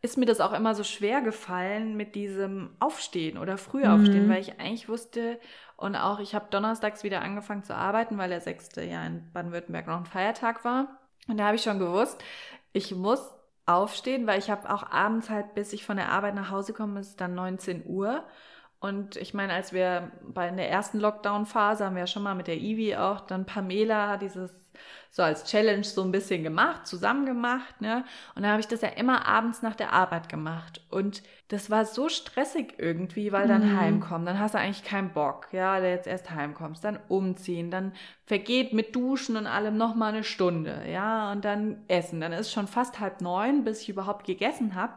ist 0.01 0.17
mir 0.17 0.27
das 0.27 0.41
auch 0.41 0.53
immer 0.53 0.77
so 0.77 0.85
schwer 0.85 1.23
gefallen 1.23 1.97
mit 1.97 2.15
diesem 2.15 2.71
Aufstehen 2.79 3.37
oder 3.37 3.59
früh 3.59 3.85
aufstehen, 3.85 4.27
mhm. 4.27 4.31
weil 4.31 4.43
ich 4.43 4.61
eigentlich 4.61 4.89
wusste 4.89 5.41
und 5.77 5.97
auch 5.97 6.21
ich 6.21 6.37
habe 6.37 6.47
donnerstags 6.51 7.03
wieder 7.03 7.21
angefangen 7.21 7.65
zu 7.65 7.75
arbeiten, 7.75 8.17
weil 8.17 8.29
der 8.29 8.41
6. 8.41 8.77
ja 8.77 9.05
in 9.05 9.29
Baden-Württemberg 9.33 9.89
noch 9.89 9.99
ein 9.99 10.07
Feiertag 10.07 10.65
war. 10.65 10.98
Und 11.29 11.37
da 11.39 11.47
habe 11.47 11.57
ich 11.57 11.63
schon 11.63 11.79
gewusst, 11.79 12.19
ich 12.73 12.95
muss 12.95 13.21
aufstehen, 13.67 14.27
weil 14.27 14.39
ich 14.39 14.51
habe 14.51 14.71
auch 14.73 14.83
abends 14.91 15.31
halt, 15.31 15.55
bis 15.55 15.73
ich 15.73 15.85
von 15.85 15.97
der 15.99 16.11
Arbeit 16.11 16.35
nach 16.35 16.51
Hause 16.51 16.73
komme, 16.73 17.01
ist 17.01 17.21
dann 17.21 17.35
19 17.35 17.85
Uhr. 17.87 18.25
Und 18.81 19.17
ich 19.17 19.35
meine, 19.35 19.53
als 19.53 19.73
wir 19.73 20.13
bei 20.23 20.49
in 20.49 20.57
der 20.57 20.71
ersten 20.71 21.01
Lockdown-Phase 21.01 21.85
haben 21.85 21.97
wir 21.97 22.03
ja 22.03 22.07
schon 22.07 22.23
mal 22.23 22.37
mit 22.37 22.47
der 22.47 22.59
Ivi 22.59 22.95
auch 22.97 23.21
dann 23.21 23.45
Pamela 23.45 24.17
dieses 24.19 24.69
so 25.11 25.23
als 25.23 25.45
Challenge 25.45 25.85
so 25.85 26.03
ein 26.03 26.13
bisschen 26.13 26.43
gemacht, 26.43 26.87
zusammen 26.87 27.25
gemacht, 27.27 27.81
ne? 27.81 28.05
Und 28.35 28.43
dann 28.43 28.53
habe 28.53 28.61
ich 28.61 28.69
das 28.69 28.83
ja 28.83 28.89
immer 28.89 29.27
abends 29.27 29.63
nach 29.63 29.75
der 29.75 29.93
Arbeit 29.93 30.29
gemacht. 30.29 30.83
Und 30.91 31.23
das 31.49 31.71
war 31.71 31.87
so 31.87 32.09
stressig 32.09 32.75
irgendwie, 32.79 33.33
weil 33.33 33.49
dann 33.49 33.73
mhm. 33.73 33.81
heimkommen, 33.81 34.27
dann 34.27 34.39
hast 34.39 34.55
du 34.55 34.59
eigentlich 34.59 34.85
keinen 34.85 35.13
Bock, 35.13 35.49
ja, 35.53 35.81
der 35.81 35.91
jetzt 35.91 36.07
erst 36.07 36.31
heimkommst, 36.31 36.85
dann 36.85 36.99
umziehen, 37.09 37.71
dann 37.71 37.93
vergeht 38.27 38.73
mit 38.73 38.95
Duschen 38.95 39.37
und 39.37 39.47
allem 39.47 39.77
noch 39.77 39.95
mal 39.95 40.13
eine 40.13 40.25
Stunde, 40.25 40.83
ja, 40.89 41.33
und 41.33 41.45
dann 41.45 41.83
essen. 41.89 42.21
Dann 42.21 42.33
ist 42.33 42.53
schon 42.53 42.69
fast 42.69 43.01
halb 43.01 43.21
neun, 43.23 43.65
bis 43.65 43.83
ich 43.83 43.89
überhaupt 43.89 44.27
gegessen 44.27 44.75
habe. 44.75 44.93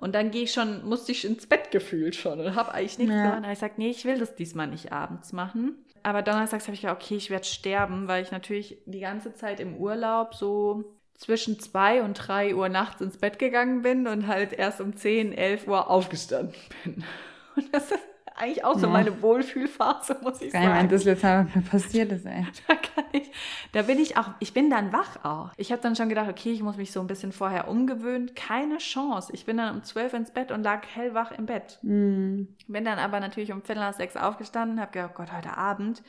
Und 0.00 0.14
dann 0.14 0.30
gehe 0.30 0.44
ich 0.44 0.52
schon, 0.52 0.82
musste 0.88 1.12
ich 1.12 1.26
ins 1.26 1.46
Bett 1.46 1.70
gefühlt 1.70 2.16
schon 2.16 2.40
und 2.40 2.54
habe 2.54 2.72
eigentlich 2.72 2.96
nichts 2.96 3.14
ja. 3.14 3.22
gemacht. 3.24 3.44
Da 3.44 3.52
ich 3.52 3.58
gesagt, 3.58 3.78
nee, 3.78 3.90
ich 3.90 4.06
will 4.06 4.18
das 4.18 4.34
diesmal 4.34 4.66
nicht 4.66 4.92
abends 4.92 5.32
machen. 5.32 5.76
Aber 6.02 6.22
donnerstags 6.22 6.64
habe 6.64 6.74
ich 6.74 6.80
gedacht, 6.80 7.02
okay, 7.02 7.16
ich 7.16 7.28
werde 7.28 7.44
sterben, 7.44 8.08
weil 8.08 8.22
ich 8.22 8.30
natürlich 8.30 8.78
die 8.86 9.00
ganze 9.00 9.34
Zeit 9.34 9.60
im 9.60 9.76
Urlaub 9.76 10.34
so 10.34 10.96
zwischen 11.12 11.60
zwei 11.60 12.02
und 12.02 12.14
drei 12.14 12.54
Uhr 12.54 12.70
nachts 12.70 13.02
ins 13.02 13.18
Bett 13.18 13.38
gegangen 13.38 13.82
bin 13.82 14.06
und 14.06 14.26
halt 14.26 14.54
erst 14.54 14.80
um 14.80 14.96
zehn, 14.96 15.34
elf 15.34 15.68
Uhr 15.68 15.90
aufgestanden 15.90 16.56
bin. 16.82 17.04
Und 17.56 17.74
das 17.74 17.90
ist 17.90 17.98
eigentlich 18.36 18.64
auch 18.64 18.78
so 18.78 18.86
ja. 18.86 18.92
meine 18.92 19.22
Wohlfühlphase, 19.22 20.18
muss 20.22 20.40
ich 20.40 20.52
Geil, 20.52 20.64
sagen. 20.64 20.88
das 20.88 21.04
letzte 21.04 21.26
Mal 21.26 21.46
passiert 21.70 22.12
ist, 22.12 22.26
ey. 22.26 22.46
Da 22.66 22.74
kann 22.74 23.04
ich, 23.12 23.30
da 23.72 23.82
bin 23.82 23.98
ich 23.98 24.16
auch, 24.16 24.28
ich 24.38 24.52
bin 24.52 24.70
dann 24.70 24.92
wach 24.92 25.24
auch. 25.24 25.50
Ich 25.56 25.72
habe 25.72 25.82
dann 25.82 25.96
schon 25.96 26.08
gedacht, 26.08 26.28
okay, 26.28 26.52
ich 26.52 26.62
muss 26.62 26.76
mich 26.76 26.92
so 26.92 27.00
ein 27.00 27.06
bisschen 27.06 27.32
vorher 27.32 27.68
umgewöhnen. 27.68 28.34
Keine 28.34 28.78
Chance. 28.78 29.32
Ich 29.32 29.44
bin 29.44 29.56
dann 29.56 29.74
um 29.74 29.82
zwölf 29.82 30.12
ins 30.12 30.30
Bett 30.30 30.50
und 30.52 30.62
lag 30.62 30.86
hellwach 30.86 31.32
im 31.32 31.46
Bett. 31.46 31.78
Mm. 31.82 32.44
Bin 32.68 32.84
dann 32.84 32.98
aber 32.98 33.20
natürlich 33.20 33.52
um 33.52 33.62
Viertel 33.62 33.80
nach 33.80 33.94
sechs 33.94 34.16
aufgestanden, 34.16 34.80
habe 34.80 34.92
gedacht, 34.92 35.12
oh 35.14 35.18
Gott, 35.18 35.32
heute 35.32 35.56
Abend, 35.56 36.02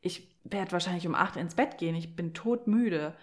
ich 0.00 0.28
werde 0.44 0.72
wahrscheinlich 0.72 1.06
um 1.06 1.14
acht 1.14 1.36
ins 1.36 1.54
Bett 1.54 1.78
gehen. 1.78 1.94
Ich 1.94 2.16
bin 2.16 2.34
todmüde. 2.34 3.14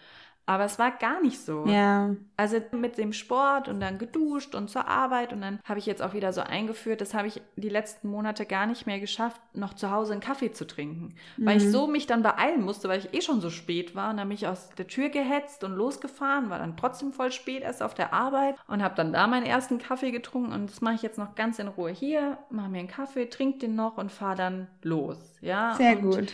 Aber 0.49 0.65
es 0.65 0.79
war 0.79 0.89
gar 0.89 1.21
nicht 1.21 1.39
so. 1.39 1.63
Ja. 1.67 2.15
Also 2.35 2.59
mit 2.71 2.97
dem 2.97 3.13
Sport 3.13 3.67
und 3.67 3.79
dann 3.79 3.99
geduscht 3.99 4.55
und 4.55 4.67
zur 4.67 4.87
Arbeit 4.87 5.31
und 5.31 5.41
dann 5.41 5.59
habe 5.63 5.77
ich 5.77 5.85
jetzt 5.85 6.01
auch 6.01 6.15
wieder 6.15 6.33
so 6.33 6.41
eingeführt, 6.41 7.01
das 7.01 7.13
habe 7.13 7.27
ich 7.27 7.39
die 7.55 7.69
letzten 7.69 8.09
Monate 8.09 8.47
gar 8.47 8.65
nicht 8.65 8.87
mehr 8.87 8.99
geschafft, 8.99 9.39
noch 9.53 9.75
zu 9.75 9.91
Hause 9.91 10.13
einen 10.13 10.21
Kaffee 10.21 10.51
zu 10.51 10.65
trinken. 10.65 11.13
Mhm. 11.37 11.45
Weil 11.45 11.57
ich 11.57 11.65
mhm. 11.65 11.69
so 11.69 11.85
mich 11.85 12.07
dann 12.07 12.23
beeilen 12.23 12.63
musste, 12.63 12.89
weil 12.89 12.97
ich 12.97 13.13
eh 13.13 13.21
schon 13.21 13.41
so 13.41 13.51
spät 13.51 13.93
war 13.93 14.09
und 14.09 14.17
dann 14.17 14.27
bin 14.27 14.33
ich 14.33 14.47
aus 14.47 14.69
der 14.75 14.87
Tür 14.87 15.09
gehetzt 15.09 15.63
und 15.63 15.75
losgefahren, 15.75 16.49
war 16.49 16.57
dann 16.57 16.77
trotzdem 16.77 17.13
voll 17.13 17.31
spät 17.31 17.61
erst 17.61 17.83
auf 17.83 17.93
der 17.93 18.11
Arbeit 18.11 18.55
und 18.65 18.81
habe 18.81 18.95
dann 18.95 19.13
da 19.13 19.27
meinen 19.27 19.45
ersten 19.45 19.77
Kaffee 19.77 20.09
getrunken 20.09 20.51
und 20.51 20.71
das 20.71 20.81
mache 20.81 20.95
ich 20.95 21.03
jetzt 21.03 21.19
noch 21.19 21.35
ganz 21.35 21.59
in 21.59 21.67
Ruhe 21.67 21.91
hier, 21.91 22.39
mache 22.49 22.69
mir 22.69 22.79
einen 22.79 22.87
Kaffee, 22.87 23.27
trinke 23.27 23.59
den 23.59 23.75
noch 23.75 23.99
und 23.99 24.11
fahre 24.11 24.35
dann 24.35 24.67
los. 24.81 25.19
Ja. 25.41 25.75
Sehr 25.75 25.99
und 25.99 26.09
gut. 26.09 26.33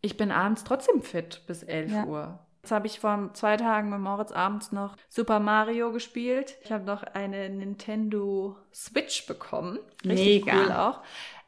Ich 0.00 0.16
bin 0.16 0.30
abends 0.30 0.64
trotzdem 0.64 1.02
fit 1.02 1.42
bis 1.46 1.62
11 1.62 1.92
ja. 1.92 2.06
Uhr. 2.06 2.38
Jetzt 2.62 2.70
habe 2.70 2.86
ich 2.86 3.00
vor 3.00 3.30
zwei 3.32 3.56
Tagen 3.56 3.90
mit 3.90 3.98
Moritz 3.98 4.30
abends 4.30 4.70
noch 4.70 4.94
Super 5.08 5.40
Mario 5.40 5.90
gespielt. 5.90 6.54
Ich 6.62 6.70
habe 6.70 6.84
noch 6.84 7.02
eine 7.02 7.50
Nintendo 7.50 8.56
Switch 8.72 9.26
bekommen. 9.26 9.80
Richtig 10.04 10.44
Mega. 10.46 10.62
cool 10.62 10.72
auch. 10.72 11.00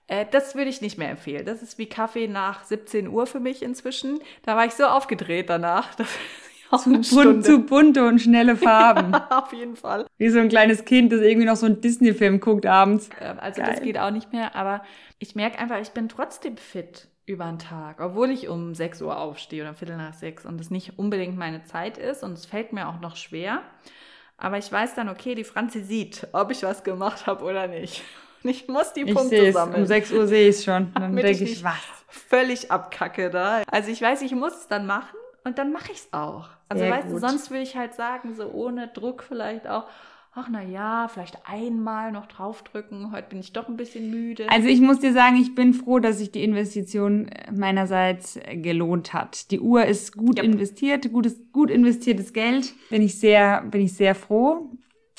Äh, 0.09 0.27
das 0.29 0.57
würde 0.57 0.71
ich 0.71 0.81
nicht 0.81 0.99
mehr 0.99 1.11
empfehlen. 1.11 1.47
Das 1.47 1.62
ist 1.62 1.79
wie 1.79 1.87
Kaffee 1.87 2.27
nach 2.27 2.65
17 2.65 3.07
Uhr 3.07 3.29
für 3.29 3.39
mich 3.39 3.62
inzwischen. 3.62 4.19
Da 4.43 4.57
war 4.57 4.67
ich 4.67 4.73
so 4.73 4.87
aufgedreht 4.87 5.49
danach. 5.49 5.95
zu, 6.83 7.01
bunt, 7.15 7.45
zu 7.45 7.61
bunte 7.61 8.05
und 8.05 8.19
schnelle 8.19 8.57
Farben. 8.57 9.12
Ja, 9.12 9.29
auf 9.45 9.53
jeden 9.53 9.77
Fall. 9.77 10.07
Wie 10.19 10.31
so 10.31 10.41
ein 10.41 10.49
kleines 10.49 10.85
Kind, 10.85 11.12
das 11.12 11.21
irgendwie 11.21 11.47
noch 11.47 11.55
so 11.55 11.67
einen 11.67 11.81
Disney-Film 11.81 12.41
guckt 12.41 12.67
abends. 12.67 13.09
Ähm, 13.21 13.39
also 13.39 13.61
Geil. 13.61 13.71
das 13.71 13.85
geht 13.85 13.99
auch 13.99 14.11
nicht 14.11 14.33
mehr, 14.33 14.57
aber 14.57 14.83
ich 15.21 15.37
merke 15.37 15.61
einfach, 15.61 15.79
ich 15.79 15.91
bin 15.91 16.09
trotzdem 16.09 16.57
fit 16.57 17.07
über 17.27 17.47
den 17.47 17.59
Tag, 17.59 18.01
obwohl 18.01 18.31
ich 18.31 18.49
um 18.49 18.75
6 18.75 19.03
Uhr 19.03 19.18
aufstehe 19.18 19.62
oder 19.62 19.75
Viertel 19.75 19.97
nach 19.97 20.14
sechs 20.14 20.45
und 20.45 20.61
es 20.61 20.70
nicht 20.70 20.99
unbedingt 20.99 21.37
meine 21.37 21.64
Zeit 21.64 21.97
ist 21.97 22.22
und 22.22 22.33
es 22.35 22.45
fällt 22.45 22.72
mir 22.72 22.89
auch 22.89 23.01
noch 23.01 23.16
schwer. 23.16 23.62
Aber 24.37 24.59
ich 24.59 24.70
weiß 24.70 24.95
dann, 24.95 25.09
okay, 25.09 25.35
die 25.35 25.45
Franzi 25.45 25.83
sieht, 25.83 26.27
ob 26.33 26.51
ich 26.51 26.62
was 26.62 26.85
gemacht 26.85 27.27
habe 27.27 27.45
oder 27.45 27.66
nicht. 27.66 28.03
Und 28.43 28.51
ich 28.51 28.68
muss 28.68 28.93
die 28.93 29.03
ich 29.03 29.14
Punkte 29.14 29.53
sammeln. 29.53 29.83
Um 29.83 29.87
6 29.87 30.12
Uhr 30.12 30.27
sehe 30.27 30.49
ich 30.49 30.57
es 30.57 30.64
schon. 30.64 30.93
Dann 30.93 31.16
denke 31.16 31.45
ich, 31.45 31.53
ich, 31.53 31.64
was? 31.64 31.75
Völlig 32.09 32.70
abkacke 32.70 33.31
da. 33.31 33.62
Also 33.70 33.91
ich 33.91 34.03
weiß, 34.03 34.22
ich 34.22 34.33
muss 34.33 34.55
es 34.55 34.68
dann 34.68 34.87
machen 34.87 35.16
und 35.45 35.59
dann 35.59 35.72
mache 35.72 35.93
ich 35.93 35.99
es 35.99 36.12
auch. 36.12 36.49
Also 36.68 36.85
Sehr 36.85 36.93
weißt 36.93 37.07
gut. 37.07 37.16
du, 37.16 37.18
sonst 37.20 37.51
würde 37.51 37.62
ich 37.62 37.77
halt 37.77 37.95
sagen, 37.95 38.35
so 38.35 38.51
ohne 38.51 38.89
Druck 38.89 39.22
vielleicht 39.22 39.66
auch, 39.66 39.87
ach 40.35 40.49
na 40.51 40.62
ja, 40.62 41.09
vielleicht 41.09 41.39
einmal 41.47 42.11
noch 42.12 42.26
draufdrücken, 42.26 43.12
heute 43.12 43.28
bin 43.28 43.41
ich 43.41 43.53
doch 43.53 43.68
ein 43.68 43.76
bisschen 43.76 44.11
müde. 44.11 44.51
Also 44.51 44.68
ich 44.68 44.80
muss 44.80 45.01
dir 45.01 45.12
sagen, 45.12 45.37
ich 45.37 45.55
bin 45.55 45.74
froh, 45.74 46.01
dass 46.01 46.18
sich 46.18 46.32
die 46.32 46.43
Investition 46.43 47.30
meinerseits 47.53 48.39
gelohnt 48.51 49.12
hat. 49.12 49.51
Die 49.51 49.61
Uhr 49.61 49.85
ist 49.85 50.16
gut 50.16 50.39
yep. 50.39 50.45
investiert, 50.45 51.11
gutes, 51.12 51.37
gut 51.53 51.70
investiertes 51.70 52.32
Geld. 52.32 52.72
Bin 52.91 53.03
ich 53.03 53.18
sehr, 53.18 53.62
bin 53.62 53.80
ich 53.80 53.95
sehr 53.95 54.14
froh. 54.14 54.70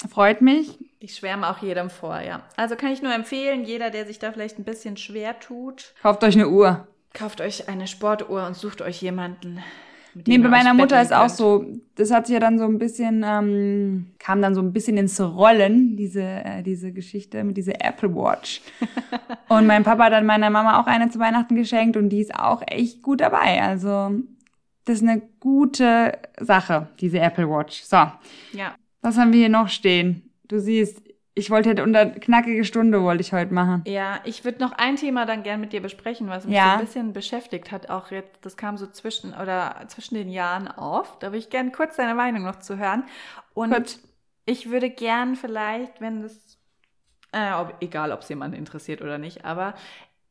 Freut 0.09 0.41
mich. 0.41 0.77
Ich 0.99 1.15
schwärme 1.15 1.49
auch 1.49 1.61
jedem 1.61 1.89
vor, 1.89 2.19
ja. 2.19 2.43
Also 2.57 2.75
kann 2.75 2.91
ich 2.91 3.01
nur 3.01 3.13
empfehlen, 3.13 3.63
jeder, 3.63 3.91
der 3.91 4.05
sich 4.05 4.19
da 4.19 4.31
vielleicht 4.31 4.59
ein 4.59 4.65
bisschen 4.65 4.97
schwer 4.97 5.39
tut. 5.39 5.93
Kauft 6.01 6.23
euch 6.23 6.35
eine 6.35 6.49
Uhr. 6.49 6.87
Kauft 7.13 7.39
euch 7.39 7.69
eine 7.69 7.87
Sportuhr 7.87 8.45
und 8.45 8.57
sucht 8.57 8.81
euch 8.81 9.01
jemanden, 9.01 9.63
Nee, 10.25 10.37
bei 10.37 10.47
meiner 10.47 10.73
Mutter 10.73 11.01
ist 11.01 11.13
auch 11.13 11.27
so, 11.27 11.65
das 11.95 12.09
hat 12.09 12.27
sich 12.27 12.35
ja 12.35 12.39
dann 12.39 12.57
so 12.57 12.65
ein 12.65 12.77
bisschen, 12.77 13.23
ähm, 13.27 14.13
kam 14.17 14.41
dann 14.41 14.55
so 14.55 14.61
ein 14.61 14.71
bisschen 14.71 14.95
ins 14.95 15.19
Rollen, 15.19 15.97
diese, 15.97 16.23
äh, 16.23 16.63
diese 16.63 16.93
Geschichte 16.93 17.43
mit 17.43 17.57
dieser 17.57 17.83
Apple 17.83 18.15
Watch. 18.15 18.61
und 19.49 19.67
mein 19.67 19.83
Papa 19.83 20.05
hat 20.05 20.13
dann 20.13 20.25
meiner 20.25 20.49
Mama 20.49 20.79
auch 20.79 20.87
eine 20.87 21.09
zu 21.09 21.19
Weihnachten 21.19 21.55
geschenkt 21.55 21.97
und 21.97 22.09
die 22.09 22.21
ist 22.21 22.33
auch 22.33 22.63
echt 22.65 23.01
gut 23.01 23.19
dabei. 23.19 23.61
Also, 23.61 24.11
das 24.85 25.01
ist 25.01 25.07
eine 25.07 25.21
gute 25.41 26.13
Sache, 26.39 26.87
diese 27.01 27.19
Apple 27.19 27.49
Watch. 27.49 27.83
So. 27.83 27.97
Ja. 28.53 28.75
Was 29.01 29.17
haben 29.17 29.33
wir 29.33 29.39
hier 29.39 29.49
noch 29.49 29.67
stehen? 29.67 30.31
Du 30.47 30.59
siehst, 30.59 31.01
ich 31.37 31.51
wollte 31.51 31.69
halt 31.69 31.81
unter 31.81 32.05
knackige 32.05 32.63
Stunde 32.63 33.03
wollte 33.03 33.21
ich 33.21 33.33
heute 33.33 33.53
machen. 33.53 33.83
Ja, 33.85 34.21
ich 34.23 34.45
würde 34.45 34.63
noch 34.63 34.71
ein 34.71 34.95
Thema 34.95 35.25
dann 35.25 35.43
gern 35.43 35.59
mit 35.59 35.73
dir 35.73 35.81
besprechen, 35.81 36.29
was 36.29 36.45
mich 36.45 36.55
ja. 36.55 36.63
so 36.63 36.69
ein 36.71 36.79
bisschen 36.79 37.13
beschäftigt 37.13 37.73
hat. 37.73 37.89
Auch 37.89 38.09
jetzt, 38.09 38.45
das 38.45 38.55
kam 38.55 38.77
so 38.77 38.87
zwischen 38.87 39.33
oder 39.33 39.83
zwischen 39.89 40.15
den 40.15 40.29
Jahren 40.29 40.69
auf. 40.69 41.19
Da 41.19 41.27
würde 41.27 41.39
ich 41.39 41.49
gern 41.49 41.73
kurz 41.73 41.97
deine 41.97 42.15
Meinung 42.15 42.43
noch 42.43 42.59
zu 42.59 42.77
hören. 42.77 43.03
Und 43.53 43.71
kurz. 43.71 43.99
ich 44.45 44.69
würde 44.69 44.89
gern 44.89 45.35
vielleicht, 45.35 45.99
wenn 45.99 46.21
das, 46.21 46.57
äh, 47.33 47.51
ob, 47.51 47.75
egal 47.81 48.13
ob 48.13 48.21
es 48.21 48.29
jemanden 48.29 48.55
interessiert 48.55 49.01
oder 49.01 49.17
nicht, 49.17 49.43
aber 49.43 49.73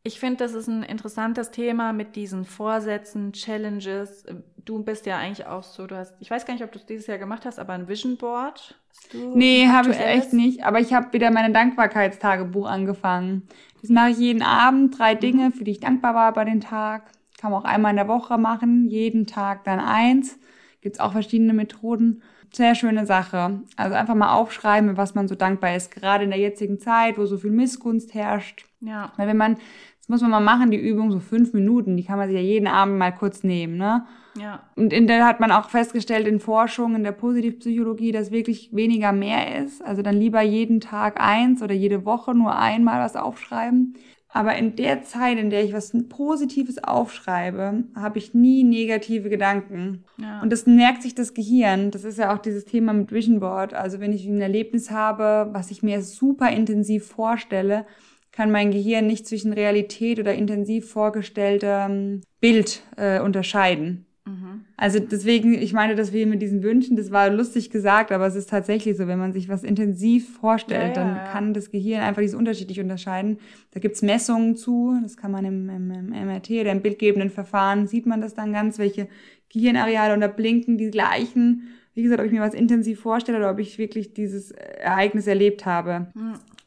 ich 0.05 0.21
finde, 0.21 0.45
das 0.45 0.55
ist 0.55 0.69
ein 0.69 0.85
interessantes 0.85 1.51
Thema 1.51 1.93
mit 1.93 2.15
diesen 2.15 2.45
Vorsätzen, 2.45 3.33
Challenges. 3.33 4.25
Du 4.65 4.85
bist 4.85 5.07
ja 5.07 5.19
eigentlich 5.19 5.47
auch 5.47 5.63
so, 5.63 5.87
du 5.87 5.97
hast, 5.97 6.15
ich 6.21 6.31
weiß 6.31 6.47
gar 6.47 6.55
nicht, 6.55 6.63
ob 6.63 6.71
du 6.73 6.79
es 6.79 6.87
dieses 6.87 7.07
Jahr 7.07 7.19
gemacht 7.19 7.45
hast, 7.45 7.59
aber 7.59 7.73
ein 7.73 7.89
Vision 7.89 8.17
Board 8.17 8.79
Nee, 9.13 9.69
habe 9.69 9.91
ich 9.91 10.01
echt 10.01 10.33
nicht. 10.33 10.65
Aber 10.65 10.81
ich 10.81 10.93
habe 10.93 11.13
wieder 11.13 11.31
meine 11.31 11.53
Dankbarkeitstagebuch 11.53 12.67
angefangen. 12.67 13.43
Das 13.81 13.91
mache 13.91 14.11
ich 14.11 14.19
jeden 14.19 14.43
Abend. 14.43 14.99
Drei 14.99 15.15
Dinge, 15.15 15.51
für 15.51 15.65
die 15.65 15.73
ich 15.73 15.81
dankbar 15.81 16.15
war 16.15 16.33
bei 16.33 16.45
den 16.45 16.61
Tag. 16.61 17.11
Kann 17.39 17.51
man 17.51 17.61
auch 17.61 17.67
einmal 17.67 17.91
in 17.91 17.97
der 17.97 18.09
Woche 18.09 18.39
machen. 18.39 18.89
Jeden 18.89 19.27
Tag 19.27 19.65
dann 19.65 19.81
eins. 19.81 20.39
Gibt's 20.81 21.01
auch 21.01 21.13
verschiedene 21.13 21.53
Methoden. 21.53 22.23
Sehr 22.53 22.75
schöne 22.75 23.05
Sache. 23.05 23.63
Also 23.77 23.95
einfach 23.97 24.15
mal 24.15 24.35
aufschreiben, 24.35 24.97
was 24.97 25.15
man 25.15 25.29
so 25.29 25.35
dankbar 25.35 25.77
ist. 25.77 25.91
Gerade 25.91 26.25
in 26.25 26.31
der 26.31 26.39
jetzigen 26.39 26.79
Zeit, 26.79 27.19
wo 27.19 27.27
so 27.27 27.37
viel 27.37 27.51
Missgunst 27.51 28.15
herrscht. 28.15 28.65
Ja. 28.81 29.13
Weil 29.17 29.29
wenn 29.29 29.37
man, 29.37 29.57
das 30.05 30.11
muss 30.11 30.21
man 30.21 30.33
mal 30.33 30.41
machen, 30.41 30.71
die 30.71 30.77
Übung, 30.77 31.11
so 31.11 31.19
fünf 31.19 31.55
Minuten, 31.55 31.97
die 31.97 32.05
kann 32.05 32.19
man 32.19 32.29
sich 32.29 32.37
ja 32.37 32.43
jeden 32.43 32.67
Abend 32.67 32.99
mal 32.99 33.11
kurz 33.11 33.43
nehmen, 33.43 33.79
ne? 33.79 34.05
Ja. 34.39 34.61
Und 34.77 34.93
in 34.93 35.07
der 35.07 35.25
hat 35.25 35.41
man 35.41 35.51
auch 35.51 35.71
festgestellt 35.71 36.27
in 36.27 36.41
Forschung, 36.41 36.95
in 36.95 37.05
der 37.05 37.13
Positivpsychologie, 37.13 38.13
dass 38.13 38.31
wirklich 38.31 38.69
weniger 38.75 39.13
mehr 39.13 39.63
ist. 39.65 39.83
Also 39.83 40.03
dann 40.03 40.17
lieber 40.17 40.43
jeden 40.43 40.81
Tag 40.81 41.19
eins 41.19 41.63
oder 41.63 41.73
jede 41.73 42.05
Woche 42.05 42.35
nur 42.35 42.55
einmal 42.55 43.01
was 43.01 43.17
aufschreiben. 43.17 43.95
Aber 44.29 44.55
in 44.57 44.77
der 44.77 45.05
Zeit, 45.05 45.39
in 45.39 45.49
der 45.49 45.65
ich 45.65 45.73
was 45.73 45.97
Positives 46.11 46.85
aufschreibe, 46.85 47.85
habe 47.97 48.19
ich 48.19 48.35
nie 48.35 48.63
negative 48.63 49.31
Gedanken. 49.31 50.05
Ja. 50.19 50.43
Und 50.43 50.53
das 50.53 50.67
merkt 50.67 51.03
sich 51.03 51.15
das 51.15 51.33
Gehirn. 51.33 51.93
Das 51.93 52.05
ist 52.05 52.19
ja 52.19 52.35
auch 52.35 52.39
dieses 52.39 52.67
Thema 52.67 52.93
mit 52.93 53.11
Vision 53.11 53.41
Board. 53.41 53.73
Also 53.73 54.01
wenn 54.01 54.13
ich 54.13 54.27
ein 54.27 54.43
Erlebnis 54.43 54.91
habe, 54.91 55.49
was 55.53 55.71
ich 55.71 55.83
mir 55.83 56.03
super 56.03 56.51
intensiv 56.51 57.07
vorstelle, 57.07 57.87
kann 58.35 58.51
mein 58.51 58.73
Gehirn 58.73 59.07
nicht 59.07 59.27
zwischen 59.29 59.53
Realität 59.53 60.19
oder 60.19 60.35
intensiv 60.35 60.91
vorgestelltem 60.91 62.23
Bild 62.41 62.83
äh, 62.97 63.21
unterscheiden. 63.21 64.07
Mhm. 64.27 64.65
Also 64.77 64.99
deswegen, 64.99 65.55
ich 65.55 65.73
meine, 65.73 65.95
dass 65.95 66.13
wir 66.13 66.27
mit 66.27 66.43
diesen 66.43 66.65
Wünschen, 66.65 66.97
das 66.97 67.13
war 67.13 67.31
lustig 67.31 67.71
gesagt, 67.71 68.11
aber 68.11 68.27
es 68.27 68.35
ist 68.35 68.51
tatsächlich 68.51 68.97
so, 68.97 69.07
wenn 69.07 69.21
man 69.21 69.33
sich 69.33 69.49
was 69.49 69.63
intensiv 69.63 70.39
vorstellt, 70.39 70.97
ja, 70.97 71.03
ja, 71.03 71.09
dann 71.09 71.17
ja. 71.17 71.25
kann 71.25 71.55
das 71.55 71.71
Gehirn 71.71 72.03
einfach 72.03 72.23
dieses 72.23 72.35
unterschiedlich 72.35 72.81
unterscheiden. 72.81 73.39
Da 73.71 73.79
gibt's 73.79 74.03
Messungen 74.03 74.57
zu, 74.57 74.99
das 75.01 75.17
kann 75.17 75.31
man 75.31 75.45
im, 75.45 75.69
im, 75.69 75.91
im 75.91 76.27
MRT 76.27 76.51
oder 76.51 76.73
im 76.73 76.83
bildgebenden 76.83 77.31
Verfahren, 77.31 77.87
sieht 77.87 78.07
man 78.07 78.21
das 78.21 78.35
dann 78.35 78.53
ganz, 78.53 78.79
welche 78.79 79.07
Gehirnareale 79.49 80.13
und 80.13 80.21
da 80.21 80.27
blinken 80.27 80.77
die 80.77 80.91
gleichen 80.91 81.69
wie 81.95 82.03
gesagt, 82.03 82.21
ob 82.21 82.27
ich 82.27 82.33
mir 82.33 82.41
was 82.41 82.55
intensiv 82.55 83.01
vorstelle 83.01 83.39
oder 83.39 83.51
ob 83.53 83.61
ich 83.61 83.79
wirklich 83.79 84.15
dieses 84.15 84.51
Ereignis 84.51 85.29
erlebt 85.29 85.65
habe. 85.65 86.09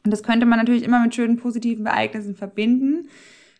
Und 0.04 0.10
das 0.10 0.22
könnte 0.22 0.46
man 0.46 0.58
natürlich 0.58 0.84
immer 0.84 1.02
mit 1.02 1.14
schönen 1.14 1.36
positiven 1.36 1.86
Ereignissen 1.86 2.34
verbinden. 2.34 3.08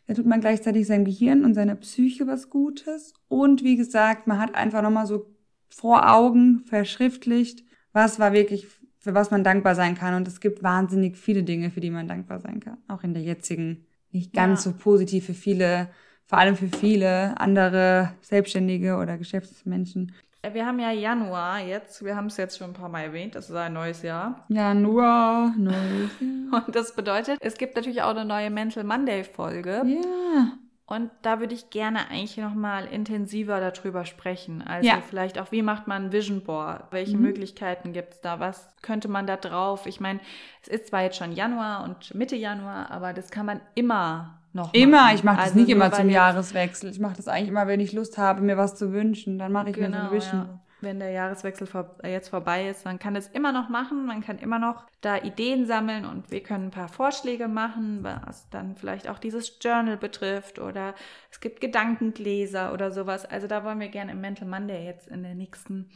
Da 0.07 0.15
tut 0.15 0.27
man 0.27 0.41
gleichzeitig 0.41 0.87
seinem 0.87 1.05
Gehirn 1.05 1.45
und 1.45 1.55
seiner 1.55 1.75
Psyche 1.75 2.27
was 2.27 2.49
Gutes. 2.49 3.13
Und 3.29 3.63
wie 3.63 3.77
gesagt, 3.77 4.27
man 4.27 4.39
hat 4.39 4.55
einfach 4.55 4.83
nochmal 4.83 5.07
so 5.07 5.27
vor 5.69 6.11
Augen 6.11 6.61
verschriftlicht, 6.65 7.65
was 7.93 8.19
war 8.19 8.33
wirklich, 8.33 8.67
für 8.99 9.15
was 9.15 9.31
man 9.31 9.45
dankbar 9.45 9.75
sein 9.75 9.95
kann. 9.95 10.15
Und 10.15 10.27
es 10.27 10.41
gibt 10.41 10.63
wahnsinnig 10.63 11.17
viele 11.17 11.43
Dinge, 11.43 11.71
für 11.71 11.81
die 11.81 11.91
man 11.91 12.09
dankbar 12.09 12.41
sein 12.41 12.61
kann. 12.61 12.79
Auch 12.89 13.05
in 13.05 13.13
der 13.13 13.23
jetzigen, 13.23 13.87
nicht 14.11 14.33
ganz 14.33 14.65
ja. 14.65 14.73
so 14.73 14.79
positiv 14.79 15.27
für 15.27 15.35
viele, 15.35 15.91
vor 16.25 16.39
allem 16.39 16.57
für 16.57 16.69
viele 16.69 17.39
andere 17.39 18.13
Selbstständige 18.23 18.97
oder 18.97 19.19
Geschäftsmenschen. 19.19 20.13
Äh, 20.43 20.55
wir 20.55 20.67
haben 20.67 20.79
ja 20.79 20.91
Januar 20.91 21.61
jetzt, 21.61 22.05
wir 22.05 22.17
haben 22.17 22.27
es 22.27 22.37
jetzt 22.37 22.59
schon 22.59 22.71
ein 22.71 22.75
paar 22.75 22.89
Mal 22.89 23.03
erwähnt, 23.03 23.35
das 23.35 23.51
ist 23.51 23.57
ein 23.57 23.73
neues 23.73 24.03
Jahr. 24.03 24.45
Januar, 24.49 25.53
neues 25.57 26.11
Jahr. 26.21 26.67
Und 26.67 26.75
das 26.75 26.95
bedeutet, 26.95 27.39
es 27.41 27.59
gibt 27.59 27.77
natürlich 27.77 28.03
auch 28.03 28.11
eine 28.11 28.25
neue 28.25 28.51
Mental 28.51 28.85
Monday 28.85 29.25
Folge. 29.25 29.83
Ja. 29.85 30.53
Und 30.87 31.11
da 31.21 31.39
würde 31.39 31.55
ich 31.55 31.69
gerne 31.69 32.09
eigentlich 32.09 32.39
nochmal 32.39 32.87
intensiver 32.87 33.61
darüber 33.61 34.07
sprechen. 34.07 34.63
Also 34.63 34.89
ja. 34.89 35.03
vielleicht 35.07 35.39
auch, 35.39 35.53
wie 35.53 35.61
macht 35.61 35.87
man 35.87 36.07
ein 36.07 36.13
Vision 36.13 36.43
Board? 36.43 36.85
Welche 36.93 37.17
mhm. 37.17 37.25
Möglichkeiten 37.25 37.93
gibt 37.93 38.15
es 38.15 38.21
da? 38.23 38.41
Was 38.41 38.75
könnte 38.81 39.07
man 39.09 39.27
da 39.27 39.37
drauf? 39.37 39.85
Ich 39.85 40.01
meine, 40.01 40.21
es 40.63 40.69
ist 40.69 40.87
zwar 40.87 41.03
jetzt 41.03 41.19
schon 41.19 41.33
Januar 41.33 41.85
und 41.85 42.15
Mitte 42.15 42.37
Januar, 42.37 42.91
aber 42.91 43.13
das 43.13 43.31
kann 43.31 43.45
man 43.45 43.61
immer 43.75 44.38
noch 44.53 44.73
Immer, 44.75 45.03
machen. 45.03 45.15
ich 45.15 45.25
mache 45.25 45.37
das 45.37 45.47
also 45.47 45.59
nicht 45.59 45.69
immer 45.69 45.93
zum 45.93 46.09
Jahreswechsel. 46.11 46.91
Ich 46.91 47.01
mache 47.01 47.17
das 47.17 47.29
eigentlich 47.29 47.49
immer, 47.49 47.67
wenn 47.67 47.81
ich 47.81 47.93
Lust 47.93 48.19
habe, 48.19 48.43
mir 48.43 48.57
was 48.57 48.77
zu 48.77 48.93
wünschen. 48.93 49.39
Dann 49.39 49.53
mache 49.53 49.71
ich 49.71 49.77
genau, 49.77 49.89
mir 49.89 49.97
so 49.97 50.07
ein 50.07 50.13
Vision. 50.13 50.41
Ja 50.47 50.61
wenn 50.81 51.01
der 51.01 51.11
Jahreswechsel 51.11 51.67
vor, 51.67 51.97
äh, 52.03 52.13
jetzt 52.13 52.29
vorbei 52.29 52.69
ist, 52.69 52.87
dann 52.87 52.99
kann 52.99 53.17
es 53.17 53.29
immer 53.29 53.53
noch 53.53 53.69
machen. 53.69 54.07
Man 54.07 54.23
kann 54.23 54.39
immer 54.39 54.59
noch 54.59 54.85
da 55.01 55.17
Ideen 55.17 55.67
sammeln 55.67 56.05
und 56.05 56.31
wir 56.31 56.43
können 56.43 56.67
ein 56.67 56.71
paar 56.71 56.89
Vorschläge 56.89 57.49
machen, 57.49 58.01
was 58.03 58.49
dann 58.51 58.77
vielleicht 58.77 59.09
auch 59.09 59.19
dieses 59.19 59.59
Journal 59.61 59.97
betrifft 59.97 60.59
oder 60.59 60.95
es 61.31 61.41
gibt 61.41 61.61
Gedankengläser 61.61 62.73
oder 62.73 62.91
sowas. 62.91 63.25
Also 63.25 63.47
da 63.47 63.65
wollen 63.65 63.81
wir 63.81 63.89
gerne 63.89 64.13
im 64.13 64.21
Mental 64.21 64.49
Monday 64.49 64.85
jetzt 64.85 65.09
in 65.09 65.23
der 65.23 65.35
nächsten 65.35 65.91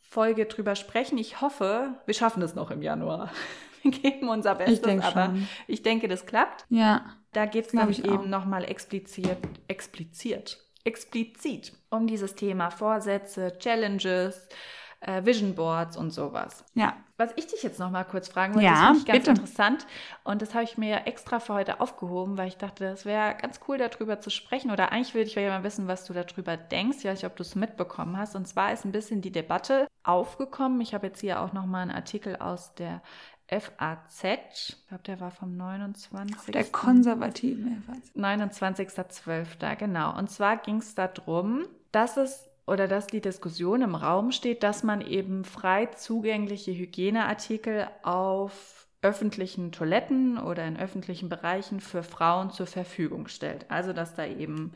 Folge 0.00 0.46
drüber 0.46 0.76
sprechen. 0.76 1.18
Ich 1.18 1.40
hoffe, 1.40 1.94
wir 2.04 2.14
schaffen 2.14 2.42
es 2.42 2.54
noch 2.54 2.70
im 2.70 2.82
Januar. 2.82 3.30
Wir 3.82 3.92
geben 3.92 4.28
unser 4.28 4.56
Bestes, 4.56 4.80
ich 4.84 5.04
aber 5.04 5.26
schon. 5.26 5.48
ich 5.68 5.80
denke, 5.84 6.08
das 6.08 6.26
klappt. 6.26 6.64
Ja. 6.70 7.04
Da 7.36 7.44
geht 7.44 7.66
es 7.66 7.74
nämlich 7.74 8.02
eben 8.04 8.30
nochmal 8.30 8.64
expliziert, 8.64 9.38
expliziert 9.68 10.66
explizit 10.86 11.72
um 11.90 12.06
dieses 12.06 12.34
Thema 12.34 12.70
Vorsätze, 12.70 13.58
Challenges, 13.58 14.48
äh, 15.00 15.24
Vision 15.24 15.54
Boards 15.54 15.96
und 15.96 16.10
sowas. 16.12 16.64
Ja. 16.74 16.96
Was 17.18 17.30
ich 17.36 17.46
dich 17.46 17.62
jetzt 17.62 17.80
noch 17.80 17.90
mal 17.90 18.04
kurz 18.04 18.28
fragen 18.28 18.54
wollte, 18.54 18.66
ja, 18.66 18.72
das 18.72 18.80
finde 18.80 18.98
ich 18.98 19.06
ganz 19.06 19.18
bitte. 19.18 19.30
interessant 19.30 19.86
und 20.22 20.42
das 20.42 20.54
habe 20.54 20.64
ich 20.64 20.76
mir 20.76 21.06
extra 21.06 21.40
für 21.40 21.54
heute 21.54 21.80
aufgehoben, 21.80 22.36
weil 22.36 22.48
ich 22.48 22.58
dachte, 22.58 22.84
das 22.84 23.04
wäre 23.04 23.34
ganz 23.40 23.60
cool, 23.66 23.78
darüber 23.78 24.20
zu 24.20 24.28
sprechen 24.30 24.70
oder 24.70 24.92
eigentlich 24.92 25.14
würde 25.14 25.26
ich 25.26 25.34
ja 25.34 25.48
mal 25.48 25.64
wissen, 25.64 25.88
was 25.88 26.04
du 26.04 26.12
darüber 26.12 26.56
denkst. 26.56 26.98
Ich 26.98 27.04
weiß 27.06 27.22
nicht, 27.22 27.26
ob 27.26 27.36
du 27.36 27.42
es 27.42 27.54
mitbekommen 27.54 28.18
hast. 28.18 28.36
Und 28.36 28.46
zwar 28.46 28.72
ist 28.72 28.84
ein 28.84 28.92
bisschen 28.92 29.22
die 29.22 29.32
Debatte 29.32 29.86
aufgekommen. 30.02 30.80
Ich 30.82 30.94
habe 30.94 31.06
jetzt 31.08 31.20
hier 31.20 31.40
auch 31.40 31.52
noch 31.52 31.66
mal 31.66 31.82
einen 31.82 31.90
Artikel 31.90 32.36
aus 32.36 32.74
der 32.74 33.02
FAZ, 33.48 34.24
ich 34.24 34.88
glaube, 34.88 35.04
der 35.04 35.20
war 35.20 35.30
vom 35.30 35.56
29. 35.56 36.52
Der 36.52 36.64
konservative 36.64 37.70
FAZ. 37.86 38.16
29.12. 38.16 39.76
genau. 39.76 40.16
Und 40.18 40.30
zwar 40.30 40.56
ging 40.56 40.78
es 40.78 40.94
darum, 40.94 41.64
dass 41.92 42.16
es 42.16 42.48
oder 42.66 42.88
dass 42.88 43.06
die 43.06 43.20
Diskussion 43.20 43.82
im 43.82 43.94
Raum 43.94 44.32
steht, 44.32 44.64
dass 44.64 44.82
man 44.82 45.00
eben 45.00 45.44
frei 45.44 45.86
zugängliche 45.86 46.72
Hygieneartikel 46.72 47.86
auf 48.02 48.88
öffentlichen 49.02 49.70
Toiletten 49.70 50.38
oder 50.38 50.64
in 50.66 50.76
öffentlichen 50.76 51.28
Bereichen 51.28 51.80
für 51.80 52.02
Frauen 52.02 52.50
zur 52.50 52.66
Verfügung 52.66 53.28
stellt. 53.28 53.70
Also 53.70 53.92
dass 53.92 54.14
da 54.14 54.26
eben 54.26 54.72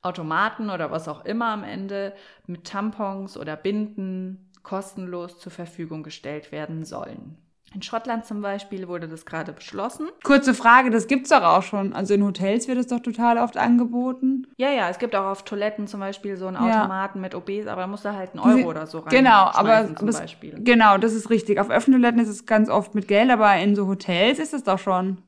Automaten 0.00 0.70
oder 0.70 0.90
was 0.90 1.08
auch 1.08 1.24
immer 1.26 1.48
am 1.48 1.64
Ende 1.64 2.14
mit 2.46 2.64
Tampons 2.64 3.36
oder 3.36 3.56
Binden 3.56 4.50
kostenlos 4.62 5.38
zur 5.38 5.52
Verfügung 5.52 6.02
gestellt 6.02 6.50
werden 6.50 6.84
sollen. 6.84 7.36
In 7.74 7.82
Schottland 7.82 8.24
zum 8.24 8.40
Beispiel 8.40 8.88
wurde 8.88 9.08
das 9.08 9.26
gerade 9.26 9.52
beschlossen. 9.52 10.08
Kurze 10.24 10.54
Frage, 10.54 10.90
das 10.90 11.06
gibt 11.06 11.24
es 11.24 11.30
doch 11.30 11.42
auch 11.42 11.62
schon. 11.62 11.92
Also 11.92 12.14
in 12.14 12.24
Hotels 12.24 12.66
wird 12.66 12.78
es 12.78 12.86
doch 12.86 13.00
total 13.00 13.36
oft 13.36 13.58
angeboten. 13.58 14.46
Ja, 14.56 14.70
ja, 14.70 14.88
es 14.88 14.98
gibt 14.98 15.14
auch 15.14 15.26
auf 15.26 15.44
Toiletten 15.44 15.86
zum 15.86 16.00
Beispiel 16.00 16.36
so 16.36 16.46
einen 16.46 16.56
Automaten 16.56 17.18
ja. 17.18 17.22
mit 17.22 17.34
OBs, 17.34 17.66
aber 17.66 17.82
da 17.82 17.86
muss 17.86 18.02
da 18.02 18.14
halt 18.14 18.30
einen 18.30 18.40
Euro 18.40 18.56
Sie, 18.56 18.64
oder 18.64 18.86
so 18.86 19.00
rein. 19.00 19.10
Genau, 19.10 19.50
aber 19.52 19.94
zum 19.94 20.06
das, 20.06 20.20
Beispiel. 20.20 20.58
genau, 20.64 20.96
das 20.96 21.12
ist 21.12 21.28
richtig. 21.28 21.60
Auf 21.60 21.68
öffentlichen 21.68 22.02
Toiletten 22.02 22.22
ist 22.22 22.28
es 22.28 22.46
ganz 22.46 22.70
oft 22.70 22.94
mit 22.94 23.06
Geld, 23.06 23.30
aber 23.30 23.54
in 23.56 23.76
so 23.76 23.86
Hotels 23.86 24.38
ist 24.38 24.54
es 24.54 24.64
doch 24.64 24.78
schon 24.78 25.18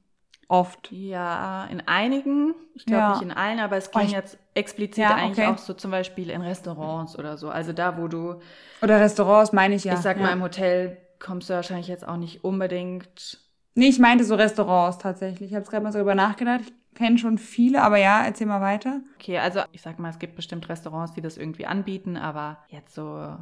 oft. 0.48 0.90
Ja, 0.90 1.66
in 1.66 1.86
einigen, 1.86 2.54
ich 2.74 2.86
glaube 2.86 3.02
ja. 3.02 3.10
nicht 3.10 3.22
in 3.22 3.32
allen, 3.32 3.60
aber 3.60 3.76
es 3.76 3.90
ging 3.90 4.08
oh, 4.08 4.10
jetzt 4.10 4.38
explizit 4.54 5.04
ja, 5.04 5.14
eigentlich 5.14 5.46
okay. 5.46 5.54
auch 5.54 5.58
so 5.58 5.74
zum 5.74 5.90
Beispiel 5.90 6.30
in 6.30 6.40
Restaurants 6.40 7.18
oder 7.18 7.36
so. 7.36 7.50
Also 7.50 7.72
da, 7.74 7.98
wo 7.98 8.08
du. 8.08 8.36
Oder 8.82 8.98
Restaurants 8.98 9.52
meine 9.52 9.74
ich 9.74 9.84
ja. 9.84 9.94
Ich 9.94 10.00
sag 10.00 10.18
mal 10.18 10.32
im 10.32 10.42
Hotel 10.42 10.96
kommst 11.20 11.48
du 11.48 11.54
wahrscheinlich 11.54 11.88
jetzt 11.88 12.06
auch 12.06 12.16
nicht 12.16 12.42
unbedingt. 12.42 13.38
Nee, 13.74 13.88
ich 13.88 13.98
meinte 13.98 14.24
so 14.24 14.34
Restaurants 14.34 14.98
tatsächlich. 14.98 15.50
Ich 15.50 15.56
habe 15.56 15.64
gerade 15.66 15.84
mal 15.84 15.92
so 15.92 15.98
darüber 15.98 16.14
nachgedacht. 16.14 16.62
Ich 16.64 16.98
kenne 16.98 17.18
schon 17.18 17.38
viele, 17.38 17.82
aber 17.82 17.98
ja, 17.98 18.24
erzähl 18.24 18.46
mal 18.46 18.60
weiter. 18.60 19.00
Okay, 19.16 19.38
also 19.38 19.60
ich 19.72 19.82
sag 19.82 19.98
mal, 19.98 20.10
es 20.10 20.18
gibt 20.18 20.34
bestimmt 20.34 20.68
Restaurants, 20.68 21.12
die 21.12 21.20
das 21.20 21.36
irgendwie 21.36 21.66
anbieten, 21.66 22.16
aber 22.16 22.58
jetzt 22.68 22.94
so 22.94 23.36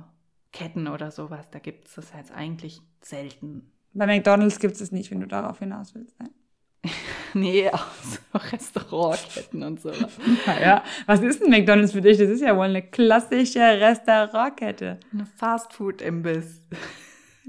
Ketten 0.53 0.89
oder 0.89 1.11
sowas, 1.11 1.51
da 1.51 1.59
gibt 1.59 1.89
es 1.89 1.95
das 1.95 2.13
jetzt 2.15 2.33
eigentlich 2.33 2.83
selten. 3.01 3.73
Bei 3.95 4.07
McDonalds 4.07 4.59
gibt 4.59 4.75
es 4.75 4.81
es 4.81 4.93
nicht, 4.93 5.11
wenn 5.11 5.21
du 5.21 5.27
darauf 5.27 5.59
hinaus 5.61 5.95
willst. 5.95 6.15
Nein. 6.19 6.31
nee, 7.35 7.69
auch 7.71 7.87
so 8.03 8.19
Restaurantketten 8.39 9.63
und 9.63 9.81
so. 9.81 9.91
Naja, 10.47 10.85
was 11.07 11.21
ist 11.21 11.43
ein 11.43 11.51
McDonalds 11.51 11.93
für 11.93 12.01
dich? 12.01 12.19
Das 12.19 12.29
ist 12.29 12.43
ja 12.43 12.57
wohl 12.57 12.67
eine 12.67 12.83
klassische 12.83 13.61
Restaurantkette. 13.61 15.01
Eine 15.13 15.27
Fastfood-Imbiss. 15.27 16.63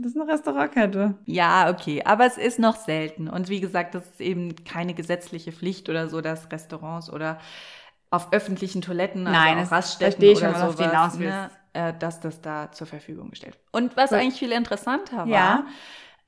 Das 0.02 0.14
ist 0.14 0.20
eine 0.20 0.32
Restaurantkette. 0.32 1.16
Ja, 1.26 1.70
okay. 1.70 2.04
Aber 2.06 2.26
es 2.26 2.38
ist 2.38 2.60
noch 2.60 2.76
selten. 2.76 3.28
Und 3.28 3.50
wie 3.50 3.60
gesagt, 3.60 3.96
das 3.96 4.06
ist 4.06 4.22
eben 4.22 4.56
keine 4.64 4.94
gesetzliche 4.94 5.52
Pflicht 5.52 5.90
oder 5.90 6.08
so, 6.08 6.22
dass 6.22 6.52
Restaurants 6.52 7.12
oder 7.12 7.40
auf 8.12 8.34
öffentlichen 8.34 8.82
Toiletten, 8.82 9.28
also 9.28 9.40
Nein, 9.40 9.66
auch 9.66 9.72
Raststätten 9.72 10.24
oder 10.24 10.56
schon, 10.56 10.72
sowas, 10.78 11.18
ne, 11.20 11.52
äh, 11.74 11.94
dass 11.98 12.20
das 12.20 12.42
da 12.42 12.72
zur 12.72 12.88
Verfügung 12.88 13.30
gestellt 13.30 13.56
wird. 13.56 13.66
Und 13.72 13.98
was 13.98 14.10
Gut. 14.10 14.20
eigentlich 14.20 14.40
viel 14.40 14.52
interessanter 14.52 15.18
war, 15.18 15.28
ja. 15.28 15.66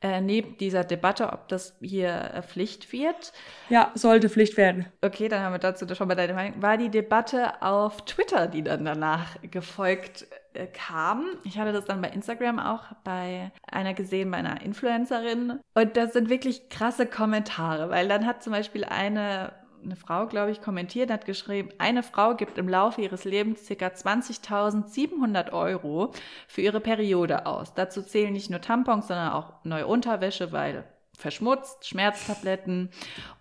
Äh, 0.03 0.19
neben 0.19 0.57
dieser 0.57 0.83
Debatte, 0.83 1.31
ob 1.31 1.47
das 1.47 1.75
hier 1.79 2.31
äh, 2.33 2.41
Pflicht 2.41 2.91
wird. 2.91 3.33
Ja, 3.69 3.91
sollte 3.93 4.29
Pflicht 4.29 4.57
werden. 4.57 4.87
Okay, 5.01 5.27
dann 5.27 5.43
haben 5.43 5.53
wir 5.53 5.59
dazu 5.59 5.85
schon 5.93 6.07
mal 6.07 6.15
deine 6.15 6.33
Meinung. 6.33 6.59
War 6.59 6.77
die 6.77 6.89
Debatte 6.89 7.61
auf 7.61 8.03
Twitter, 8.05 8.47
die 8.47 8.63
dann 8.63 8.83
danach 8.83 9.35
gefolgt 9.43 10.25
äh, 10.53 10.65
kam. 10.65 11.27
Ich 11.43 11.59
hatte 11.59 11.71
das 11.71 11.85
dann 11.85 12.01
bei 12.01 12.09
Instagram 12.09 12.57
auch 12.57 12.85
bei 13.03 13.51
einer 13.71 13.93
gesehen, 13.93 14.31
bei 14.31 14.37
einer 14.37 14.61
Influencerin. 14.61 15.59
Und 15.75 15.95
das 15.95 16.13
sind 16.13 16.29
wirklich 16.29 16.69
krasse 16.69 17.05
Kommentare, 17.05 17.91
weil 17.91 18.07
dann 18.07 18.25
hat 18.25 18.41
zum 18.41 18.53
Beispiel 18.53 18.83
eine 18.83 19.53
eine 19.83 19.95
Frau, 19.95 20.27
glaube 20.27 20.51
ich, 20.51 20.61
kommentiert, 20.61 21.11
hat 21.11 21.25
geschrieben, 21.25 21.69
eine 21.77 22.03
Frau 22.03 22.35
gibt 22.35 22.57
im 22.57 22.69
Laufe 22.69 23.01
ihres 23.01 23.23
Lebens 23.23 23.67
ca. 23.67 23.87
20.700 23.87 25.51
Euro 25.51 26.11
für 26.47 26.61
ihre 26.61 26.79
Periode 26.79 27.45
aus. 27.45 27.73
Dazu 27.73 28.01
zählen 28.01 28.33
nicht 28.33 28.49
nur 28.49 28.61
Tampons, 28.61 29.07
sondern 29.07 29.33
auch 29.33 29.53
neue 29.63 29.87
Unterwäsche, 29.87 30.51
weil 30.51 30.85
verschmutzt, 31.21 31.87
Schmerztabletten 31.87 32.89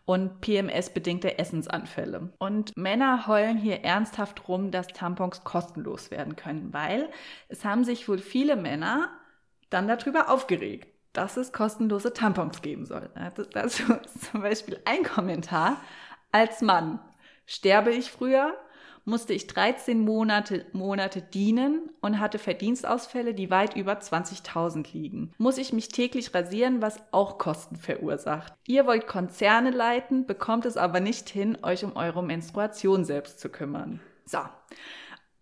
und 0.04 0.40
PMS-bedingte 0.40 1.38
Essensanfälle. 1.38 2.32
Und 2.38 2.76
Männer 2.76 3.26
heulen 3.26 3.56
hier 3.56 3.82
ernsthaft 3.82 4.48
rum, 4.48 4.70
dass 4.70 4.88
Tampons 4.88 5.42
kostenlos 5.44 6.10
werden 6.10 6.36
können, 6.36 6.72
weil 6.72 7.08
es 7.48 7.64
haben 7.64 7.84
sich 7.84 8.08
wohl 8.08 8.18
viele 8.18 8.56
Männer 8.56 9.08
dann 9.70 9.88
darüber 9.88 10.28
aufgeregt, 10.28 10.88
dass 11.12 11.36
es 11.36 11.52
kostenlose 11.52 12.12
Tampons 12.12 12.62
geben 12.62 12.86
soll. 12.86 13.10
Dazu 13.52 13.82
ist 14.04 14.30
zum 14.30 14.42
Beispiel 14.42 14.78
ein 14.84 15.02
Kommentar, 15.02 15.80
als 16.32 16.62
Mann 16.62 17.00
sterbe 17.46 17.90
ich 17.90 18.10
früher, 18.10 18.56
musste 19.04 19.32
ich 19.32 19.46
13 19.46 20.00
Monate, 20.00 20.66
Monate 20.72 21.22
dienen 21.22 21.90
und 22.00 22.20
hatte 22.20 22.38
Verdienstausfälle, 22.38 23.34
die 23.34 23.50
weit 23.50 23.76
über 23.76 23.94
20.000 23.94 24.92
liegen. 24.92 25.32
Muss 25.38 25.58
ich 25.58 25.72
mich 25.72 25.88
täglich 25.88 26.34
rasieren, 26.34 26.82
was 26.82 27.02
auch 27.10 27.38
Kosten 27.38 27.76
verursacht. 27.76 28.52
Ihr 28.66 28.86
wollt 28.86 29.06
Konzerne 29.06 29.70
leiten, 29.70 30.26
bekommt 30.26 30.66
es 30.66 30.76
aber 30.76 31.00
nicht 31.00 31.28
hin, 31.28 31.58
euch 31.62 31.84
um 31.84 31.96
eure 31.96 32.22
Menstruation 32.22 33.04
selbst 33.04 33.40
zu 33.40 33.48
kümmern. 33.48 34.00
So. 34.26 34.40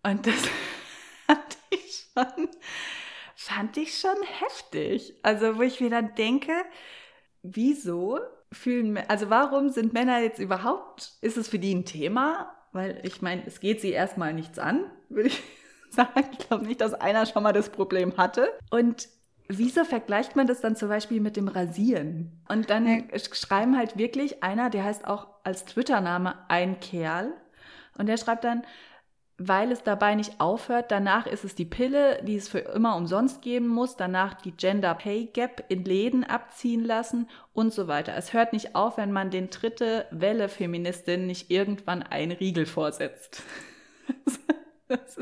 Und 0.03 0.25
das 0.25 0.35
fand 1.27 1.57
ich 1.69 2.07
schon, 2.13 2.49
fand 3.35 3.77
ich 3.77 3.99
schon 3.99 4.17
heftig. 4.39 5.13
Also, 5.21 5.57
wo 5.57 5.61
ich 5.61 5.79
mir 5.79 5.89
dann 5.89 6.15
denke, 6.15 6.53
wieso 7.43 8.19
fühlen, 8.51 8.97
also 9.07 9.29
warum 9.29 9.69
sind 9.69 9.93
Männer 9.93 10.19
jetzt 10.19 10.39
überhaupt, 10.39 11.13
ist 11.21 11.37
es 11.37 11.47
für 11.47 11.59
die 11.59 11.73
ein 11.73 11.85
Thema? 11.85 12.55
Weil 12.71 12.99
ich 13.03 13.21
meine, 13.21 13.45
es 13.45 13.59
geht 13.59 13.81
sie 13.81 13.91
erstmal 13.91 14.33
nichts 14.33 14.59
an, 14.59 14.85
würde 15.09 15.29
ich 15.29 15.41
sagen. 15.89 16.29
Ich 16.31 16.47
glaube 16.47 16.65
nicht, 16.65 16.81
dass 16.81 16.93
einer 16.93 17.25
schon 17.25 17.43
mal 17.43 17.53
das 17.53 17.69
Problem 17.69 18.17
hatte. 18.17 18.49
Und 18.69 19.09
wieso 19.47 19.83
vergleicht 19.83 20.35
man 20.35 20.47
das 20.47 20.61
dann 20.61 20.75
zum 20.75 20.89
Beispiel 20.89 21.19
mit 21.19 21.35
dem 21.35 21.47
Rasieren? 21.47 22.43
Und 22.47 22.69
dann 22.69 22.87
ja. 22.87 23.19
schreiben 23.33 23.77
halt 23.77 23.97
wirklich 23.97 24.43
einer, 24.43 24.69
der 24.69 24.83
heißt 24.83 25.05
auch 25.07 25.27
als 25.43 25.65
Twitter-Name 25.65 26.35
ein 26.47 26.79
Kerl. 26.79 27.33
Und 27.97 28.05
der 28.05 28.17
schreibt 28.17 28.43
dann, 28.43 28.63
weil 29.39 29.71
es 29.71 29.83
dabei 29.83 30.15
nicht 30.15 30.39
aufhört. 30.39 30.91
Danach 30.91 31.25
ist 31.25 31.43
es 31.43 31.55
die 31.55 31.65
Pille, 31.65 32.21
die 32.23 32.35
es 32.35 32.49
für 32.49 32.59
immer 32.59 32.95
umsonst 32.95 33.41
geben 33.41 33.67
muss. 33.67 33.95
Danach 33.95 34.35
die 34.35 34.51
Gender 34.51 34.93
Pay 34.93 35.29
Gap 35.33 35.63
in 35.69 35.85
Läden 35.85 36.23
abziehen 36.23 36.83
lassen 36.83 37.27
und 37.53 37.73
so 37.73 37.87
weiter. 37.87 38.13
Es 38.15 38.33
hört 38.33 38.53
nicht 38.53 38.75
auf, 38.75 38.97
wenn 38.97 39.11
man 39.11 39.31
den 39.31 39.49
dritte 39.49 40.05
Welle 40.11 40.49
Feministin 40.49 41.25
nicht 41.25 41.49
irgendwann 41.49 42.03
einen 42.03 42.33
Riegel 42.33 42.65
vorsetzt. 42.65 43.41
ist 44.89 45.19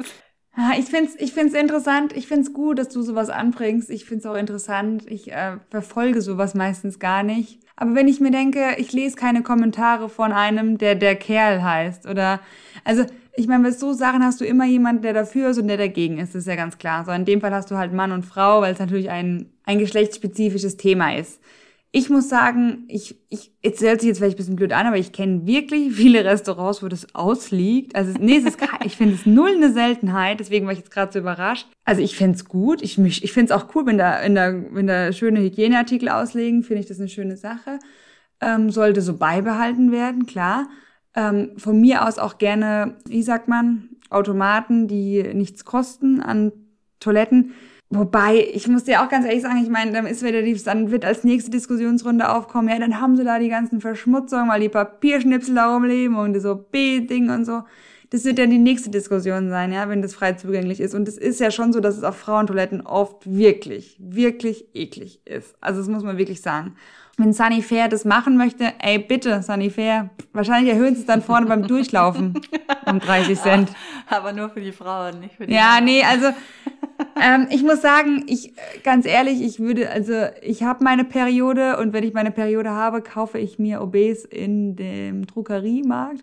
ich 0.78 0.86
finde 0.86 1.12
es 1.12 1.16
ich 1.20 1.34
find's 1.34 1.54
interessant, 1.54 2.14
ich 2.16 2.28
finde 2.28 2.44
es 2.44 2.54
gut, 2.54 2.80
dass 2.80 2.90
du 2.90 3.02
sowas 3.02 3.30
anbringst. 3.30 3.90
Ich 3.90 4.06
finde 4.06 4.22
es 4.22 4.26
auch 4.26 4.36
interessant. 4.36 5.04
Ich 5.08 5.32
äh, 5.32 5.58
verfolge 5.70 6.22
sowas 6.22 6.56
meistens 6.56 7.00
gar 7.00 7.22
nicht. 7.22 7.60
Aber 7.76 7.94
wenn 7.94 8.08
ich 8.08 8.20
mir 8.20 8.32
denke, 8.32 8.76
ich 8.78 8.92
lese 8.92 9.16
keine 9.16 9.44
Kommentare 9.44 10.10
von 10.10 10.32
einem, 10.32 10.80
der 10.80 10.96
der 10.96 11.16
Kerl 11.16 11.62
heißt 11.62 12.08
oder 12.08 12.40
also 12.84 13.06
ich 13.38 13.48
meine, 13.48 13.64
bei 13.64 13.72
so 13.72 13.94
Sachen 13.94 14.24
hast 14.24 14.42
du 14.42 14.46
immer 14.46 14.66
jemanden, 14.66 15.04
der 15.04 15.14
dafür 15.14 15.52
ist 15.52 15.60
und 15.60 15.68
der 15.68 15.78
dagegen 15.78 16.18
ist, 16.18 16.34
das 16.34 16.42
ist 16.42 16.48
ja 16.48 16.56
ganz 16.56 16.80
klar. 16.80 17.06
So 17.06 17.12
in 17.12 17.24
dem 17.24 17.40
Fall 17.40 17.54
hast 17.54 17.70
du 17.70 17.78
halt 17.78 17.94
Mann 17.94 18.12
und 18.12 18.26
Frau, 18.26 18.62
weil 18.62 18.74
es 18.74 18.80
natürlich 18.80 19.12
ein, 19.12 19.52
ein 19.64 19.78
geschlechtsspezifisches 19.78 20.76
Thema 20.76 21.16
ist. 21.16 21.40
Ich 21.92 22.10
muss 22.10 22.30
sagen, 22.30 22.86
ich, 22.88 23.16
ich, 23.30 23.52
jetzt 23.64 23.82
hört 23.82 24.02
sich 24.02 24.08
jetzt 24.08 24.18
vielleicht 24.18 24.36
ein 24.36 24.38
bisschen 24.38 24.56
blöd 24.56 24.74
an, 24.74 24.88
aber 24.88 24.98
ich 24.98 25.12
kenne 25.12 25.46
wirklich 25.46 25.94
viele 25.94 26.26
Restaurants, 26.26 26.82
wo 26.82 26.88
das 26.88 27.14
ausliegt. 27.14 27.96
Also, 27.96 28.14
nee, 28.20 28.38
es 28.38 28.44
ist, 28.44 28.58
ich 28.84 28.98
finde 28.98 29.14
es 29.14 29.26
null 29.28 29.52
eine 29.56 29.72
Seltenheit, 29.72 30.40
deswegen 30.40 30.66
war 30.66 30.74
ich 30.74 30.80
jetzt 30.80 30.92
gerade 30.92 31.14
so 31.14 31.20
überrascht. 31.20 31.68
Also, 31.86 32.02
ich 32.02 32.18
finde 32.18 32.36
es 32.36 32.46
gut. 32.46 32.82
Ich, 32.82 32.98
mich, 32.98 33.24
ich 33.24 33.32
finde 33.32 33.54
es 33.54 33.60
auch 33.60 33.74
cool, 33.76 33.86
wenn 33.86 34.00
da, 34.00 34.20
wenn 34.22 34.36
da, 34.36 34.54
wenn 34.72 34.88
da 34.88 35.14
schöne 35.14 35.42
Hygieneartikel 35.42 36.10
auslegen, 36.10 36.64
finde 36.64 36.82
ich 36.82 36.88
das 36.88 37.00
eine 37.00 37.08
schöne 37.08 37.38
Sache. 37.38 37.80
Ähm, 38.42 38.72
sollte 38.72 39.02
so 39.02 39.16
beibehalten 39.16 39.92
werden, 39.92 40.26
klar. 40.26 40.68
Ähm, 41.18 41.50
von 41.58 41.82
mir 41.82 42.08
aus 42.08 42.20
auch 42.20 42.38
gerne, 42.38 42.96
wie 43.10 43.24
sagt 43.24 43.48
man, 43.48 43.90
Automaten, 44.12 44.88
die 44.88 45.24
nichts 45.34 45.66
kosten 45.66 46.22
an 46.22 46.52
Toiletten. 47.00 47.54
Wobei, 47.90 48.48
ich 48.54 48.68
muss 48.68 48.84
dir 48.84 49.02
auch 49.02 49.10
ganz 49.10 49.26
ehrlich 49.26 49.42
sagen, 49.42 49.60
ich 49.64 49.70
meine, 49.70 49.92
dann 49.92 50.06
ist 50.06 50.24
wieder 50.24 50.44
die, 50.44 50.54
dann 50.64 50.92
wird 50.92 51.06
als 51.06 51.24
nächste 51.24 51.50
Diskussionsrunde 51.50 52.30
aufkommen, 52.30 52.70
ja, 52.70 52.78
dann 52.78 53.02
haben 53.02 53.18
sie 53.18 53.24
da 53.24 53.40
die 53.40 53.50
ganzen 53.50 53.82
Verschmutzungen, 53.82 54.48
weil 54.48 54.62
die 54.62 54.70
Papierschnipsel 54.70 55.56
da 55.56 55.74
rumleben 55.74 56.18
und 56.18 56.40
so 56.40 56.56
B-Ding 56.56 57.32
und 57.32 57.46
so. 57.46 57.64
Das 58.12 58.24
wird 58.24 58.38
dann 58.38 58.52
die 58.52 58.60
nächste 58.60 58.92
Diskussion 58.92 59.50
sein, 59.50 59.74
ja, 59.74 59.90
wenn 59.90 60.04
das 60.04 60.14
frei 60.14 60.34
zugänglich 60.34 60.80
ist. 60.80 60.94
Und 60.94 61.08
es 61.08 61.18
ist 61.18 61.40
ja 61.40 61.50
schon 61.50 61.74
so, 61.74 61.80
dass 61.80 61.98
es 61.98 62.04
auf 62.04 62.16
Frauentoiletten 62.18 62.82
oft 62.82 63.26
wirklich, 63.26 63.98
wirklich 64.00 64.68
eklig 64.76 65.22
ist. 65.26 65.56
Also 65.62 65.80
das 65.80 65.90
muss 65.90 66.04
man 66.04 66.18
wirklich 66.18 66.42
sagen 66.42 66.76
wenn 67.20 67.34
Sunny 67.34 67.62
Fair 67.64 67.88
das 67.90 68.06
machen 68.06 68.38
möchte, 68.38 68.74
ey, 68.80 69.00
bitte, 69.00 69.42
Sunny 69.42 69.70
Fair. 69.72 70.12
Wahrscheinlich 70.34 70.72
erhöhen 70.72 70.94
sie 70.94 71.02
es 71.02 71.08
dann 71.08 71.24
vorne 71.24 71.48
beim 71.48 71.66
Durchlaufen 71.68 72.40
um 72.86 73.00
30 73.02 73.40
Cent. 73.40 73.72
Aber 74.08 74.34
nur 74.34 74.50
für 74.50 74.62
die 74.62 74.72
Frauen, 74.72 75.20
nicht 75.20 75.36
für 75.36 75.48
die 75.48 75.54
Ja, 75.54 75.74
Männer. 75.76 75.82
nee, 75.86 76.04
also 76.04 76.28
ähm, 77.22 77.48
ich 77.50 77.64
muss 77.64 77.82
sagen, 77.82 78.24
ich 78.28 78.54
ganz 78.84 79.06
ehrlich, 79.08 79.42
ich 79.42 79.60
würde, 79.60 79.90
also 79.90 80.14
ich 80.44 80.62
habe 80.64 80.84
meine 80.84 81.04
Periode 81.06 81.78
und 81.78 81.92
wenn 81.92 82.04
ich 82.04 82.14
meine 82.14 82.32
Periode 82.32 82.70
habe, 82.70 83.02
kaufe 83.02 83.40
ich 83.40 83.58
mir 83.58 83.82
Obes 83.82 84.24
in 84.24 84.76
dem 84.76 85.26
Druckeriemarkt. 85.26 86.22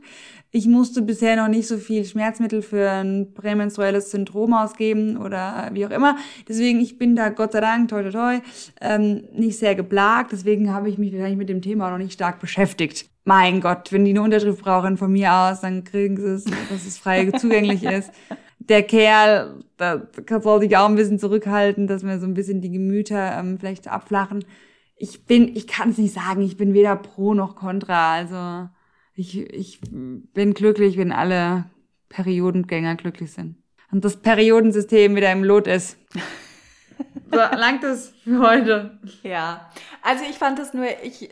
Ich 0.56 0.68
musste 0.68 1.02
bisher 1.02 1.34
noch 1.34 1.48
nicht 1.48 1.66
so 1.66 1.78
viel 1.78 2.04
Schmerzmittel 2.04 2.62
für 2.62 2.88
ein 2.88 3.34
prämenstruelles 3.34 4.12
Syndrom 4.12 4.54
ausgeben 4.54 5.16
oder 5.16 5.68
wie 5.72 5.84
auch 5.84 5.90
immer. 5.90 6.16
Deswegen, 6.48 6.78
ich 6.78 6.96
bin 6.96 7.16
da 7.16 7.30
Gott 7.30 7.50
sei 7.50 7.60
Dank, 7.60 7.88
toi 7.88 8.04
toi 8.04 8.12
toi, 8.12 8.40
ähm, 8.80 9.24
nicht 9.32 9.58
sehr 9.58 9.74
geplagt. 9.74 10.30
Deswegen 10.30 10.72
habe 10.72 10.88
ich 10.88 10.96
mich 10.96 11.12
wahrscheinlich 11.12 11.38
mit 11.38 11.48
dem 11.48 11.60
Thema 11.60 11.90
noch 11.90 11.98
nicht 11.98 12.12
stark 12.12 12.38
beschäftigt. 12.38 13.10
Mein 13.24 13.60
Gott, 13.60 13.90
wenn 13.90 14.04
die 14.04 14.12
eine 14.12 14.22
Unterschrift 14.22 14.62
brauchen 14.62 14.96
von 14.96 15.10
mir 15.10 15.32
aus, 15.32 15.62
dann 15.62 15.82
kriegen 15.82 16.16
sie 16.18 16.34
es, 16.34 16.44
dass 16.44 16.86
es 16.86 16.98
frei 16.98 17.28
zugänglich 17.36 17.82
ist. 17.82 18.12
Der 18.60 18.84
Kerl, 18.84 19.64
da 19.76 20.06
soll 20.40 20.60
sich 20.60 20.76
auch 20.76 20.88
ein 20.88 20.94
bisschen 20.94 21.18
zurückhalten, 21.18 21.88
dass 21.88 22.04
wir 22.04 22.20
so 22.20 22.26
ein 22.26 22.34
bisschen 22.34 22.60
die 22.60 22.70
Gemüter 22.70 23.36
ähm, 23.40 23.58
vielleicht 23.58 23.88
abflachen. 23.88 24.44
Ich 24.96 25.26
bin, 25.26 25.56
ich 25.56 25.66
kann 25.66 25.90
es 25.90 25.98
nicht 25.98 26.14
sagen, 26.14 26.42
ich 26.42 26.56
bin 26.56 26.74
weder 26.74 26.94
pro 26.94 27.34
noch 27.34 27.56
contra. 27.56 28.14
Also 28.14 28.68
ich, 29.14 29.38
ich 29.38 29.80
bin 29.80 30.54
glücklich, 30.54 30.96
wenn 30.96 31.12
alle 31.12 31.66
Periodengänger 32.08 32.96
glücklich 32.96 33.32
sind. 33.32 33.56
Und 33.90 34.04
das 34.04 34.16
Periodensystem 34.16 35.14
wieder 35.14 35.30
im 35.30 35.44
Lot 35.44 35.66
ist. 35.66 35.96
so, 37.30 37.36
langt 37.36 37.84
es 37.84 38.10
für 38.24 38.40
heute. 38.40 38.98
Ja, 39.22 39.70
also 40.02 40.24
ich 40.28 40.36
fand 40.36 40.58
das 40.58 40.74
nur, 40.74 40.86
ich 41.02 41.30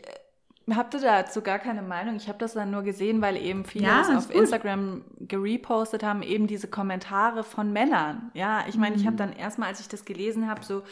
hatte 0.71 0.99
dazu 0.99 1.41
gar 1.41 1.59
keine 1.59 1.81
Meinung. 1.81 2.15
Ich 2.15 2.29
habe 2.29 2.37
das 2.37 2.53
dann 2.53 2.71
nur 2.71 2.83
gesehen, 2.83 3.21
weil 3.21 3.35
eben 3.35 3.65
viele 3.65 3.85
ja, 3.85 3.97
das 3.99 4.09
auf 4.09 4.27
gut. 4.27 4.41
Instagram 4.41 5.03
gerepostet 5.19 6.03
haben, 6.03 6.21
eben 6.21 6.47
diese 6.47 6.67
Kommentare 6.67 7.43
von 7.43 7.73
Männern. 7.73 8.31
Ja, 8.33 8.63
ich 8.69 8.77
meine, 8.77 8.95
mhm. 8.95 9.01
ich 9.01 9.07
habe 9.07 9.17
dann 9.17 9.33
erstmal, 9.33 9.69
als 9.69 9.81
ich 9.81 9.89
das 9.89 10.05
gelesen 10.05 10.49
habe, 10.49 10.63
so 10.63 10.83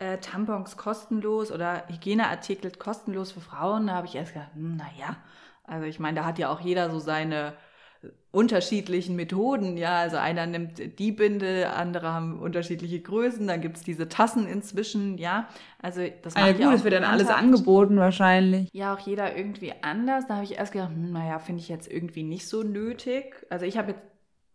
äh, 0.00 0.18
Tampons 0.18 0.76
kostenlos 0.76 1.52
oder 1.52 1.84
Hygieneartikel 1.88 2.72
kostenlos 2.72 3.30
für 3.32 3.40
Frauen, 3.40 3.86
da 3.86 3.94
habe 3.94 4.08
ich 4.08 4.16
erst 4.16 4.32
gedacht, 4.32 4.50
hm, 4.54 4.76
naja, 4.76 5.16
also 5.70 5.86
ich 5.86 5.98
meine, 5.98 6.20
da 6.20 6.24
hat 6.26 6.38
ja 6.38 6.50
auch 6.50 6.60
jeder 6.60 6.90
so 6.90 6.98
seine 6.98 7.54
unterschiedlichen 8.32 9.16
Methoden, 9.16 9.76
ja, 9.76 9.98
also 9.98 10.16
einer 10.16 10.46
nimmt 10.46 10.98
die 10.98 11.12
Binde, 11.12 11.70
andere 11.70 12.12
haben 12.12 12.38
unterschiedliche 12.38 13.00
Größen, 13.00 13.46
dann 13.46 13.60
gibt's 13.60 13.82
diese 13.82 14.08
Tassen 14.08 14.46
inzwischen, 14.46 15.18
ja, 15.18 15.48
also 15.82 16.02
das 16.22 16.36
ah, 16.36 16.46
ja, 16.46 16.52
gut, 16.52 16.74
es 16.74 16.84
wird 16.84 16.94
dann 16.94 17.04
alles 17.04 17.28
angeboten 17.28 17.96
wahrscheinlich. 17.96 18.68
Ja, 18.72 18.94
auch 18.94 19.00
jeder 19.00 19.36
irgendwie 19.36 19.72
anders, 19.82 20.26
da 20.28 20.34
habe 20.36 20.44
ich 20.44 20.56
erst 20.56 20.72
gedacht, 20.72 20.90
hm, 20.90 21.12
naja, 21.12 21.40
finde 21.40 21.60
ich 21.60 21.68
jetzt 21.68 21.90
irgendwie 21.90 22.22
nicht 22.22 22.48
so 22.48 22.62
nötig, 22.62 23.34
also 23.50 23.66
ich 23.66 23.76
habe 23.76 23.92
jetzt 23.92 24.06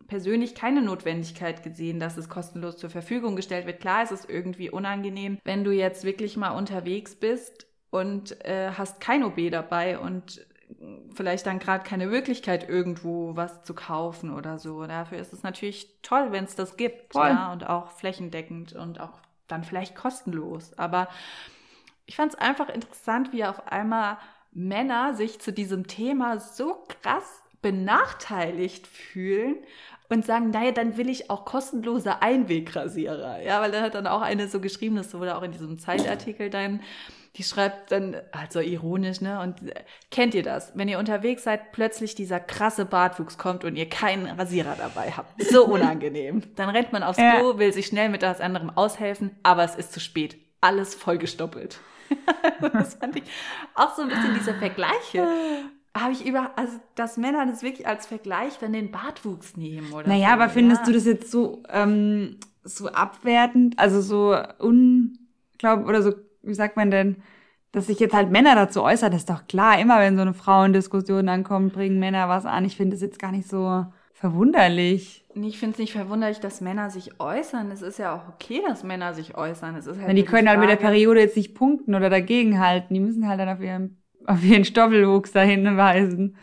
persönlich 0.07 0.55
keine 0.55 0.81
Notwendigkeit 0.81 1.61
gesehen, 1.61 1.99
dass 1.99 2.17
es 2.17 2.29
kostenlos 2.29 2.77
zur 2.77 2.89
Verfügung 2.89 3.35
gestellt 3.35 3.65
wird. 3.65 3.79
Klar, 3.79 4.03
es 4.03 4.11
ist 4.11 4.29
irgendwie 4.29 4.69
unangenehm, 4.69 5.39
wenn 5.43 5.63
du 5.63 5.71
jetzt 5.71 6.03
wirklich 6.03 6.37
mal 6.37 6.51
unterwegs 6.51 7.15
bist 7.15 7.67
und 7.89 8.39
äh, 8.45 8.71
hast 8.71 9.01
kein 9.01 9.23
OB 9.23 9.49
dabei 9.51 9.97
und 9.97 10.45
vielleicht 11.13 11.45
dann 11.45 11.59
gerade 11.59 11.83
keine 11.83 12.07
Möglichkeit, 12.07 12.67
irgendwo 12.67 13.35
was 13.35 13.63
zu 13.63 13.73
kaufen 13.73 14.33
oder 14.33 14.59
so. 14.59 14.85
Dafür 14.85 15.19
ist 15.19 15.33
es 15.33 15.43
natürlich 15.43 15.89
toll, 16.01 16.31
wenn 16.31 16.45
es 16.45 16.55
das 16.55 16.77
gibt, 16.77 17.13
Voll. 17.13 17.27
ja, 17.27 17.51
und 17.51 17.67
auch 17.67 17.91
flächendeckend 17.91 18.73
und 18.73 18.99
auch 18.99 19.19
dann 19.47 19.63
vielleicht 19.63 19.95
kostenlos. 19.95 20.77
Aber 20.77 21.07
ich 22.05 22.15
fand 22.15 22.33
es 22.33 22.39
einfach 22.39 22.69
interessant, 22.69 23.31
wie 23.31 23.45
auf 23.45 23.67
einmal 23.67 24.17
Männer 24.51 25.15
sich 25.15 25.39
zu 25.39 25.51
diesem 25.51 25.87
Thema 25.87 26.39
so 26.39 26.83
krass 27.01 27.43
benachteiligt 27.61 28.87
fühlen 28.87 29.57
und 30.09 30.25
sagen, 30.25 30.51
naja, 30.51 30.71
dann 30.71 30.97
will 30.97 31.09
ich 31.09 31.29
auch 31.29 31.45
kostenlose 31.45 32.21
Einwegrasierer. 32.21 33.41
Ja, 33.41 33.61
weil 33.61 33.71
da 33.71 33.81
hat 33.81 33.95
dann 33.95 34.07
auch 34.07 34.21
eine 34.21 34.47
so 34.47 34.59
geschrieben, 34.59 34.95
das 34.95 35.13
wurde 35.13 35.35
auch 35.35 35.41
in 35.41 35.51
diesem 35.51 35.79
Zeitartikel 35.79 36.49
dann, 36.49 36.81
die 37.37 37.43
schreibt 37.43 37.91
dann, 37.91 38.15
also 38.31 38.61
ironisch, 38.61 39.19
ne? 39.19 39.41
Und 39.41 39.57
kennt 40.09 40.33
ihr 40.33 40.43
das? 40.43 40.71
Wenn 40.75 40.87
ihr 40.87 40.99
unterwegs 40.99 41.43
seid, 41.43 41.73
plötzlich 41.73 42.15
dieser 42.15 42.39
krasse 42.39 42.85
Bartwuchs 42.85 43.37
kommt 43.37 43.65
und 43.65 43.75
ihr 43.75 43.89
keinen 43.89 44.27
Rasierer 44.27 44.75
dabei 44.77 45.11
habt. 45.11 45.43
So 45.43 45.65
unangenehm. 45.65 46.43
Dann 46.55 46.69
rennt 46.69 46.93
man 46.93 47.03
aufs 47.03 47.17
Klo, 47.17 47.51
ja. 47.51 47.59
will 47.59 47.73
sich 47.73 47.87
schnell 47.87 48.09
mit 48.09 48.23
etwas 48.23 48.39
anderem 48.39 48.69
aushelfen, 48.69 49.31
aber 49.43 49.63
es 49.63 49.75
ist 49.75 49.91
zu 49.91 49.99
spät. 49.99 50.37
Alles 50.61 50.95
vollgestoppelt. 50.95 51.79
das 52.73 52.95
fand 52.95 53.17
ich 53.17 53.23
auch 53.73 53.95
so 53.95 54.03
ein 54.03 54.09
bisschen 54.09 54.33
diese 54.35 54.53
Vergleiche. 54.53 55.27
Habe 55.97 56.13
ich 56.13 56.25
über, 56.25 56.51
also 56.55 56.77
dass 56.95 57.17
Männer 57.17 57.45
das 57.45 57.63
wirklich 57.63 57.87
als 57.87 58.05
Vergleich 58.05 58.57
dann 58.59 58.73
den 58.73 58.91
Bartwuchs 58.91 59.57
nehmen, 59.57 59.91
oder? 59.91 60.07
Naja, 60.07 60.27
so, 60.27 60.33
aber 60.33 60.49
findest 60.49 60.81
ja. 60.81 60.85
du 60.87 60.93
das 60.93 61.05
jetzt 61.05 61.31
so, 61.31 61.63
ähm, 61.69 62.39
so 62.63 62.89
abwertend, 62.89 63.77
also 63.77 64.01
so 64.01 64.37
unglaub 64.59 65.87
oder 65.87 66.01
so 66.01 66.13
wie 66.45 66.53
sagt 66.53 66.77
man 66.77 66.91
denn, 66.91 67.17
dass 67.71 67.87
sich 67.87 67.99
jetzt 67.99 68.13
halt 68.13 68.31
Männer 68.31 68.55
dazu 68.55 68.81
äußern, 68.83 69.11
ist 69.13 69.29
doch 69.29 69.47
klar. 69.47 69.79
Immer 69.79 69.99
wenn 69.99 70.15
so 70.15 70.21
eine 70.21 70.33
Frauendiskussion 70.33 71.27
ankommt, 71.27 71.73
bringen 71.73 71.99
Männer 71.99 72.29
was 72.29 72.45
an. 72.45 72.63
Ich 72.65 72.77
finde 72.77 72.95
es 72.95 73.01
jetzt 73.01 73.19
gar 73.19 73.31
nicht 73.31 73.49
so 73.49 73.85
verwunderlich. 74.13 75.25
Ich 75.35 75.59
finde 75.59 75.73
es 75.73 75.79
nicht 75.79 75.91
verwunderlich, 75.91 76.39
dass 76.39 76.61
Männer 76.61 76.89
sich 76.89 77.19
äußern. 77.19 77.69
Es 77.71 77.81
ist 77.81 77.99
ja 77.99 78.15
auch 78.15 78.33
okay, 78.33 78.61
dass 78.65 78.83
Männer 78.83 79.13
sich 79.13 79.35
äußern. 79.35 79.75
Es 79.75 79.87
ist 79.87 79.97
halt 79.97 80.07
ja, 80.07 80.13
die 80.13 80.23
können 80.23 80.47
halt 80.47 80.59
mit 80.59 80.69
der 80.69 80.77
Periode 80.77 81.19
jetzt 81.19 81.35
nicht 81.35 81.53
punkten 81.53 81.93
oder 81.93 82.09
dagegenhalten. 82.09 82.93
Die 82.93 83.01
müssen 83.01 83.27
halt 83.27 83.41
dann 83.41 83.49
auf 83.49 83.59
ihren, 83.59 84.01
auf 84.25 84.41
ihren 84.41 84.63
Stoppelwuchs 84.63 85.33
dahin 85.33 85.65
hinweisen. 85.65 86.37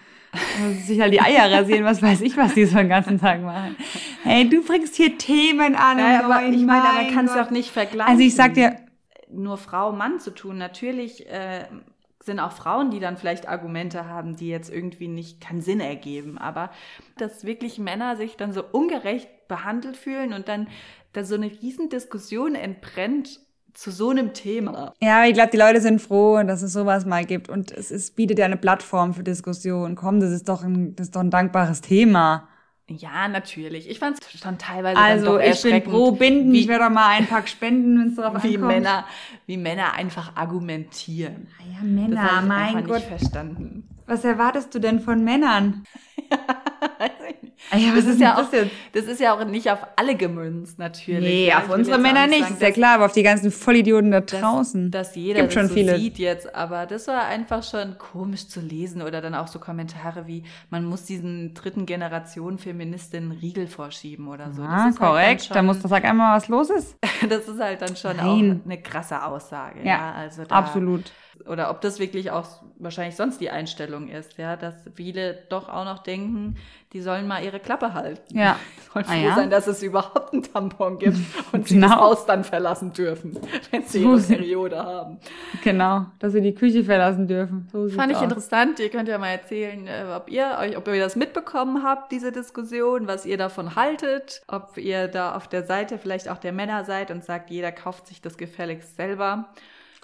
sich 0.87 1.01
halt 1.01 1.13
die 1.13 1.21
Eier 1.21 1.51
rasieren, 1.51 1.85
was 1.85 2.03
weiß 2.03 2.21
ich, 2.23 2.37
was 2.37 2.55
die 2.55 2.65
so 2.65 2.77
den 2.77 2.89
ganzen 2.89 3.19
Tag 3.19 3.43
machen. 3.43 3.77
Hey, 4.23 4.49
du 4.49 4.63
bringst 4.63 4.97
hier 4.97 5.17
Themen 5.19 5.75
an. 5.75 5.99
Ja, 5.99 6.25
aber 6.25 6.43
ich 6.47 6.63
meine, 6.63 6.85
man 6.85 7.15
kann 7.15 7.27
es 7.27 7.35
doch 7.35 7.51
nicht 7.51 7.71
vergleichen. 7.71 8.11
Also 8.11 8.23
ich 8.23 8.35
sag 8.35 8.55
dir, 8.55 8.77
nur 9.33 9.57
Frau, 9.57 9.93
Mann 9.93 10.21
zu 10.21 10.31
tun. 10.33 10.59
Natürlich 10.59 11.29
äh, 11.29 11.65
sind 12.25 12.41
auch 12.41 12.53
Frauen, 12.53 12.91
die 12.91 13.01
dann 13.01 13.17
vielleicht 13.17 13.49
Argumente 13.49 14.07
haben, 14.09 14.37
die 14.37 14.49
jetzt 14.49 14.73
irgendwie 14.73 15.09
nicht 15.09 15.41
keinen 15.41 15.61
Sinn 15.61 15.81
ergeben. 15.81 16.39
Aber 16.39 16.71
dass 17.19 17.45
wirklich 17.45 17.79
Männer 17.79 18.17
sich 18.17 18.37
dann 18.37 18.53
so 18.53 18.65
ungerecht 18.71 19.29
behandelt 19.49 19.97
fühlen 19.97 20.33
und 20.33 20.49
dann 20.49 20.69
da 21.13 21.25
so 21.25 21.35
eine 21.35 21.51
Riesendiskussion 21.51 22.55
entbrennt 22.55 23.41
zu 23.75 23.91
so 23.91 24.11
einem 24.11 24.35
Thema. 24.35 24.95
Ja, 25.01 25.25
ich 25.25 25.33
glaube, 25.33 25.51
die 25.51 25.57
Leute 25.57 25.81
sind 25.81 26.01
froh, 26.01 26.43
dass 26.43 26.63
es 26.63 26.73
sowas 26.73 27.07
mal 27.07 27.25
gibt. 27.25 27.49
Und 27.49 27.73
es 27.73 27.91
ist, 27.91 28.17
bietet 28.17 28.39
ja 28.39 28.45
eine 28.45 28.57
Plattform 28.57 29.15
für 29.15 29.23
Diskussion. 29.23 29.95
Komm, 29.95 30.21
das 30.21 30.31
ist 30.31 30.49
doch 30.49 30.63
ein, 30.63 30.95
das 30.95 31.09
ist 31.09 31.17
doch 31.17 31.23
ein 31.23 31.31
dankbares 31.31 31.81
Thema. 31.81 32.49
Ja, 32.99 33.29
natürlich. 33.29 33.89
Ich 33.89 33.99
fand 33.99 34.19
es 34.21 34.41
schon 34.41 34.59
teilweise 34.59 34.99
Also 34.99 35.39
ich 35.39 35.63
bin 35.63 35.83
pro 35.85 36.13
Binden. 36.13 36.53
Wie, 36.53 36.61
ich 36.61 36.69
werde 36.69 36.91
mal 36.91 37.09
einen 37.09 37.27
Pack 37.27 37.49
spenden, 37.49 37.99
wenn 37.99 38.09
es 38.09 38.17
darauf 38.17 38.43
wie 38.43 38.57
ankommt. 38.57 38.73
Männer, 38.73 39.07
wie 39.47 39.57
Männer 39.57 39.95
einfach 39.95 40.37
argumentieren. 40.37 41.49
Ah 41.59 41.65
ja, 41.77 41.83
Männer, 41.83 42.23
das 42.23 42.43
ich 42.43 42.49
mein 42.49 42.87
Gott. 42.87 42.97
Nicht 42.97 43.09
verstanden. 43.09 43.89
Was 44.07 44.25
erwartest 44.25 44.75
du 44.75 44.79
denn 44.79 45.01
von 45.01 45.23
Männern? 45.25 45.85
Ah 47.71 47.77
ja, 47.77 47.95
das, 47.95 48.05
ist 48.05 48.21
ja 48.21 48.37
auch, 48.37 48.49
das 48.93 49.05
ist 49.05 49.21
ja 49.21 49.35
auch 49.35 49.45
nicht 49.45 49.71
auf 49.71 49.79
alle 49.97 50.15
gemünzt, 50.15 50.79
natürlich. 50.79 51.21
Nee, 51.21 51.49
ja, 51.49 51.59
auf 51.59 51.71
unsere 51.71 51.99
Männer 51.99 52.27
nicht, 52.27 52.43
sagen, 52.43 52.55
ist 52.55 52.63
ja 52.63 52.71
klar, 52.71 52.95
aber 52.97 53.07
auf 53.07 53.13
die 53.13 53.23
ganzen 53.23 53.51
Vollidioten 53.51 54.11
da 54.11 54.21
draußen. 54.21 54.91
Dass, 54.91 55.09
dass 55.09 55.17
jeder 55.17 55.41
Gibt 55.41 55.49
das 55.49 55.55
schon 55.55 55.69
so 55.69 55.75
viele. 55.75 55.97
sieht 55.99 56.19
jetzt, 56.19 56.55
aber 56.55 56.87
das 56.87 57.09
war 57.09 57.25
einfach 57.25 57.63
schon 57.63 57.97
komisch 57.99 58.49
zu 58.49 58.61
lesen 58.61 59.03
oder 59.03 59.21
dann 59.21 59.35
auch 59.35 59.49
so 59.49 59.59
Kommentare 59.59 60.27
wie, 60.27 60.43
man 60.71 60.85
muss 60.85 61.05
diesen 61.05 61.55
dritten 61.55 61.87
Generation 61.87 62.59
Feministinnen 62.59 63.33
Riegel 63.33 63.67
vorschieben 63.67 64.29
oder 64.29 64.53
so. 64.53 64.63
Ah, 64.63 64.91
korrekt, 64.97 65.27
halt 65.27 65.45
schon, 65.45 65.55
da 65.55 65.63
muss 65.63 65.81
du 65.81 65.89
sag 65.89 66.05
einmal, 66.05 66.37
was 66.37 66.49
los 66.49 66.71
ist. 66.71 66.97
das 67.29 67.49
ist 67.49 67.61
halt 67.61 67.81
dann 67.83 67.97
schon 67.97 68.17
Nein. 68.17 68.61
auch 68.61 68.65
eine 68.67 68.83
krasse 68.83 69.25
Aussage. 69.25 69.81
Ja, 69.81 69.85
ja 69.85 70.13
also 70.13 70.45
da, 70.45 70.55
absolut 70.55 71.13
oder 71.49 71.71
ob 71.71 71.81
das 71.81 71.99
wirklich 71.99 72.31
auch 72.31 72.47
wahrscheinlich 72.79 73.17
sonst 73.17 73.41
die 73.41 73.51
Einstellung 73.51 74.09
ist, 74.09 74.39
ja, 74.39 74.57
dass 74.57 74.75
viele 74.95 75.39
doch 75.49 75.69
auch 75.69 75.85
noch 75.85 76.03
denken, 76.03 76.57
die 76.93 77.01
sollen 77.01 77.27
mal 77.27 77.43
ihre 77.43 77.61
Klappe 77.61 77.95
halten. 77.95 78.37
Ja. 78.37 78.59
Sollen 78.93 79.07
ah, 79.09 79.13
froh 79.13 79.29
ja? 79.29 79.35
sein, 79.35 79.51
dass 79.51 79.67
es 79.67 79.83
überhaupt 79.83 80.33
einen 80.33 80.43
Tampon 80.43 80.99
gibt 80.99 81.17
und 81.53 81.67
sie 81.67 81.75
genau. 81.75 81.89
das 81.89 81.97
Haus 81.97 82.27
dann 82.27 82.45
verlassen 82.45 82.93
dürfen, 82.93 83.39
wenn 83.71 83.85
sie 83.85 84.03
ihre 84.03 84.21
Periode 84.21 84.79
haben. 84.79 85.19
Genau, 85.65 86.07
dass 86.19 86.33
sie 86.33 86.41
die 86.41 86.55
Küche 86.55 86.85
verlassen 86.85 87.27
dürfen. 87.27 87.69
So 87.73 87.89
Fand 87.89 88.13
ich 88.13 88.19
aus. 88.19 88.25
interessant. 88.25 88.79
Ihr 88.81 88.91
könnt 88.91 89.09
ja 89.09 89.19
mal 89.19 89.29
erzählen, 89.29 89.87
äh, 89.87 90.05
ob 90.15 90.31
ihr 90.31 90.59
euch, 90.61 90.77
ob 90.77 90.87
ihr 90.89 91.01
das 91.01 91.17
mitbekommen 91.17 91.83
habt, 91.83 92.13
diese 92.13 92.33
Diskussion, 92.33 93.07
was 93.07 93.25
ihr 93.25 93.39
davon 93.39 93.75
haltet, 93.75 94.43
ob 94.49 94.77
ihr 94.77 95.09
da 95.09 95.35
auf 95.35 95.49
der 95.49 95.65
Seite 95.65 95.99
vielleicht 95.99 96.29
auch 96.29 96.39
der 96.39 96.53
Männer 96.53 96.85
seid 96.85 97.11
und 97.11 97.25
sagt, 97.25 97.51
jeder 97.51 97.73
kauft 97.73 98.07
sich 98.07 98.21
das 98.21 98.37
gefälligst 98.37 98.97
selber. 98.97 99.49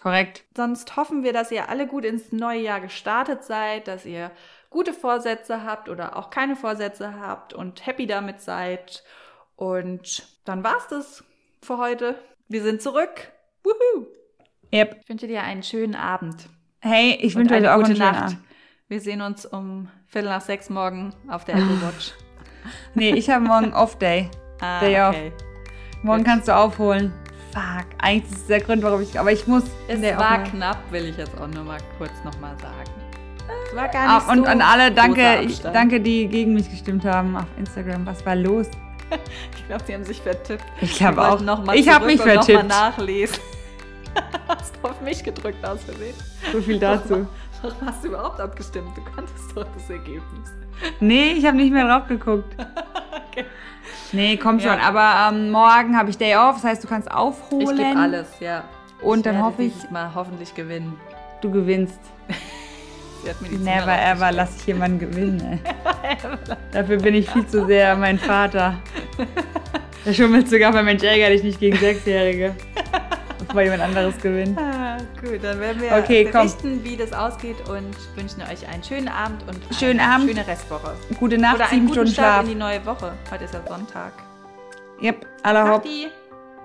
Korrekt. 0.01 0.45
Sonst 0.57 0.97
hoffen 0.97 1.25
wir, 1.25 1.33
dass 1.33 1.51
ihr 1.51 1.69
alle 1.69 1.87
gut 1.87 2.05
ins 2.05 2.31
neue 2.31 2.61
Jahr 2.61 2.81
gestartet 2.81 3.43
seid, 3.43 3.89
dass 3.89 4.07
ihr 4.07 4.31
gute 4.71 4.93
Vorsätze 4.93 5.65
habt 5.65 5.89
oder 5.89 6.17
auch 6.17 6.31
keine 6.31 6.57
Vorsätze 6.57 7.21
habt 7.21 7.53
und 7.53 7.85
happy 7.87 8.07
damit 8.07 8.41
seid. 8.41 9.03
Und 9.57 10.29
dann 10.45 10.63
war's 10.63 10.87
das 10.89 11.25
für 11.63 11.79
heute. 11.79 12.17
Wir 12.49 12.63
sind 12.63 12.81
zurück. 12.81 13.33
Wuhu! 13.65 14.07
Yep. 14.73 15.01
Ich 15.03 15.09
wünsche 15.09 15.27
dir 15.27 15.43
einen 15.43 15.63
schönen 15.63 15.97
Abend. 15.97 16.49
Hey, 16.81 17.19
ich 17.21 17.35
wünsche 17.35 17.55
euch 17.55 17.69
auch 17.69 17.75
eine 17.75 17.83
gute 17.83 17.99
Nacht. 17.99 18.23
Abend. 18.23 18.39
Wir 18.87 19.01
sehen 19.01 19.21
uns 19.21 19.45
um 19.47 19.89
Viertel 20.07 20.29
nach 20.29 20.41
sechs 20.41 20.71
morgen 20.71 21.13
auf 21.29 21.45
der 21.45 21.57
Apple 21.57 21.83
Watch. 21.83 22.13
nee, 22.95 23.11
ich 23.11 23.29
habe 23.31 23.45
morgen 23.45 23.73
Off-Day. 23.75 24.31
Ah, 24.61 24.81
Day 24.81 25.01
okay. 25.01 25.33
off. 25.35 26.03
Morgen 26.05 26.19
Gut. 26.19 26.27
kannst 26.27 26.49
du 26.49 26.57
aufholen. 26.57 27.13
Fuck, 27.53 27.87
eigentlich 27.99 28.31
ist 28.31 28.41
das 28.41 28.47
der 28.47 28.61
Grund, 28.61 28.83
warum 28.83 29.03
ich. 29.03 29.19
Aber 29.19 29.33
ich 29.33 29.47
muss. 29.47 29.65
Es 29.89 30.03
war 30.17 30.45
knapp, 30.45 30.79
will 30.91 31.07
ich 31.07 31.17
jetzt 31.17 31.39
auch 31.41 31.49
nur 31.49 31.65
mal 31.65 31.79
kurz 31.97 32.13
nochmal 32.25 32.57
sagen. 32.61 32.91
Es 33.69 33.77
war 33.77 33.89
gar 33.89 34.17
nicht 34.17 34.29
ah, 34.29 34.33
Und 34.33 34.39
so 34.39 34.45
an 34.45 34.63
alle, 34.63 34.93
danke, 34.93 35.41
ich, 35.43 35.61
danke, 35.61 36.01
die 36.01 36.27
gegen 36.29 36.55
mich 36.55 36.71
gestimmt 36.71 37.05
haben 37.05 37.37
auf 37.37 37.47
Instagram. 37.59 38.07
Was 38.07 38.25
war 38.25 38.37
los? 38.37 38.67
ich 39.57 39.67
glaube, 39.67 39.85
sie 39.87 39.95
haben 39.95 40.05
sich 40.05 40.21
vertippt. 40.21 40.65
Ich 40.81 40.97
glaube 40.97 41.27
auch. 41.27 41.41
Noch 41.41 41.65
mal 41.65 41.77
ich 41.77 41.89
habe 41.89 42.07
mich 42.07 42.21
vertippt. 42.21 42.63
Noch 42.63 42.69
mal 42.69 42.91
nachlesen. 42.91 43.39
Hast 44.49 44.75
du 44.77 44.89
auf 44.89 45.01
mich 45.01 45.23
gedrückt 45.23 45.65
aus 45.65 45.85
Versehen? 45.85 46.15
So 46.53 46.61
viel 46.61 46.79
dazu. 46.79 47.27
Warum 47.63 47.77
hast 47.87 48.05
du 48.05 48.09
überhaupt 48.09 48.41
abgestimmt? 48.41 48.97
Du 48.97 49.03
kanntest 49.03 49.57
doch 49.57 49.67
das 49.75 49.91
Ergebnis. 49.91 50.53
Nee, 51.01 51.33
ich 51.33 51.45
habe 51.45 51.57
nicht 51.57 51.73
mehr 51.73 51.87
drauf 51.87 52.07
geguckt. 52.07 52.55
okay. 53.31 53.45
Nee, 54.13 54.37
komm 54.37 54.61
schon. 54.61 54.79
Ja. 54.79 54.81
Aber 54.81 55.37
ähm, 55.37 55.51
morgen 55.51 55.97
habe 55.97 56.11
ich 56.11 56.19
Day 56.19 56.37
off, 56.37 56.57
das 56.57 56.65
heißt, 56.65 56.85
du 56.85 56.89
kannst 56.89 57.11
aufholen. 57.11 57.79
Ich 57.79 57.85
gebe 57.85 57.99
alles, 57.99 58.27
ja. 58.41 58.65
Und 59.03 59.19
ich 59.19 59.25
dann 59.25 59.43
hoffe 59.43 59.65
ich. 59.65 59.91
mal 59.91 60.15
hoffentlich 60.15 60.55
gewinnen. 60.55 60.99
Du 61.41 61.51
gewinnst. 61.51 62.01
Never 63.61 64.01
ever 64.01 64.33
lass 64.33 64.57
ich 64.61 64.67
jemanden 64.67 65.01
gewinnen. 65.01 65.61
Dafür 66.73 66.99
bin 66.99 67.15
ich 67.15 67.29
viel 67.29 67.47
zu 67.47 67.67
sehr 67.67 67.97
mein 67.97 68.19
Vater. 68.19 68.75
Der 70.07 70.13
schummelt 70.15 70.49
sogar 70.49 70.73
bei 70.73 70.83
Mensch 70.83 71.03
ärger 71.03 71.31
dich 71.31 71.43
nicht 71.43 71.61
gegen 71.61 71.77
Sechsjährige. 71.77 72.55
Bevor 73.53 73.63
jemand 73.63 73.83
anderes 73.83 74.19
gewinnt. 74.19 74.59
Ah, 74.59 74.99
gut, 75.21 75.43
dann 75.43 75.59
werden 75.59 75.81
wir 75.81 75.93
okay, 75.93 76.25
berichten, 76.31 76.81
komm. 76.83 76.85
wie 76.85 76.97
das 76.97 77.13
ausgeht 77.13 77.57
und 77.69 77.97
wünschen 78.17 78.43
euch 78.43 78.69
einen 78.69 78.85
schönen 78.85 79.09
Abend 79.09 79.43
und 79.49 79.59
schönen 79.75 80.01
eine 80.01 80.15
Abend. 80.15 80.29
schöne 80.31 80.47
Restwoche. 80.47 80.95
Gute 81.19 81.39
Nacht, 81.39 81.57
Oder 81.57 81.67
sieben 81.69 81.89
Stunden 81.89 82.13
Schlaf. 82.13 82.43
in 82.43 82.51
die 82.51 82.55
neue 82.55 82.85
Woche. 82.85 83.13
Heute 83.31 83.45
ist 83.45 83.55
ja 83.55 83.61
Sonntag. 83.67 84.13
Yep, 85.01 85.27
aller 85.43 85.71
Hopp. 85.71 85.85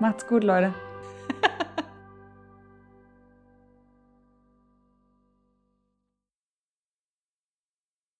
Macht's 0.00 0.26
gut, 0.26 0.44
Leute. 0.44 0.74